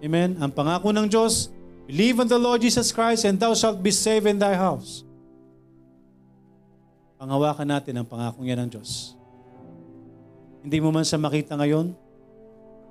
Amen? 0.00 0.40
Ang 0.40 0.50
pangako 0.50 0.90
ng 0.90 1.06
Diyos, 1.06 1.52
Believe 1.90 2.22
on 2.22 2.30
the 2.30 2.38
Lord 2.38 2.62
Jesus 2.62 2.94
Christ 2.94 3.26
and 3.26 3.34
thou 3.34 3.50
shalt 3.50 3.82
be 3.82 3.90
saved 3.90 4.22
in 4.30 4.38
thy 4.38 4.54
house. 4.54 5.02
Pangawakan 7.18 7.66
natin 7.66 7.98
ang 7.98 8.06
pangakong 8.06 8.46
yan 8.46 8.62
ng 8.62 8.70
Diyos. 8.78 9.18
Hindi 10.62 10.78
mo 10.78 10.94
man 10.94 11.02
siya 11.02 11.18
makita 11.18 11.58
ngayon, 11.58 11.90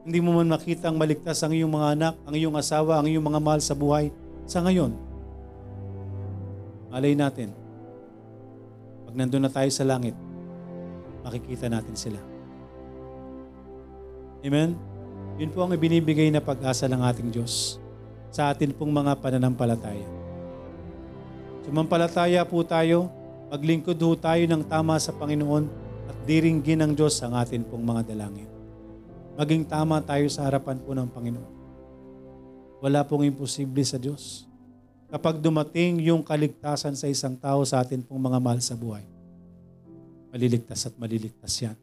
hindi 0.03 0.19
mo 0.19 0.35
man 0.35 0.51
makita 0.51 0.91
ang 0.91 0.99
maligtas 0.99 1.39
ang 1.39 1.55
iyong 1.55 1.71
mga 1.71 1.87
anak, 1.95 2.13
ang 2.27 2.35
iyong 2.35 2.59
asawa, 2.59 2.99
ang 2.99 3.07
iyong 3.07 3.23
mga 3.23 3.39
mahal 3.39 3.63
sa 3.63 3.71
buhay, 3.71 4.11
sa 4.43 4.59
ngayon, 4.67 4.91
malay 6.91 7.15
natin, 7.15 7.55
pag 9.07 9.15
nandun 9.15 9.47
na 9.47 9.51
tayo 9.53 9.71
sa 9.71 9.87
langit, 9.87 10.13
makikita 11.23 11.71
natin 11.71 11.95
sila. 11.95 12.19
Amen? 14.39 14.79
Yun 15.39 15.51
po 15.51 15.63
ang 15.63 15.71
ibinibigay 15.75 16.31
na 16.31 16.43
pag-asa 16.43 16.87
ng 16.87 16.99
ating 16.99 17.31
Diyos 17.31 17.79
sa 18.31 18.51
atin 18.51 18.71
pong 18.71 18.91
mga 18.91 19.19
pananampalataya. 19.19 20.07
Sumampalataya 21.63 22.43
po 22.47 22.63
tayo, 22.63 23.11
maglingkod 23.51 23.99
ho 23.99 24.15
tayo 24.15 24.43
ng 24.47 24.63
tama 24.67 24.95
sa 24.99 25.11
Panginoon 25.11 25.67
at 26.07 26.17
diringgin 26.23 26.79
ng 26.83 26.91
Diyos 26.95 27.19
ang 27.19 27.35
atin 27.35 27.67
pong 27.67 27.83
mga 27.83 28.15
dalangin. 28.15 28.47
Maging 29.39 29.63
tama 29.67 29.99
tayo 30.03 30.27
sa 30.31 30.47
harapan 30.47 30.79
po 30.79 30.91
ng 30.95 31.07
Panginoon. 31.07 31.53
Wala 32.79 33.03
pong 33.03 33.27
imposible 33.27 33.83
sa 33.83 33.99
Diyos. 33.99 34.47
Kapag 35.09 35.41
dumating 35.41 35.99
yung 36.05 36.23
kaligtasan 36.23 36.95
sa 36.95 37.09
isang 37.11 37.35
tao 37.35 37.65
sa 37.67 37.83
atin 37.83 37.99
pong 38.05 38.21
mga 38.23 38.39
mahal 38.39 38.61
sa 38.63 38.77
buhay, 38.77 39.03
maliligtas 40.31 40.85
at 40.87 40.95
maliligtas 40.95 41.53
yan. 41.59 41.77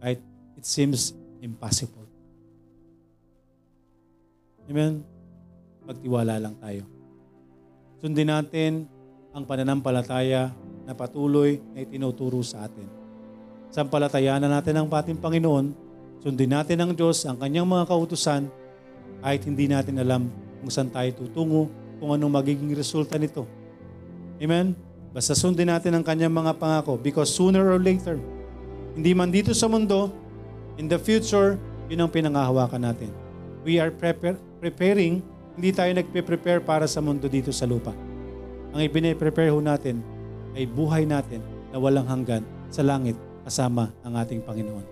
Right? 0.00 0.31
It 0.62 0.70
seems 0.70 1.10
impossible. 1.42 2.06
Amen? 4.70 5.02
Magtiwala 5.82 6.38
lang 6.38 6.54
tayo. 6.62 6.86
Sundin 7.98 8.30
natin 8.30 8.86
ang 9.34 9.42
pananampalataya 9.42 10.54
na 10.86 10.94
patuloy 10.94 11.58
na 11.74 11.82
itinuturo 11.82 12.38
sa 12.46 12.70
atin. 12.70 12.86
Sampalatayanan 13.74 14.46
natin 14.46 14.78
ang 14.78 14.86
ating 14.86 15.18
Panginoon, 15.18 15.74
sundin 16.22 16.54
natin 16.54 16.78
ang 16.78 16.94
Diyos, 16.94 17.26
ang 17.26 17.42
kanyang 17.42 17.66
mga 17.66 17.90
kautusan, 17.90 18.46
kahit 19.18 19.42
hindi 19.42 19.66
natin 19.66 19.98
alam 19.98 20.30
kung 20.62 20.70
saan 20.70 20.94
tayo 20.94 21.10
tutungo, 21.10 21.66
kung 21.98 22.14
anong 22.14 22.38
magiging 22.38 22.70
resulta 22.70 23.18
nito. 23.18 23.50
Amen? 24.38 24.78
Basta 25.10 25.34
sundin 25.34 25.74
natin 25.74 25.98
ang 25.98 26.06
kanyang 26.06 26.30
mga 26.30 26.54
pangako 26.54 27.02
because 27.02 27.34
sooner 27.34 27.66
or 27.66 27.82
later, 27.82 28.14
hindi 28.94 29.10
man 29.10 29.34
dito 29.34 29.50
sa 29.58 29.66
mundo, 29.66 30.21
in 30.76 30.86
the 30.88 31.00
future, 31.00 31.58
yun 31.88 32.04
ang 32.04 32.12
pinangahawakan 32.12 32.88
natin. 32.88 33.10
We 33.62 33.78
are 33.78 33.92
prepare, 33.92 34.38
preparing, 34.58 35.20
hindi 35.58 35.70
tayo 35.70 35.92
nagpe-prepare 35.92 36.64
para 36.64 36.88
sa 36.88 37.04
mundo 37.04 37.28
dito 37.28 37.52
sa 37.52 37.68
lupa. 37.68 37.92
Ang 38.72 38.80
ibine-prepare 38.88 39.52
ho 39.52 39.60
natin 39.60 40.00
ay 40.56 40.64
buhay 40.64 41.04
natin 41.04 41.44
na 41.72 41.76
walang 41.76 42.08
hanggan 42.08 42.44
sa 42.72 42.80
langit 42.80 43.16
kasama 43.44 43.92
ang 44.00 44.16
ating 44.16 44.40
Panginoon. 44.40 44.86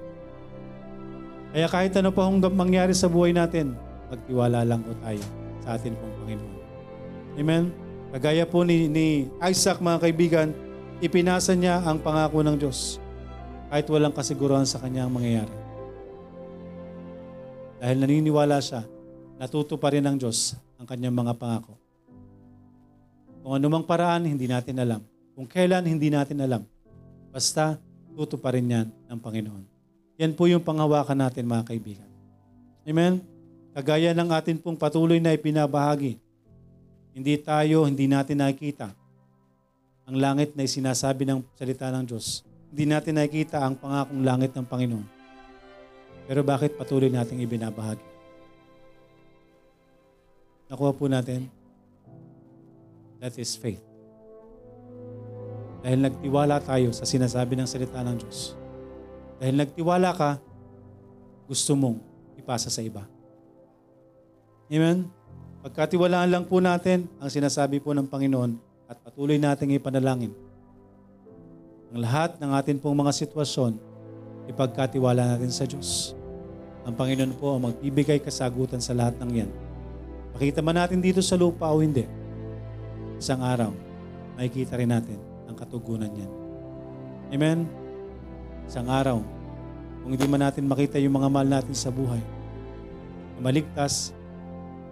Kaya 1.50 1.66
kahit 1.66 1.92
ano 1.98 2.12
pa 2.12 2.28
hong 2.28 2.44
mangyari 2.52 2.94
sa 2.94 3.10
buhay 3.10 3.32
natin, 3.34 3.74
magtiwala 4.12 4.62
lang 4.62 4.84
po 4.84 4.92
tayo 5.00 5.22
sa 5.64 5.74
atin 5.74 5.96
pong 5.96 6.14
Panginoon. 6.22 6.56
Amen? 7.40 7.64
Kagaya 8.10 8.44
po 8.44 8.66
ni, 8.66 8.90
ni 8.90 9.30
Isaac 9.38 9.78
mga 9.78 9.98
kaibigan, 10.02 10.48
ipinasa 11.00 11.56
niya 11.56 11.80
ang 11.80 12.02
pangako 12.02 12.42
ng 12.44 12.56
Diyos 12.58 13.00
kahit 13.70 13.86
walang 13.86 14.12
kasiguruhan 14.12 14.66
sa 14.66 14.82
kanyang 14.82 15.08
mangyayari. 15.08 15.59
Dahil 17.80 17.96
naniniwala 17.96 18.60
siya, 18.60 18.84
natuto 19.40 19.80
pa 19.80 19.88
rin 19.88 20.04
ng 20.04 20.20
Diyos 20.20 20.52
ang 20.76 20.84
kanyang 20.84 21.16
mga 21.16 21.32
pangako. 21.40 21.80
Kung 23.40 23.56
anumang 23.56 23.88
paraan, 23.88 24.28
hindi 24.28 24.44
natin 24.44 24.76
alam. 24.76 25.00
Kung 25.32 25.48
kailan, 25.48 25.88
hindi 25.88 26.12
natin 26.12 26.44
alam. 26.44 26.60
Basta, 27.32 27.80
tuto 28.12 28.36
pa 28.36 28.52
rin 28.52 28.68
yan 28.68 28.86
ng 29.08 29.16
Panginoon. 29.16 29.64
Yan 30.20 30.36
po 30.36 30.44
yung 30.44 30.60
panghawakan 30.60 31.24
natin 31.24 31.48
mga 31.48 31.72
kaibigan. 31.72 32.10
Amen? 32.84 33.24
Kagaya 33.72 34.12
ng 34.12 34.28
atin 34.28 34.60
pong 34.60 34.76
patuloy 34.76 35.16
na 35.16 35.32
ipinabahagi. 35.32 36.20
Hindi 37.16 37.34
tayo, 37.40 37.88
hindi 37.88 38.04
natin 38.04 38.44
nakikita 38.44 38.92
ang 40.04 40.20
langit 40.20 40.52
na 40.52 40.68
sinasabi 40.68 41.24
ng 41.24 41.40
salita 41.56 41.88
ng 41.88 42.04
Diyos. 42.04 42.44
Hindi 42.68 42.84
natin 42.92 43.16
nakikita 43.16 43.62
ang 43.62 43.78
pangakong 43.78 44.20
langit 44.20 44.52
ng 44.52 44.66
Panginoon. 44.68 45.19
Pero 46.30 46.46
bakit 46.46 46.78
patuloy 46.78 47.10
nating 47.10 47.42
ibinabahagi? 47.42 48.06
Nakuha 50.70 50.94
po 50.94 51.10
natin? 51.10 51.50
That 53.18 53.34
is 53.34 53.58
faith. 53.58 53.82
Dahil 55.82 56.06
nagtiwala 56.06 56.62
tayo 56.62 56.94
sa 56.94 57.02
sinasabi 57.02 57.58
ng 57.58 57.66
salita 57.66 57.98
ng 58.06 58.14
Diyos. 58.14 58.54
Dahil 59.42 59.58
nagtiwala 59.58 60.14
ka, 60.14 60.38
gusto 61.50 61.74
mong 61.74 61.98
ipasa 62.38 62.70
sa 62.70 62.78
iba. 62.78 63.02
Amen? 64.70 65.10
Pagkatiwalaan 65.66 66.30
lang 66.30 66.44
po 66.46 66.62
natin 66.62 67.10
ang 67.18 67.26
sinasabi 67.26 67.82
po 67.82 67.90
ng 67.90 68.06
Panginoon 68.06 68.54
at 68.86 69.02
patuloy 69.02 69.34
nating 69.34 69.74
ipanalangin. 69.74 70.30
Ang 71.90 72.06
lahat 72.06 72.38
ng 72.38 72.54
atin 72.54 72.78
pong 72.78 72.94
mga 73.02 73.18
sitwasyon, 73.18 73.82
ipagkatiwala 74.46 75.26
natin 75.34 75.50
sa 75.50 75.66
Diyos. 75.66 76.19
Ang 76.88 76.94
Panginoon 76.96 77.36
po 77.36 77.56
ang 77.56 77.68
magbibigay 77.68 78.24
kasagutan 78.24 78.80
sa 78.80 78.96
lahat 78.96 79.20
ng 79.20 79.30
yan. 79.44 79.50
Makita 80.32 80.64
man 80.64 80.80
natin 80.80 81.04
dito 81.04 81.20
sa 81.20 81.36
lupa 81.36 81.68
o 81.68 81.84
hindi, 81.84 82.08
isang 83.20 83.44
araw, 83.44 83.68
makikita 84.40 84.80
rin 84.80 84.88
natin 84.88 85.20
ang 85.44 85.56
katugunan 85.58 86.08
niyan. 86.08 86.32
Amen? 87.36 87.58
Isang 88.64 88.88
araw, 88.88 89.20
kung 90.00 90.16
hindi 90.16 90.24
man 90.24 90.40
natin 90.48 90.64
makita 90.64 90.96
yung 90.96 91.20
mga 91.20 91.28
mahal 91.28 91.48
natin 91.60 91.76
sa 91.76 91.92
buhay, 91.92 92.22
maligtas, 93.42 94.16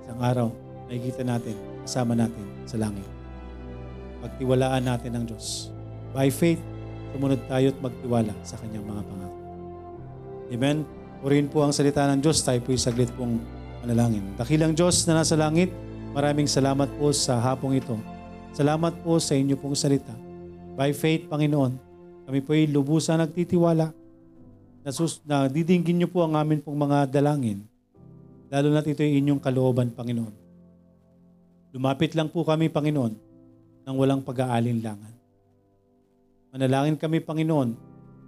isang 0.04 0.20
araw, 0.20 0.48
makikita 0.90 1.24
natin, 1.24 1.56
kasama 1.88 2.12
natin 2.12 2.44
sa 2.68 2.76
langit. 2.76 3.06
Pagtiwalaan 4.20 4.84
natin 4.84 5.16
ang 5.16 5.24
Diyos. 5.24 5.72
By 6.12 6.28
faith, 6.28 6.60
sumunod 7.16 7.40
tayo 7.48 7.72
at 7.72 7.78
magtiwala 7.80 8.34
sa 8.44 8.60
kanyang 8.60 8.84
mga 8.84 9.02
pangako. 9.06 9.38
Amen? 10.52 10.97
Purihin 11.18 11.50
po 11.50 11.66
ang 11.66 11.74
salita 11.74 12.06
ng 12.06 12.22
Diyos. 12.22 12.38
Tayo 12.46 12.62
po'y 12.62 12.78
saglit 12.78 13.10
pong 13.18 13.42
manalangin. 13.82 14.22
Dakilang 14.38 14.74
Diyos 14.78 15.02
na 15.10 15.22
nasa 15.22 15.34
langit, 15.34 15.74
maraming 16.14 16.46
salamat 16.46 16.86
po 16.94 17.10
sa 17.10 17.42
hapong 17.42 17.74
ito. 17.74 17.98
Salamat 18.54 18.94
po 19.02 19.18
sa 19.18 19.34
inyo 19.34 19.58
pong 19.58 19.74
salita. 19.74 20.14
By 20.78 20.94
faith, 20.94 21.26
Panginoon, 21.26 21.74
kami 22.30 22.38
po'y 22.38 22.70
lubusan 22.70 23.18
nagtitiwala 23.18 23.90
na, 24.86 24.90
sus- 24.94 25.18
na 25.26 25.50
didinggin 25.50 25.98
niyo 25.98 26.08
po 26.08 26.22
ang 26.22 26.38
amin 26.38 26.62
pong 26.62 26.78
mga 26.78 27.10
dalangin. 27.10 27.66
Lalo 28.48 28.70
na 28.70 28.80
ito'y 28.80 29.18
inyong 29.18 29.42
kalooban, 29.42 29.90
Panginoon. 29.90 30.34
Lumapit 31.74 32.14
lang 32.14 32.30
po 32.30 32.46
kami, 32.46 32.70
Panginoon, 32.70 33.12
nang 33.82 33.96
walang 33.98 34.22
pag-aalinlangan. 34.22 35.12
Manalangin 36.54 36.96
kami, 36.96 37.20
Panginoon, 37.20 37.70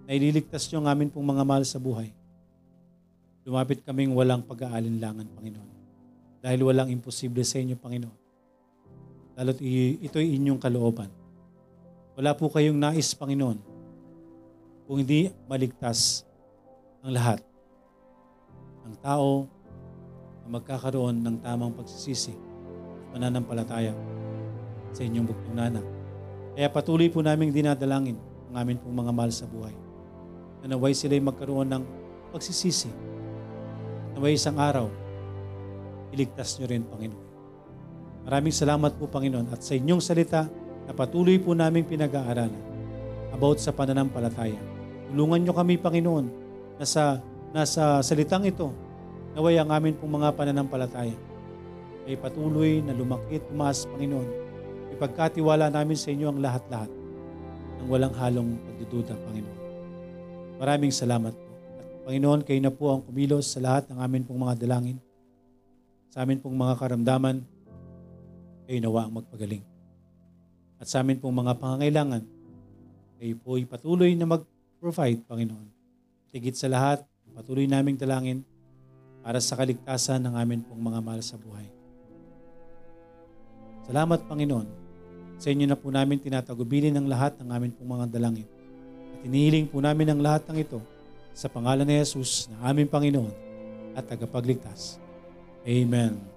na 0.05 0.13
ililigtas 0.13 0.67
niyo 0.69 0.83
ang 0.83 0.91
amin 0.91 1.09
pong 1.09 1.25
mga 1.25 1.47
mahal 1.47 1.65
sa 1.65 1.79
buhay. 1.79 2.20
Lumapit 3.45 3.81
kaming 3.85 4.13
walang 4.13 4.45
pag-aalinlangan, 4.45 5.27
Panginoon. 5.33 5.71
Dahil 6.45 6.61
walang 6.61 6.93
imposible 6.93 7.41
sa 7.45 7.57
inyo, 7.57 7.77
Panginoon. 7.77 8.19
Lalo't 9.41 9.61
ito'y 10.05 10.37
inyong 10.37 10.61
kalooban. 10.61 11.09
Wala 12.21 12.37
po 12.37 12.53
kayong 12.53 12.77
nais, 12.77 13.17
Panginoon, 13.17 13.59
kung 14.85 15.01
hindi 15.01 15.33
maligtas 15.49 16.29
ang 17.01 17.17
lahat 17.17 17.41
ng 18.85 18.97
tao 19.01 19.49
na 20.45 20.49
magkakaroon 20.61 21.17
ng 21.25 21.37
tamang 21.41 21.73
pagsisisi 21.73 22.37
at 22.37 23.07
mananampalataya 23.17 23.97
sa 24.93 25.01
inyong 25.01 25.27
bugtong 25.31 25.57
nanak. 25.57 25.87
Kaya 26.59 26.69
patuloy 26.69 27.09
po 27.09 27.25
naming 27.25 27.55
dinadalangin 27.55 28.19
ang 28.51 28.55
amin 28.67 28.77
pong 28.83 28.97
mga 29.01 29.13
mahal 29.15 29.33
sa 29.33 29.47
buhay. 29.47 29.73
Na 30.61 30.77
naway 30.77 30.93
sila'y 30.93 31.23
magkaroon 31.23 31.71
ng 31.71 31.83
pagsisisi. 32.35 32.91
Naway 34.17 34.35
isang 34.35 34.59
araw, 34.59 34.91
iligtas 36.11 36.59
nyo 36.59 36.67
rin, 36.67 36.83
Panginoon. 36.83 37.27
Maraming 38.27 38.55
salamat 38.55 38.99
po, 38.99 39.07
Panginoon, 39.07 39.49
at 39.55 39.63
sa 39.63 39.79
inyong 39.79 40.03
salita 40.03 40.51
na 40.87 40.93
patuloy 40.93 41.39
po 41.39 41.55
naming 41.55 41.87
pinag-aaralan 41.87 42.53
about 43.31 43.63
sa 43.63 43.71
pananampalataya. 43.71 44.59
Tulungan 45.11 45.41
nyo 45.47 45.55
kami, 45.55 45.79
Panginoon, 45.79 46.27
na 46.77 46.87
sa, 46.87 47.23
nasa 47.55 48.03
salitang 48.03 48.43
ito, 48.47 48.75
naway 49.39 49.57
ang 49.59 49.71
amin 49.71 49.95
pong 49.95 50.19
mga 50.19 50.35
pananampalataya 50.35 51.15
ay 52.11 52.19
patuloy 52.19 52.83
na 52.83 52.91
lumaki 52.91 53.39
at 53.39 53.47
tumaas, 53.47 53.87
Panginoon. 53.87 54.29
Ipagkatiwala 54.99 55.71
namin 55.71 55.95
sa 55.95 56.11
inyo 56.11 56.27
ang 56.27 56.43
lahat-lahat 56.43 56.91
ng 57.81 57.87
walang 57.87 58.15
halong 58.19 58.59
pagdududa, 58.67 59.15
Panginoon. 59.15 59.59
Maraming 60.59 60.91
salamat 60.91 61.33
po. 61.33 61.50
Panginoon, 62.11 62.43
kayo 62.43 62.59
na 62.59 62.75
po 62.75 62.91
ang 62.91 63.07
kumilos 63.07 63.55
sa 63.55 63.63
lahat 63.63 63.87
ng 63.87 64.03
amin 64.03 64.27
pong 64.27 64.43
mga 64.43 64.59
dalangin. 64.67 64.99
Sa 66.11 66.27
amin 66.27 66.43
pong 66.43 66.59
mga 66.59 66.75
karamdaman, 66.75 67.39
kayo 68.67 68.79
nawa 68.83 69.07
ang 69.07 69.15
magpagaling. 69.15 69.63
At 70.83 70.91
sa 70.91 71.07
amin 71.07 71.23
pong 71.23 71.39
mga 71.39 71.63
pangangailangan, 71.63 72.27
kayo 73.15 73.35
po 73.39 73.55
ay 73.55 73.63
patuloy 73.63 74.11
na 74.19 74.27
mag-provide, 74.27 75.23
Panginoon. 75.23 75.71
Tigit 76.35 76.59
sa 76.59 76.67
lahat, 76.67 77.07
patuloy 77.31 77.71
naming 77.71 77.95
dalangin 77.95 78.43
para 79.23 79.39
sa 79.39 79.55
kaligtasan 79.55 80.19
ng 80.27 80.35
amin 80.35 80.67
pong 80.67 80.83
mga 80.83 80.99
mahal 81.07 81.23
sa 81.23 81.39
buhay. 81.39 81.71
Salamat, 83.87 84.27
Panginoon. 84.27 84.67
Sa 85.39 85.47
inyo 85.55 85.63
na 85.63 85.79
po 85.79 85.95
namin 85.95 86.19
tinatagubilin 86.19 86.99
ang 86.99 87.07
lahat 87.07 87.39
ng 87.39 87.55
amin 87.55 87.71
pong 87.71 88.03
mga 88.03 88.11
dalangin. 88.11 88.51
At 89.15 89.31
inihiling 89.31 89.71
po 89.71 89.79
namin 89.79 90.11
ang 90.11 90.19
lahat 90.19 90.51
ng 90.51 90.59
ito 90.59 90.83
sa 91.35 91.51
pangalan 91.51 91.87
ni 91.87 91.99
Jesus 91.99 92.47
na 92.53 92.71
aming 92.71 92.87
Panginoon 92.87 93.33
at 93.99 94.07
tagapagligtas. 94.07 95.03
Amen. 95.67 96.30